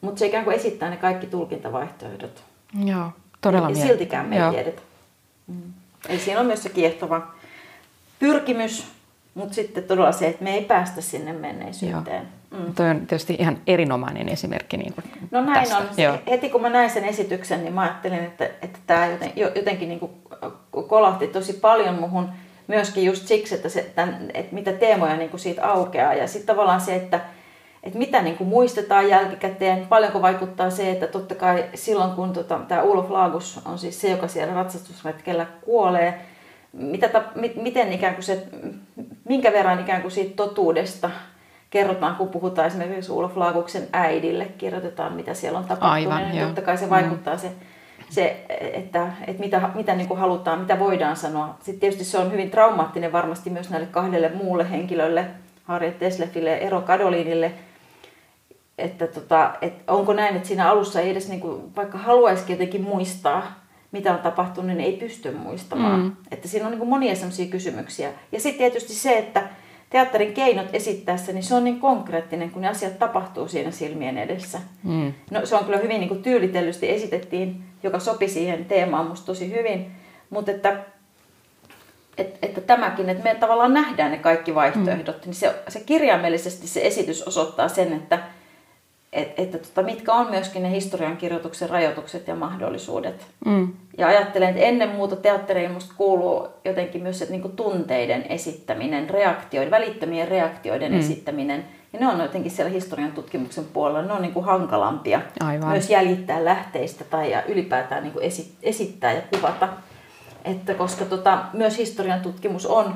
mutta 0.00 0.18
se 0.18 0.26
ikään 0.26 0.44
kuin 0.44 0.56
esittää 0.56 0.90
ne 0.90 0.96
kaikki 0.96 1.26
tulkintavaihtoehdot. 1.26 2.42
Joo, 2.84 3.12
todella 3.40 3.70
Ja 3.70 3.76
siltikään 3.76 4.28
me 4.28 4.44
ei 4.44 4.50
tiedetä. 4.50 4.82
Mm. 5.46 5.72
Eli 6.08 6.18
siinä 6.18 6.40
on 6.40 6.46
myös 6.46 6.62
se 6.62 6.68
kiehtova 6.68 7.34
pyrkimys, 8.18 8.86
mutta 9.34 9.54
sitten 9.54 9.84
todella 9.84 10.12
se, 10.12 10.26
että 10.26 10.44
me 10.44 10.54
ei 10.54 10.64
päästä 10.64 11.00
sinne 11.00 11.32
menneisyyteen. 11.32 12.28
Mm. 12.50 12.74
Tuo 12.74 12.86
on 12.86 13.06
tietysti 13.06 13.36
ihan 13.38 13.58
erinomainen 13.66 14.28
esimerkki. 14.28 14.76
Niin 14.76 14.92
kuin 14.92 15.04
no 15.30 15.44
näin 15.44 15.68
tästä. 15.68 15.78
on. 15.78 15.84
Joo. 15.96 16.18
Heti 16.30 16.50
kun 16.50 16.62
mä 16.62 16.68
näin 16.68 16.90
sen 16.90 17.04
esityksen, 17.04 17.60
niin 17.60 17.74
mä 17.74 17.82
ajattelin, 17.82 18.18
että, 18.18 18.44
että 18.44 18.78
tämä 18.86 19.06
joten, 19.06 19.32
jotenkin 19.36 19.88
niin 19.88 20.00
kuin 20.00 20.12
kolahti 20.88 21.26
tosi 21.26 21.52
paljon 21.52 21.94
muhun 21.94 22.28
myöskin 22.66 23.04
just 23.04 23.26
siksi, 23.26 23.54
että, 23.54 23.68
se, 23.68 23.92
tämän, 23.94 24.30
että 24.34 24.54
mitä 24.54 24.72
teemoja 24.72 25.16
niin 25.16 25.30
kuin 25.30 25.40
siitä 25.40 25.70
aukeaa. 25.70 26.14
Ja 26.14 26.26
sitten 26.28 26.46
tavallaan 26.46 26.80
se, 26.80 26.94
että, 26.94 27.20
että 27.82 27.98
mitä 27.98 28.22
niin 28.22 28.36
kuin 28.36 28.48
muistetaan 28.48 29.08
jälkikäteen, 29.08 29.86
paljonko 29.86 30.22
vaikuttaa 30.22 30.70
se, 30.70 30.90
että 30.90 31.06
totta 31.06 31.34
kai 31.34 31.64
silloin 31.74 32.10
kun 32.10 32.32
tota, 32.32 32.60
tämä 32.68 32.82
Ulof 32.82 33.10
Lagus 33.10 33.60
on 33.64 33.78
siis 33.78 34.00
se, 34.00 34.10
joka 34.10 34.28
siellä 34.28 34.54
ratsastusretkellä 34.54 35.46
kuolee, 35.64 36.20
mitä 36.74 37.08
ta, 37.08 37.22
miten 37.56 37.92
ikään 37.92 38.14
kuin 38.14 38.24
se, 38.24 38.46
minkä 39.24 39.52
verran 39.52 39.80
ikään 39.80 40.02
kuin 40.02 40.12
siitä 40.12 40.36
totuudesta 40.36 41.10
kerrotaan, 41.70 42.16
kun 42.16 42.28
puhutaan 42.28 42.66
esimerkiksi 42.66 43.12
Ulof 43.12 43.36
Laaguksen 43.36 43.88
äidille, 43.92 44.44
kirjoitetaan 44.44 45.12
mitä 45.12 45.34
siellä 45.34 45.58
on 45.58 45.64
tapahtunut. 45.64 46.12
Aivan, 46.12 46.30
niin 46.30 46.46
totta 46.46 46.62
kai 46.62 46.78
se 46.78 46.90
vaikuttaa 46.90 47.34
mm. 47.34 47.40
se, 47.40 47.52
se 48.10 48.44
että, 48.72 49.12
että 49.26 49.42
mitä, 49.42 49.70
mitä 49.74 49.94
niin 49.94 50.08
kuin 50.08 50.20
halutaan, 50.20 50.60
mitä 50.60 50.78
voidaan 50.78 51.16
sanoa. 51.16 51.56
Sitten 51.62 51.80
tietysti 51.80 52.04
se 52.04 52.18
on 52.18 52.32
hyvin 52.32 52.50
traumaattinen 52.50 53.12
varmasti 53.12 53.50
myös 53.50 53.70
näille 53.70 53.86
kahdelle 53.86 54.28
muulle 54.34 54.70
henkilölle, 54.70 55.26
Harriet 55.64 55.98
Teslefille 55.98 56.50
ja 56.50 56.58
Ero 56.58 56.80
Kadolinille, 56.80 57.52
että, 58.78 59.06
tota, 59.06 59.54
että 59.62 59.92
onko 59.92 60.12
näin, 60.12 60.36
että 60.36 60.48
siinä 60.48 60.70
alussa 60.70 61.00
ei 61.00 61.10
edes 61.10 61.28
niin 61.28 61.40
kuin, 61.40 61.76
vaikka 61.76 61.98
haluaisikin 61.98 62.54
jotenkin 62.54 62.82
muistaa, 62.82 63.63
mitä 63.94 64.12
on 64.12 64.18
tapahtunut, 64.18 64.76
niin 64.76 64.80
ei 64.80 64.96
pysty 64.96 65.30
muistamaan. 65.30 66.00
Mm. 66.00 66.12
Että 66.30 66.48
siinä 66.48 66.66
on 66.66 66.70
niin 66.70 66.78
kuin 66.78 66.88
monia 66.88 67.14
sellaisia 67.14 67.46
kysymyksiä. 67.46 68.12
Ja 68.32 68.40
sitten 68.40 68.58
tietysti 68.58 68.94
se, 68.94 69.18
että 69.18 69.42
teatterin 69.90 70.34
keinot 70.34 70.66
esittäessä, 70.72 71.32
niin 71.32 71.42
se 71.42 71.54
on 71.54 71.64
niin 71.64 71.80
konkreettinen, 71.80 72.50
kun 72.50 72.62
ne 72.62 72.68
asiat 72.68 72.98
tapahtuu 72.98 73.48
siinä 73.48 73.70
silmien 73.70 74.18
edessä. 74.18 74.58
Mm. 74.82 75.12
No, 75.30 75.46
se 75.46 75.56
on 75.56 75.64
kyllä 75.64 75.78
hyvin 75.78 76.00
niin 76.00 76.08
kuin 76.08 76.22
tyylitellysti 76.22 76.90
esitettiin, 76.90 77.64
joka 77.82 77.98
sopi 77.98 78.28
siihen 78.28 78.64
teemaan 78.64 79.06
musta 79.06 79.26
tosi 79.26 79.50
hyvin. 79.50 79.90
Mutta 80.30 80.50
että, 80.50 80.76
että, 82.18 82.38
että 82.42 82.60
tämäkin, 82.60 83.08
että 83.08 83.24
me 83.24 83.34
tavallaan 83.34 83.74
nähdään 83.74 84.10
ne 84.10 84.18
kaikki 84.18 84.54
vaihtoehdot, 84.54 85.16
mm. 85.16 85.22
niin 85.24 85.34
se, 85.34 85.54
se 85.68 85.80
kirjaimellisesti 85.80 86.66
se 86.66 86.80
esitys 86.86 87.22
osoittaa 87.22 87.68
sen, 87.68 87.92
että 87.92 88.18
että, 89.14 89.42
että 89.42 89.58
tota, 89.58 89.82
mitkä 89.82 90.12
on 90.12 90.30
myöskin 90.30 90.62
ne 90.62 90.70
historiankirjoituksen 90.70 91.70
rajoitukset 91.70 92.28
ja 92.28 92.34
mahdollisuudet. 92.34 93.26
Mm. 93.46 93.72
Ja 93.98 94.06
ajattelen, 94.06 94.48
että 94.48 94.60
ennen 94.60 94.88
muuta 94.88 95.16
teatteriin 95.16 95.70
musta 95.70 95.94
kuuluu 95.96 96.48
jotenkin 96.64 97.02
myös 97.02 97.22
että 97.22 97.32
niinku 97.32 97.48
tunteiden 97.48 98.26
esittäminen, 98.28 99.10
reaktioiden, 99.10 99.70
välittömien 99.70 100.28
reaktioiden 100.28 100.92
mm. 100.92 100.98
esittäminen. 100.98 101.64
Ja 101.92 102.00
ne 102.00 102.08
on 102.08 102.20
jotenkin 102.20 102.50
siellä 102.50 102.72
historian 102.72 103.12
tutkimuksen 103.12 103.64
puolella, 103.72 104.02
ne 104.02 104.12
on 104.12 104.22
niinku 104.22 104.40
hankalampia 104.40 105.20
Aivan. 105.40 105.70
myös 105.70 105.90
jäljittää 105.90 106.44
lähteistä 106.44 107.04
tai 107.04 107.30
ja 107.30 107.42
ylipäätään 107.42 108.02
niinku 108.02 108.20
esittää 108.62 109.12
ja 109.12 109.22
kuvata. 109.36 109.68
Että 110.44 110.74
koska 110.74 111.04
tota, 111.04 111.44
myös 111.52 111.78
historian 111.78 112.20
tutkimus 112.20 112.66
on 112.66 112.94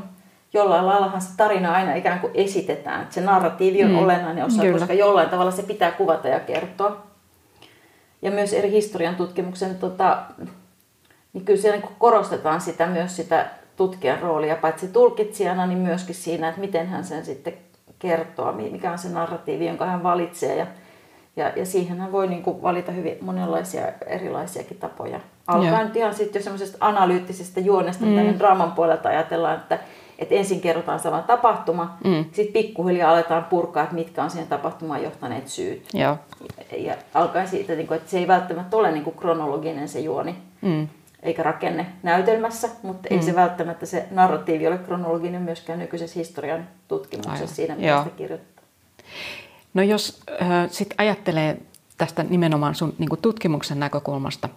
jollain 0.52 0.86
laillahan 0.86 1.20
se 1.20 1.28
tarina 1.36 1.72
aina 1.72 1.94
ikään 1.94 2.20
kuin 2.20 2.32
esitetään. 2.34 3.02
Että 3.02 3.14
se 3.14 3.20
narratiivi 3.20 3.84
on 3.84 3.90
mm. 3.90 3.98
olennainen 3.98 4.44
osa, 4.44 4.62
Kyllä. 4.62 4.78
koska 4.78 4.94
jollain 4.94 5.30
tavalla 5.30 5.50
se 5.50 5.62
pitää 5.62 5.90
kuvata 5.90 6.28
ja 6.28 6.40
kertoa. 6.40 7.02
Ja 8.22 8.30
myös 8.30 8.52
eri 8.52 8.70
historian 8.70 9.16
tutkimuksen, 9.16 9.76
tota, 9.76 10.22
niin 11.32 11.44
kyllä 11.44 11.60
siellä 11.60 11.78
niin 11.78 11.96
korostetaan 11.98 12.60
sitä 12.60 12.86
myös 12.86 13.16
sitä 13.16 13.46
tutkijan 13.76 14.20
roolia, 14.20 14.56
paitsi 14.56 14.88
tulkitsijana, 14.88 15.66
niin 15.66 15.78
myöskin 15.78 16.14
siinä, 16.14 16.48
että 16.48 16.60
miten 16.60 16.86
hän 16.86 17.04
sen 17.04 17.24
sitten 17.24 17.54
kertoo, 17.98 18.52
mikä 18.52 18.92
on 18.92 18.98
se 18.98 19.08
narratiivi, 19.08 19.66
jonka 19.66 19.86
hän 19.86 20.02
valitsee. 20.02 20.56
Ja, 20.56 20.66
ja, 21.36 21.52
ja 21.56 21.66
siihen 21.66 22.00
hän 22.00 22.12
voi 22.12 22.26
niin 22.26 22.42
kuin 22.42 22.62
valita 22.62 22.92
hyvin 22.92 23.18
monenlaisia 23.20 23.82
erilaisiakin 24.06 24.76
tapoja. 24.76 25.20
Alkaen 25.46 25.86
nyt 25.86 25.96
ihan 25.96 26.14
sitten 26.14 26.40
jo 26.40 26.44
semmoisesta 26.44 26.78
analyyttisestä 26.80 27.60
juonesta, 27.60 28.04
mm. 28.04 28.10
mitä 28.10 28.38
draaman 28.38 28.72
puolelta 28.72 29.08
ajatellaan, 29.08 29.58
että 29.58 29.78
että 30.18 30.34
ensin 30.34 30.60
kerrotaan 30.60 31.00
sama 31.00 31.22
tapahtuma, 31.22 31.96
mm. 32.04 32.24
sitten 32.32 32.52
pikkuhiljaa 32.52 33.10
aletaan 33.10 33.44
purkaa, 33.44 33.82
että 33.82 33.94
mitkä 33.94 34.22
on 34.22 34.30
siihen 34.30 34.48
tapahtumaan 34.48 35.02
johtaneet 35.02 35.48
syyt. 35.48 35.82
Joo. 35.94 36.18
Ja 36.76 36.94
alkaen 37.14 37.48
siitä, 37.48 37.72
että 37.72 38.10
se 38.10 38.18
ei 38.18 38.28
välttämättä 38.28 38.76
ole 38.76 38.92
niin 38.92 39.04
kuin 39.04 39.16
kronologinen 39.16 39.88
se 39.88 40.00
juoni, 40.00 40.36
mm. 40.62 40.88
eikä 41.22 41.42
rakenne 41.42 41.86
näytelmässä, 42.02 42.68
mutta 42.82 43.08
mm. 43.10 43.16
ei 43.16 43.22
se 43.22 43.34
välttämättä 43.34 43.86
se 43.86 44.06
narratiivi 44.10 44.66
ole 44.66 44.78
kronologinen 44.78 45.42
myöskään 45.42 45.78
nykyisessä 45.78 46.18
historian 46.18 46.68
tutkimuksessa 46.88 47.42
Aivan. 47.42 47.54
siinä, 47.54 47.76
mitä 47.76 48.02
sitä 48.04 48.16
kirjoittaa. 48.16 48.64
No 49.74 49.82
jos 49.82 50.20
äh, 50.42 50.48
sitten 50.70 50.94
ajattelee 50.98 51.58
tästä 51.98 52.22
nimenomaan 52.22 52.74
sun 52.74 52.94
niin 52.98 53.08
kuin 53.08 53.20
tutkimuksen 53.20 53.80
näkökulmasta, 53.80 54.48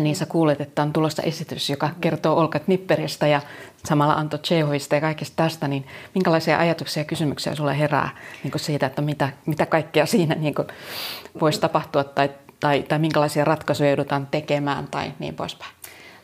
niin 0.00 0.16
sä 0.16 0.26
kuulet, 0.26 0.60
että 0.60 0.82
on 0.82 0.92
tulossa 0.92 1.22
esitys, 1.22 1.70
joka 1.70 1.90
kertoo 2.00 2.36
Olka 2.36 2.58
Knipperistä 2.58 3.26
ja 3.26 3.40
samalla 3.84 4.14
Anto 4.14 4.38
Chehovista 4.38 4.94
ja 4.94 5.00
kaikesta 5.00 5.36
tästä, 5.36 5.68
niin 5.68 5.86
minkälaisia 6.14 6.58
ajatuksia 6.58 7.00
ja 7.00 7.04
kysymyksiä 7.04 7.54
sulle 7.54 7.78
herää 7.78 8.08
niin 8.44 8.52
siitä, 8.56 8.86
että 8.86 9.02
mitä, 9.02 9.28
mitä 9.46 9.66
kaikkea 9.66 10.06
siinä 10.06 10.34
niin 10.34 10.54
voisi 11.40 11.60
tapahtua 11.60 12.04
tai, 12.04 12.30
tai, 12.60 12.82
tai 12.82 12.98
minkälaisia 12.98 13.44
ratkaisuja 13.44 13.90
joudutaan 13.90 14.28
tekemään 14.30 14.88
tai 14.90 15.12
niin 15.18 15.34
poispäin? 15.34 15.72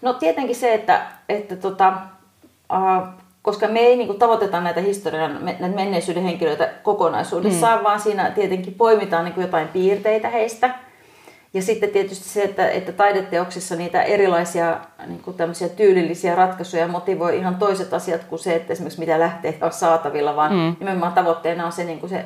No 0.03 0.13
tietenkin 0.13 0.57
se, 0.57 0.75
että, 0.75 1.07
että 1.29 1.57
tota, 1.57 1.93
äh, 2.73 3.09
koska 3.43 3.69
me 3.69 3.81
ei 3.81 3.97
niin 3.97 4.07
kuin, 4.07 4.19
tavoiteta 4.19 4.61
näitä 4.61 4.81
historian, 4.81 5.45
näitä 5.45 5.69
menneisyyden 5.69 6.23
henkilöitä 6.23 6.69
kokonaisuudessaan, 6.83 7.79
hmm. 7.79 7.85
vaan 7.85 8.01
siinä 8.01 8.31
tietenkin 8.31 8.75
poimitaan 8.75 9.25
niin 9.25 9.35
kuin 9.35 9.43
jotain 9.43 9.69
piirteitä 9.69 10.29
heistä– 10.29 10.75
ja 11.55 11.63
sitten 11.63 11.91
tietysti 11.91 12.29
se, 12.29 12.43
että, 12.43 12.69
että 12.69 12.93
taideteoksissa 12.93 13.77
niitä 13.77 14.03
erilaisia 14.03 14.81
niin 15.07 15.23
kuin 15.23 15.37
tyylillisiä 15.77 16.35
ratkaisuja 16.35 16.89
motivoi 16.89 17.39
ihan 17.39 17.57
toiset 17.57 17.95
asiat 17.95 18.25
kuin 18.25 18.39
se, 18.39 18.55
että 18.55 18.73
esimerkiksi 18.73 19.01
mitä 19.01 19.21
lähteitä 19.21 19.67
on 19.67 19.73
saatavilla, 19.73 20.37
vaan 20.37 20.53
mm. 20.53 20.77
nimenomaan 20.81 21.13
tavoitteena 21.13 21.67
on 21.67 21.73
se, 21.73 21.85
niin 21.85 22.01
kuin 22.01 22.11
se 22.11 22.25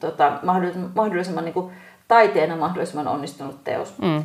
tota, 0.00 0.38
mahdollisimman, 0.42 0.92
mahdollisimman 0.94 1.44
niin 1.44 1.54
kuin 1.54 1.72
taiteena 2.08 2.56
mahdollisimman 2.56 3.08
onnistunut 3.08 3.64
teos. 3.64 3.98
Mm. 3.98 4.24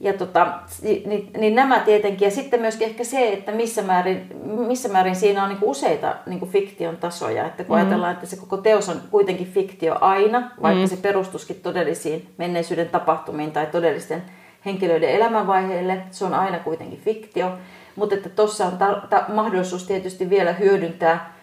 Ja 0.00 0.12
tota, 0.12 0.58
niin, 0.82 1.30
niin 1.38 1.54
nämä 1.54 1.80
tietenkin, 1.80 2.26
ja 2.26 2.30
sitten 2.30 2.60
myöskin 2.60 2.88
ehkä 2.88 3.04
se, 3.04 3.32
että 3.32 3.52
missä 3.52 3.82
määrin, 3.82 4.26
missä 4.44 4.88
määrin 4.88 5.16
siinä 5.16 5.42
on 5.42 5.48
niin 5.48 5.58
useita 5.62 6.16
niin 6.26 6.38
kuin 6.38 6.50
fiktion 6.50 6.96
tasoja. 6.96 7.46
Että 7.46 7.64
kun 7.64 7.76
mm. 7.76 7.82
ajatellaan, 7.82 8.12
että 8.12 8.26
se 8.26 8.36
koko 8.36 8.56
teos 8.56 8.88
on 8.88 9.00
kuitenkin 9.10 9.46
fiktio 9.46 9.96
aina, 10.00 10.50
vaikka 10.62 10.82
mm. 10.82 10.88
se 10.88 10.96
perustuskin 10.96 11.60
todellisiin 11.62 12.28
menneisyyden 12.38 12.88
tapahtumiin 12.88 13.52
tai 13.52 13.66
todellisten 13.66 14.22
henkilöiden 14.64 15.10
elämänvaiheille, 15.10 16.02
se 16.10 16.24
on 16.24 16.34
aina 16.34 16.58
kuitenkin 16.58 17.00
fiktio. 17.00 17.52
Mutta 17.96 18.14
että 18.14 18.28
tuossa 18.28 18.66
on 18.66 18.78
ta- 18.78 19.02
ta- 19.10 19.24
mahdollisuus 19.28 19.86
tietysti 19.86 20.30
vielä 20.30 20.52
hyödyntää 20.52 21.34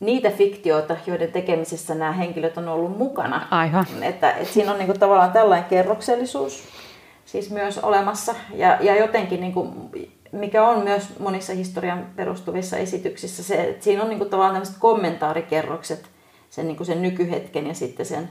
niitä 0.00 0.30
fiktioita, 0.30 0.96
joiden 1.06 1.32
tekemisessä 1.32 1.94
nämä 1.94 2.12
henkilöt 2.12 2.58
on 2.58 2.68
ollut 2.68 2.98
mukana. 2.98 3.46
Aivan. 3.50 3.86
Että, 4.02 4.30
että 4.30 4.54
siinä 4.54 4.72
on 4.72 4.78
niin 4.78 4.86
kuin 4.86 5.00
tavallaan 5.00 5.32
tällainen 5.32 5.68
kerroksellisuus 5.68 6.64
siis 7.30 7.50
myös 7.50 7.78
olemassa. 7.78 8.34
Ja, 8.54 8.78
ja 8.80 8.96
jotenkin, 8.96 9.40
niin 9.40 9.52
kuin, 9.52 9.70
mikä 10.32 10.64
on 10.64 10.84
myös 10.84 11.18
monissa 11.18 11.52
historian 11.52 12.06
perustuvissa 12.16 12.76
esityksissä, 12.76 13.42
se, 13.42 13.54
että 13.54 13.84
siinä 13.84 14.02
on 14.02 14.08
niin 14.08 14.18
kuin, 14.18 14.30
tavallaan 14.30 14.54
tämmöiset 14.54 14.76
kommentaarikerrokset 14.78 16.04
sen, 16.50 16.66
niin 16.66 16.76
kuin 16.76 16.86
sen 16.86 17.02
nykyhetken 17.02 17.66
ja 17.66 17.74
sitten 17.74 18.06
sen, 18.06 18.28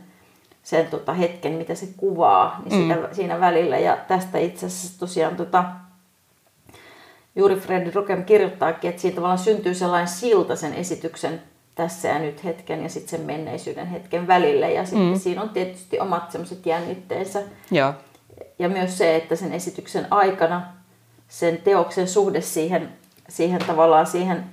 sen 0.64 0.88
tota, 0.88 1.14
hetken, 1.14 1.54
mitä 1.54 1.76
se 1.76 1.88
kuvaa 1.98 2.62
niin 2.66 2.82
mm. 2.82 2.94
sitä, 2.94 3.10
siinä 3.16 3.40
välillä. 3.40 3.78
Ja 3.78 3.98
tästä 4.08 4.38
itse 4.38 4.66
asiassa 4.66 5.00
tosiaan 5.00 5.36
tota, 5.36 5.64
juuri 7.36 7.56
Fred 7.56 7.94
Rokem 7.94 8.26
kirjoittaakin, 8.26 8.90
että 8.90 9.02
siinä 9.02 9.16
tavallaan 9.16 9.40
syntyy 9.40 9.74
sellainen 9.74 10.08
silta 10.08 10.56
sen 10.56 10.74
esityksen 10.74 11.42
tässä 11.76 12.08
ja 12.08 12.20
nyt 12.20 12.44
hetken 12.44 12.84
ja 12.84 12.90
sitten 12.90 13.10
sen 13.10 13.22
menneisyyden 13.22 13.88
hetken 13.88 14.28
välillä. 14.28 14.68
Ja 14.68 14.86
sitten 14.86 15.10
mm. 15.10 15.20
siinä 15.20 15.42
on 15.42 15.50
tietysti 15.50 16.00
omat 16.00 16.32
semmoiset 16.32 16.66
jännitteensä. 16.66 17.42
Joo 17.72 17.94
ja 18.60 18.70
myös 18.70 18.98
se, 18.98 19.16
että 19.16 19.36
sen 19.36 19.54
esityksen 19.54 20.08
aikana 20.12 20.80
sen 21.28 21.58
teoksen 21.58 22.08
suhde 22.08 22.42
siihen, 22.42 22.90
siihen 23.30 23.62
tavallaan 23.68 24.06
siihen, 24.08 24.46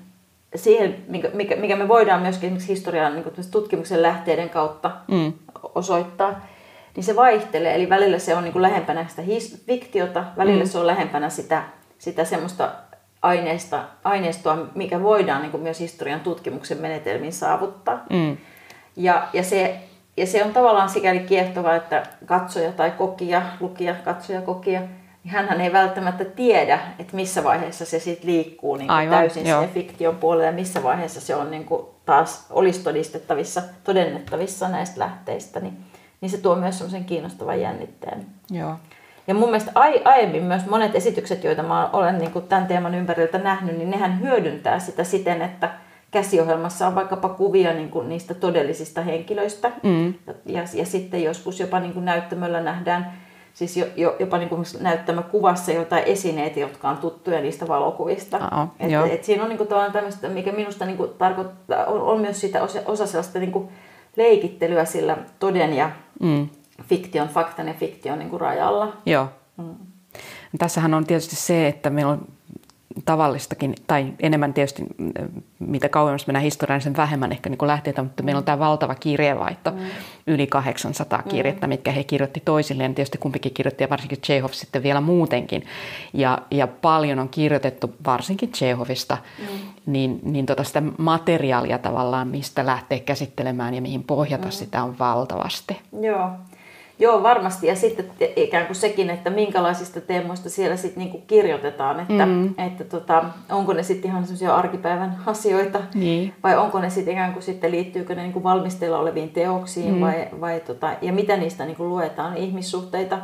siihen, 0.55 1.05
mikä, 1.09 1.57
mikä 1.57 1.77
me 1.77 1.89
voidaan 1.89 2.23
myöskin 2.23 2.47
esimerkiksi 2.47 2.73
historian 2.73 3.15
niin 3.15 3.51
tutkimuksen 3.51 4.03
lähteiden 4.03 4.51
kautta 4.51 4.91
mm. 5.09 5.33
osoittaa, 5.75 6.47
niin 6.97 7.05
se 7.05 7.17
vaihtelee. 7.17 7.75
Eli 7.75 7.89
välillä 7.89 8.19
se 8.19 8.37
on 8.37 8.43
niin 8.43 8.53
kuin 8.53 8.63
lähempänä 8.63 9.07
sitä 9.09 9.23
his- 9.23 9.65
fiktiota, 9.67 10.25
välillä 10.37 10.65
mm. 10.65 10.69
se 10.69 10.79
on 10.79 10.87
lähempänä 10.87 11.31
sitä, 11.31 11.63
sitä 11.99 12.25
semmoista 12.25 12.73
aineista, 13.23 13.85
aineistoa, 14.05 14.67
mikä 14.75 15.03
voidaan 15.03 15.43
niin 15.43 15.51
kuin 15.51 15.63
myös 15.63 15.81
historian 15.81 16.21
tutkimuksen 16.21 16.79
menetelmiin 16.79 17.33
saavuttaa. 17.33 18.05
Mm. 18.11 18.37
Ja, 18.97 19.29
ja, 19.33 19.43
se, 19.43 19.81
ja 20.17 20.27
se 20.27 20.45
on 20.45 20.53
tavallaan 20.53 20.89
sikäli 20.89 21.21
kiehtova, 21.21 21.75
että 21.75 22.03
katsoja 22.27 22.73
tai 22.73 22.91
kokija, 22.91 23.43
lukija, 23.61 23.95
katsoja, 24.05 24.43
kokija, 24.43 24.81
niin 25.25 25.33
hän 25.33 25.61
ei 25.61 25.73
välttämättä 25.73 26.25
tiedä, 26.25 26.79
että 26.99 27.17
missä 27.17 27.45
vaiheessa 27.45 27.85
se 27.85 27.99
sitten 27.99 28.31
liikkuu 28.31 28.77
niin 28.77 28.87
kuin 28.87 28.97
Aivan, 28.97 29.19
täysin 29.19 29.47
joo. 29.47 29.61
sinne 29.61 29.75
fiktion 29.75 30.17
puolelle 30.17 30.47
ja 30.47 30.53
missä 30.53 30.83
vaiheessa 30.83 31.21
se 31.21 31.35
on 31.35 31.51
niin 31.51 31.65
kuin 31.65 31.87
taas 32.05 32.47
olisi 32.51 32.83
todistettavissa, 32.83 33.63
todennettavissa 33.85 34.69
näistä 34.69 35.01
lähteistä. 35.01 35.61
Niin, 35.61 35.77
niin 36.21 36.31
se 36.31 36.39
tuo 36.39 36.55
myös 36.55 36.79
semmoisen 36.79 37.05
kiinnostavan 37.05 37.61
jännitteen. 37.61 38.27
Joo. 38.51 38.75
Ja 39.27 39.35
mun 39.35 39.49
mielestä 39.49 39.73
aiemmin 40.05 40.43
myös 40.43 40.67
monet 40.67 40.95
esitykset, 40.95 41.45
joita 41.45 41.63
mä 41.63 41.91
olen 41.93 42.19
niin 42.19 42.31
kuin 42.31 42.49
tämän 42.49 42.67
teeman 42.67 42.95
ympäriltä 42.95 43.39
nähnyt, 43.39 43.79
niin 43.79 43.91
nehän 43.91 44.21
hyödyntää 44.21 44.79
sitä 44.79 45.05
siten, 45.05 45.43
että 45.43 45.71
käsiohjelmassa 46.17 46.87
on 46.87 46.95
vaikkapa 46.95 47.29
kuvia 47.29 47.73
niin 47.73 47.91
kuin 47.91 48.09
niistä 48.09 48.35
todellisista 48.35 49.03
henkilöistä. 49.03 49.73
Mm. 49.83 50.15
Ja, 50.47 50.63
ja 50.75 50.87
sitten 50.87 51.25
joskus 51.25 51.61
jopa 51.61 51.81
niin 51.81 51.93
kuin 51.93 52.05
näyttämöllä 52.05 52.61
nähdään 52.61 53.13
siis 53.55 53.77
jo, 53.77 53.87
jo, 53.97 54.17
jopa 54.19 54.39
niin 54.39 54.49
kuin 54.49 54.65
näyttämä 54.81 55.23
kuvassa 55.23 55.73
jotain 55.73 56.05
esineitä, 56.05 56.61
jotka 56.61 56.89
on 56.89 56.97
tuttuja 56.97 57.41
niistä 57.41 57.69
valokuvista. 57.69 58.37
Uh-oh, 58.37 58.69
et, 58.79 59.13
et 59.13 59.25
siinä 59.25 59.43
on 59.43 59.49
niin 59.49 59.59
kuin 59.59 59.69
tämmöistä, 59.93 60.29
mikä 60.29 60.53
minusta 60.53 60.87
niin 60.87 60.97
kuin 60.97 61.11
tarkoittaa, 61.19 61.85
on, 61.85 62.01
on 62.01 62.21
myös 62.21 62.41
sitä 62.41 62.63
osa, 62.63 62.81
osa 62.87 63.07
sellaista 63.07 63.39
niin 63.39 63.53
kuin 63.53 63.69
leikittelyä 64.17 64.85
sillä 64.85 65.17
toden 65.39 65.73
ja 65.73 65.91
mm. 66.21 66.49
fiktion, 66.83 67.29
faktan 67.29 67.69
ja 67.69 67.75
fiktion 67.75 68.19
niin 68.19 68.31
kuin 68.31 68.41
rajalla. 68.41 68.97
Joo. 69.07 69.29
Mm. 69.57 69.75
Tässähän 70.59 70.95
on 70.95 71.07
tietysti 71.07 71.37
se, 71.37 71.69
että 71.69 71.91
meillä 71.91 72.13
on 72.13 72.27
tavallistakin, 73.05 73.75
tai 73.87 74.13
enemmän 74.21 74.55
tietysti 74.55 74.83
mitä 75.59 75.89
kauemmas 75.89 76.27
mennään 76.27 76.45
historiaan, 76.45 76.81
sen 76.81 76.97
vähemmän 76.97 77.33
ehkä 77.33 77.51
niin 77.51 77.59
lähteitä, 77.67 78.03
mutta 78.03 78.23
meillä 78.23 78.39
on 78.39 78.45
tämä 78.45 78.59
valtava 78.59 78.95
kirjeenvaihto, 78.95 79.71
mm. 79.71 79.79
yli 80.27 80.47
800 80.47 81.23
mm. 81.25 81.29
kirjettä, 81.29 81.67
mm. 81.67 81.69
mitkä 81.69 81.91
he 81.91 82.05
kirjoitti 82.05 82.43
toisilleen. 82.45 82.95
Tietysti 82.95 83.19
kumpikin 83.19 83.55
kirjoitti 83.55 83.85
ja 83.85 83.91
varsinkin 83.91 84.21
Chekhov 84.21 84.51
sitten 84.53 84.83
vielä 84.83 85.01
muutenkin. 85.01 85.65
Ja, 86.13 86.39
ja 86.51 86.67
paljon 86.67 87.19
on 87.19 87.29
kirjoitettu 87.29 87.95
varsinkin 88.07 88.53
Chekhovista, 88.53 89.19
mm. 89.39 89.47
niin, 89.87 90.21
niin 90.23 90.47
tota 90.47 90.65
sitä 90.65 90.83
materiaalia 90.99 91.79
tavallaan, 91.79 92.29
mistä 92.29 92.67
lähtee 92.67 93.01
käsittelemään 93.01 93.75
ja 93.75 93.83
mihin 93.83 94.05
pohjata 94.05 94.47
mm. 94.47 94.53
sitä 94.53 94.83
on 94.83 94.99
valtavasti. 94.99 95.81
Joo. 96.01 96.31
Joo, 96.99 97.23
varmasti. 97.23 97.67
Ja 97.67 97.77
sitten 97.77 98.07
ikään 98.37 98.67
kuin 98.67 98.77
sekin, 98.77 99.11
että 99.11 99.31
minkälaisista 99.31 100.01
teemoista 100.01 100.51
siellä 100.51 100.77
sitten 100.77 100.99
niinku 100.99 101.23
kirjoitetaan, 101.27 102.01
että, 102.01 102.27
mm. 102.27 102.55
että 102.59 102.85
tota, 102.85 103.25
onko 103.51 103.73
ne 103.73 103.83
sitten 103.83 104.11
ihan 104.11 104.25
sellaisia 104.25 104.57
arkipäivän 104.57 105.17
asioita, 105.27 105.81
niin. 105.95 106.35
vai 106.43 106.57
onko 106.57 106.81
ne 106.81 106.91
sitten 106.91 107.15
ikään 107.15 107.33
kuin 107.33 107.43
sitten, 107.43 107.71
liittyykö 107.71 108.15
ne 108.15 108.23
niinku 108.23 108.43
valmisteilla 108.43 108.99
oleviin 108.99 109.31
teoksiin, 109.31 109.95
mm. 109.95 110.01
vai, 110.01 110.29
vai 110.41 110.61
tota, 110.61 110.91
ja 111.03 111.13
mitä 111.13 111.37
niistä 111.37 111.65
niinku 111.65 111.89
luetaan, 111.89 112.37
ihmissuhteita, 112.37 113.19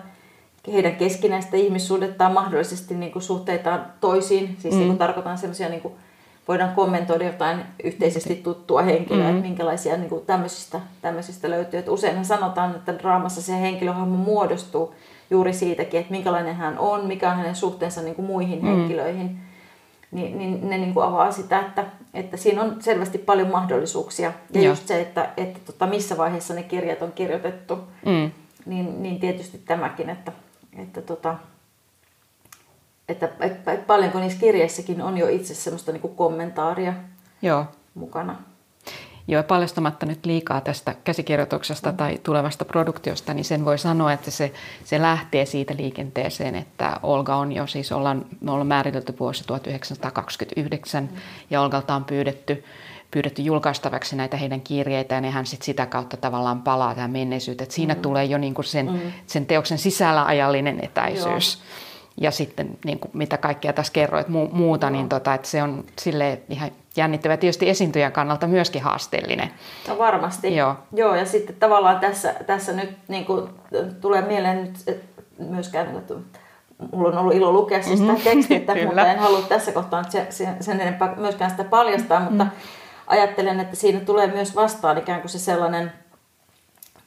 heidän 0.73 0.97
keskinäistä 0.97 1.57
ihmissuhdettaan, 1.57 2.33
mahdollisesti 2.33 2.95
niinku 2.95 3.21
suhteitaan 3.21 3.87
toisiin, 4.01 4.57
siis 4.59 4.75
mm. 4.75 4.81
niinku 4.81 4.97
tarkoitan 4.97 5.39
sellaisia 5.39 5.69
niinku, 5.69 5.93
voidaan 6.49 6.75
kommentoida 6.75 7.25
jotain 7.25 7.65
yhteisesti 7.85 8.35
tuttua 8.35 8.83
henkilöä, 8.83 9.25
mm-hmm. 9.25 9.37
että 9.37 9.49
minkälaisia 9.49 9.97
niin 9.97 10.09
kuin 10.09 10.27
tämmöisistä, 10.27 10.81
tämmöisistä 11.03 11.51
löytyy. 11.51 11.79
Että 11.79 11.91
useinhan 11.91 12.25
sanotaan, 12.25 12.75
että 12.75 12.99
draamassa 12.99 13.43
se 13.43 13.61
henkilöhahmo 13.61 14.17
muodostuu 14.17 14.95
juuri 15.31 15.53
siitäkin, 15.53 16.01
että 16.01 16.13
minkälainen 16.13 16.57
hän 16.57 16.79
on, 16.79 17.07
mikä 17.07 17.31
on 17.31 17.37
hänen 17.37 17.55
suhteensa 17.55 18.03
niin 18.03 18.15
kuin 18.15 18.27
muihin 18.27 18.59
mm-hmm. 18.59 18.79
henkilöihin. 18.79 19.39
Niin, 20.11 20.39
niin 20.39 20.71
ne 20.71 20.79
niin 20.79 20.95
kuin 20.95 21.07
avaa 21.07 21.33
sitä, 21.33 21.61
että, 21.61 21.85
että 22.15 22.37
siinä 22.37 22.63
on 22.63 22.77
selvästi 22.81 23.19
paljon 23.19 23.51
mahdollisuuksia. 23.51 24.33
Ja 24.55 24.61
Joo. 24.61 24.73
just 24.73 24.87
se, 24.87 25.01
että, 25.01 25.29
että 25.37 25.61
tota, 25.67 25.87
missä 25.87 26.17
vaiheessa 26.17 26.55
ne 26.55 26.63
kirjat 26.63 27.03
on 27.03 27.13
kirjoitettu, 27.13 27.79
mm. 28.07 28.31
niin, 28.67 29.03
niin 29.03 29.21
tietysti 29.21 29.59
tämäkin, 29.59 30.11
että, 30.11 30.33
että 30.79 31.03
tota, 31.03 31.37
että, 33.13 33.29
että, 33.41 33.73
että 33.73 33.87
paljonko 33.87 34.21
niissä 34.21 34.41
kirjeissäkin 34.41 35.03
on 35.03 35.19
jo 35.19 35.29
itse 35.29 35.55
semmoista 35.55 35.93
niin 35.93 36.01
kuin 36.01 36.17
kommentaaria 36.17 36.93
Joo. 37.43 37.67
mukana. 37.95 38.37
Joo, 39.29 39.43
paljastamatta 39.43 40.07
nyt 40.07 40.27
liikaa 40.27 40.61
tästä 40.61 40.95
käsikirjoituksesta 41.05 41.91
mm. 41.91 41.97
tai 41.97 42.19
tulevasta 42.23 42.65
produktiosta, 42.65 43.35
niin 43.35 43.45
sen 43.45 43.65
voi 43.65 43.79
sanoa, 43.79 44.13
että 44.13 44.31
se, 44.31 44.53
se 44.85 45.03
lähtee 45.03 45.47
siitä 45.47 45.75
liikenteeseen, 45.79 46.55
että 46.55 47.01
Olga 47.03 47.37
on 47.37 47.53
jo, 47.53 47.67
siis 47.67 47.93
ollaan, 47.93 48.25
me 48.41 48.51
ollaan 48.51 48.67
määritelty 48.67 49.15
vuosi 49.21 49.45
1929 49.47 51.05
mm. 51.05 51.19
ja 51.51 51.61
Olgalta 51.61 51.95
on 51.95 52.05
pyydetty, 52.05 52.65
pyydetty 53.11 53.43
julkaistavaksi 53.43 54.17
näitä 54.17 54.37
heidän 54.37 54.61
kirjeitä 54.61 55.15
ja 55.15 55.31
hän 55.31 55.47
sit 55.47 55.63
sitä 55.63 55.87
kautta 55.87 56.17
tavallaan 56.17 56.63
palaa 56.63 56.95
tähän 56.95 57.11
menneisyyteen. 57.11 57.71
Siinä 57.71 57.95
mm. 57.95 58.01
tulee 58.01 58.25
jo 58.25 58.39
niinku 58.39 58.63
sen, 58.63 58.93
mm. 58.93 59.13
sen 59.27 59.47
teoksen 59.47 59.79
sisällä 59.79 60.25
ajallinen 60.25 60.85
etäisyys. 60.85 61.55
Joo 61.55 61.92
ja 62.21 62.31
sitten 62.31 62.79
niin 62.85 62.99
kuin, 62.99 63.11
mitä 63.15 63.39
kaikkea 63.39 63.73
tässä 63.73 63.93
kerroit 63.93 64.27
mu- 64.27 64.53
muuta, 64.53 64.91
niin 64.91 65.09
tota, 65.09 65.35
että 65.35 65.49
se 65.49 65.63
on 65.63 65.85
sille 65.99 66.41
ihan 66.49 66.71
jännittävä 66.97 67.37
tietysti 67.37 67.69
esiintyjän 67.69 68.13
kannalta 68.13 68.47
myöskin 68.47 68.83
haasteellinen. 68.83 69.51
No 69.89 69.99
varmasti. 69.99 70.57
Joo. 70.57 70.75
Joo 70.93 71.15
ja 71.15 71.27
sitten 71.27 71.57
tavallaan 71.57 72.01
tässä, 72.01 72.35
tässä 72.47 72.73
nyt 72.73 72.91
niin 73.09 73.25
kuin, 73.25 73.49
tulee 74.01 74.23
mieleen 74.23 74.63
nyt 74.63 75.03
myöskään, 75.39 75.97
että 75.97 76.15
mulla 76.93 77.09
on 77.09 77.19
ollut 77.19 77.35
ilo 77.35 77.53
lukea 77.53 77.83
siis 77.83 77.99
sitä 77.99 78.13
mm-hmm. 78.13 78.25
tekstiä, 78.25 78.87
mutta 78.87 79.13
en 79.13 79.19
halua 79.19 79.43
tässä 79.43 79.73
kohtaa 79.73 80.03
sen, 80.31 80.57
sen 80.61 80.81
enempää 80.81 81.15
myöskään 81.17 81.51
sitä 81.51 81.65
paljastaa, 81.65 82.21
mutta 82.21 82.45
mm. 82.45 82.51
ajattelen, 83.07 83.61
että 83.61 83.77
siinä 83.77 84.01
tulee 84.01 84.27
myös 84.27 84.57
vastaan 84.57 84.99
ikään 84.99 85.21
kuin 85.21 85.31
se 85.31 85.39
sellainen 85.39 85.93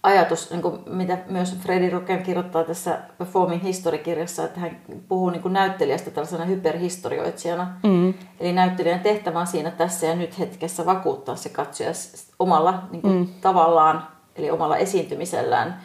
ajatus, 0.06 0.52
niin 0.52 0.62
kuin 0.62 0.80
mitä 0.86 1.18
myös 1.28 1.56
Freddy 1.60 1.90
Rocken 1.90 2.24
kirjoittaa 2.24 2.64
tässä 2.64 3.00
Performing 3.18 3.64
History-kirjassa, 3.64 4.44
että 4.44 4.60
hän 4.60 4.78
puhuu 5.08 5.30
niin 5.30 5.42
kuin 5.42 5.54
näyttelijästä 5.54 6.12
tällaisena 6.12 6.46
hyperhistorioitsijana. 6.46 7.68
Mm. 7.84 8.14
Eli 8.40 8.54
näyttelijän 8.54 9.00
tehtävä 9.00 9.40
on 9.40 9.48
siinä 9.48 9.72
tässä 9.72 10.06
ja 10.06 10.16
nyt 10.16 10.40
hetkessä 10.40 10.86
vakuuttaa 10.86 11.36
se 11.36 11.50
katsoja 11.50 11.92
omalla 12.40 12.84
niin 12.92 13.02
kuin 13.02 13.14
mm. 13.14 13.28
tavallaan, 13.42 14.08
eli 14.36 14.52
omalla 14.52 14.78
esiintymisellään 14.78 15.82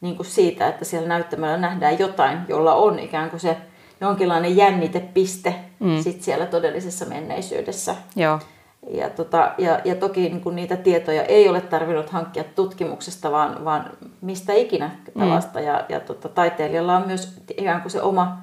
niin 0.00 0.16
kuin 0.16 0.26
siitä, 0.26 0.68
että 0.68 0.84
siellä 0.84 1.08
näyttämällä 1.08 1.56
nähdään 1.56 1.98
jotain, 1.98 2.38
jolla 2.48 2.74
on 2.74 2.98
ikään 2.98 3.30
kuin 3.30 3.40
se 3.40 3.56
jonkinlainen 4.00 4.56
jännitepiste 4.56 5.54
mm. 5.80 6.02
sit 6.02 6.22
siellä 6.22 6.46
todellisessa 6.46 7.04
menneisyydessä. 7.04 7.94
Joo. 8.16 8.38
Ja, 8.90 9.10
tota, 9.10 9.52
ja, 9.58 9.80
ja 9.84 9.94
toki 9.94 10.20
niin 10.20 10.40
kuin 10.40 10.56
niitä 10.56 10.76
tietoja 10.76 11.22
ei 11.22 11.48
ole 11.48 11.60
tarvinnut 11.60 12.10
hankkia 12.10 12.44
tutkimuksesta, 12.44 13.30
vaan, 13.30 13.64
vaan 13.64 13.90
mistä 14.20 14.52
ikinä 14.52 14.90
tällaista. 15.18 15.58
Mm. 15.58 15.64
Ja, 15.64 15.84
ja 15.88 16.00
tota, 16.00 16.28
taiteilijalla 16.28 16.96
on 16.96 17.06
myös 17.06 17.42
ikään 17.58 17.80
kuin 17.80 17.92
se 17.92 18.02
oma, 18.02 18.38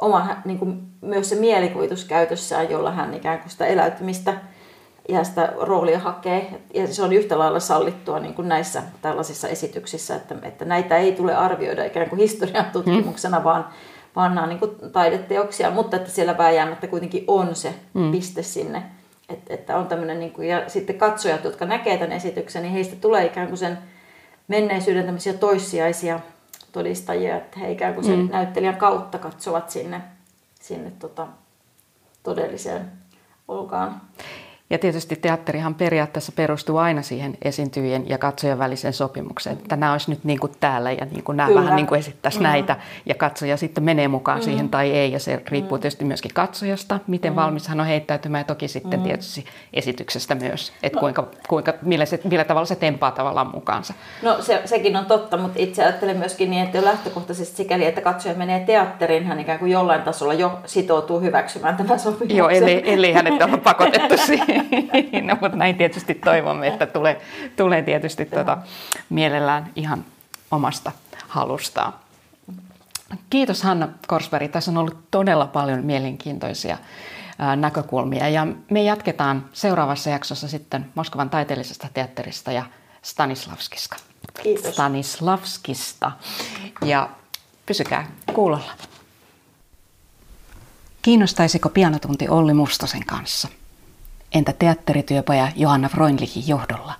oma 0.00 0.36
niin 0.44 0.58
kuin 0.58 0.82
myös 1.00 1.28
se 1.28 1.36
mielikuvitus 1.36 2.04
käytössään, 2.04 2.70
jolla 2.70 2.90
hän 2.90 3.14
ikään 3.14 3.38
kuin 3.38 3.50
sitä 3.50 3.66
eläytymistä 3.66 4.34
ja 5.08 5.24
sitä 5.24 5.52
roolia 5.60 5.98
hakee. 5.98 6.60
Ja 6.74 6.86
se 6.86 7.02
on 7.02 7.12
yhtä 7.12 7.38
lailla 7.38 7.60
sallittua 7.60 8.18
niin 8.18 8.34
kuin 8.34 8.48
näissä 8.48 8.82
tällaisissa 9.02 9.48
esityksissä, 9.48 10.16
että, 10.16 10.34
että 10.42 10.64
näitä 10.64 10.96
ei 10.96 11.12
tule 11.12 11.36
arvioida 11.36 11.84
ikään 11.84 12.08
kuin 12.08 12.20
historian 12.20 12.66
tutkimuksena, 12.72 13.38
mm. 13.38 13.44
vaan, 13.44 13.68
vaan 14.16 14.34
nämä 14.34 14.42
on 14.42 14.48
niin 14.48 14.58
kuin 14.58 14.70
taideteoksia, 14.92 15.70
mutta 15.70 15.96
että 15.96 16.10
siellä 16.10 16.38
vääjäämättä 16.38 16.86
kuitenkin 16.86 17.24
on 17.26 17.54
se 17.54 17.74
mm. 17.94 18.10
piste 18.10 18.42
sinne 18.42 18.82
että, 19.28 19.54
että 19.54 19.76
on 19.76 19.86
tämmöinen, 19.86 20.20
niin 20.20 20.32
kuin, 20.32 20.48
ja 20.48 20.68
sitten 20.68 20.98
katsojat, 20.98 21.44
jotka 21.44 21.64
näkee 21.64 21.98
tämän 21.98 22.12
esityksen, 22.12 22.62
niin 22.62 22.72
heistä 22.72 22.96
tulee 22.96 23.26
ikään 23.26 23.48
kuin 23.48 23.58
sen 23.58 23.78
menneisyyden 24.48 25.04
tämmöisiä 25.04 25.32
toissijaisia 25.32 26.20
todistajia, 26.72 27.36
että 27.36 27.60
he 27.60 27.70
ikään 27.70 27.94
kuin 27.94 28.04
sen 28.04 28.18
mm. 28.18 28.30
näyttelijän 28.30 28.76
kautta 28.76 29.18
katsovat 29.18 29.70
sinne, 29.70 30.00
sinne 30.60 30.92
tota, 30.98 31.26
todelliseen 32.22 32.92
olkaan. 33.48 34.00
Ja 34.70 34.78
tietysti 34.78 35.16
teatterihan 35.16 35.74
periaatteessa 35.74 36.32
perustuu 36.36 36.76
aina 36.76 37.02
siihen 37.02 37.38
esiintyjien 37.42 38.08
ja 38.08 38.18
katsojan 38.18 38.58
välisen 38.58 38.92
sopimukseen, 38.92 39.56
että 39.56 39.76
nämä 39.76 39.92
olisi 39.92 40.10
nyt 40.10 40.24
niin 40.24 40.40
kuin 40.40 40.52
täällä 40.60 40.92
ja 40.92 41.04
niin 41.04 41.24
kuin 41.24 41.36
nämä 41.36 41.46
Kyllä. 41.46 41.60
vähän 41.60 41.76
niin 41.76 41.86
kuin 41.86 41.98
esittäisi 41.98 42.38
mm. 42.38 42.42
näitä 42.42 42.76
ja 43.06 43.14
katsoja 43.14 43.56
sitten 43.56 43.84
menee 43.84 44.08
mukaan 44.08 44.38
mm. 44.38 44.44
siihen 44.44 44.68
tai 44.68 44.90
ei 44.90 45.12
ja 45.12 45.18
se 45.18 45.42
riippuu 45.48 45.78
mm. 45.78 45.82
tietysti 45.82 46.04
myöskin 46.04 46.30
katsojasta, 46.34 46.98
miten 47.06 47.32
mm. 47.32 47.36
valmis 47.36 47.68
hän 47.68 47.80
on 47.80 47.86
heittäytymään 47.86 48.40
ja 48.40 48.44
toki 48.44 48.68
sitten 48.68 49.00
mm. 49.00 49.04
tietysti 49.04 49.44
esityksestä 49.72 50.34
myös, 50.34 50.72
että 50.82 50.96
no. 50.96 51.00
kuinka, 51.00 51.28
kuinka, 51.48 51.74
millä, 51.82 52.04
se, 52.04 52.20
millä 52.24 52.44
tavalla 52.44 52.66
se 52.66 52.76
tempaa 52.76 53.10
tavallaan 53.10 53.50
mukaansa. 53.54 53.94
No 54.22 54.42
se, 54.42 54.62
sekin 54.64 54.96
on 54.96 55.06
totta, 55.06 55.36
mutta 55.36 55.58
itse 55.58 55.82
ajattelen 55.82 56.16
myöskin 56.16 56.50
niin, 56.50 56.62
että 56.62 56.78
jo 56.78 56.84
lähtökohtaisesti 56.84 57.56
sikäli, 57.56 57.84
että 57.84 58.00
katsoja 58.00 58.34
menee 58.34 58.60
teatteriin, 58.60 59.26
hän 59.26 59.40
ikään 59.40 59.58
kuin 59.58 59.70
jollain 59.70 60.02
tasolla 60.02 60.34
jo 60.34 60.58
sitoutuu 60.66 61.20
hyväksymään 61.20 61.76
tämän 61.76 62.00
sopimuksen. 62.00 62.36
Joo, 62.36 62.48
eli, 62.48 62.82
eli 62.84 63.12
hänet 63.12 63.42
on 63.42 63.60
pakotettu 63.64 64.16
siihen. 64.16 64.57
no, 65.22 65.36
mutta 65.40 65.56
näin 65.56 65.76
tietysti 65.76 66.14
toivomme, 66.14 66.66
että 66.66 66.86
tulee, 66.86 67.20
tulee 67.56 67.82
tietysti 67.82 68.24
tuota, 68.24 68.58
mielellään 69.10 69.72
ihan 69.76 70.04
omasta 70.50 70.92
halustaan. 71.28 71.92
Kiitos 73.30 73.62
Hanna 73.62 73.88
Korsberg. 74.06 74.50
Tässä 74.50 74.70
on 74.70 74.76
ollut 74.76 74.98
todella 75.10 75.46
paljon 75.46 75.84
mielenkiintoisia 75.84 76.78
näkökulmia 77.56 78.28
ja 78.28 78.46
me 78.70 78.82
jatketaan 78.82 79.44
seuraavassa 79.52 80.10
jaksossa 80.10 80.48
sitten 80.48 80.86
Moskovan 80.94 81.30
taiteellisesta 81.30 81.88
teatterista 81.94 82.52
ja 82.52 82.64
Stanislavskista. 83.02 83.96
Kiitos. 84.42 84.72
Stanislavskista. 84.72 86.12
Ja 86.84 87.08
pysykää 87.66 88.10
kuulolla. 88.34 88.72
Kiinnostaisiko 91.02 91.68
pianotunti 91.68 92.28
Olli 92.28 92.54
Mustosen 92.54 93.06
kanssa? 93.06 93.48
Entä 94.32 94.52
teatterityöpaja 94.52 95.48
Johanna 95.56 95.88
Freundlichin 95.88 96.48
johdolla? 96.48 96.94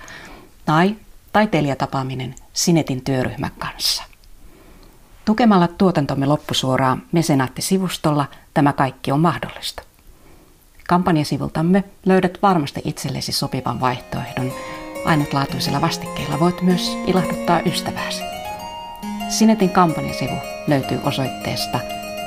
Tai 0.64 0.96
taiteilijatapaaminen 1.32 2.34
Sinetin 2.52 3.04
työryhmän 3.04 3.50
kanssa? 3.58 4.02
Tukemalla 5.24 5.68
tuotantomme 5.68 6.26
loppusuoraan 6.26 7.02
Mesenaatti-sivustolla 7.12 8.26
tämä 8.54 8.72
kaikki 8.72 9.12
on 9.12 9.20
mahdollista. 9.20 9.82
Kampanjasivultamme 10.88 11.84
löydät 12.06 12.38
varmasti 12.42 12.80
itsellesi 12.84 13.32
sopivan 13.32 13.80
vaihtoehdon. 13.80 14.52
Ainutlaatuisilla 15.04 15.80
vastikkeilla 15.80 16.40
voit 16.40 16.62
myös 16.62 16.96
ilahduttaa 17.06 17.60
ystävääsi. 17.66 18.22
Sinetin 19.28 19.70
kampanjasivu 19.70 20.34
löytyy 20.66 21.00
osoitteesta 21.04 21.80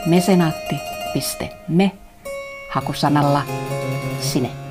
mesenaatti.me 0.05 1.91
hakusanalla 2.69 3.41
Sinet. 4.19 4.70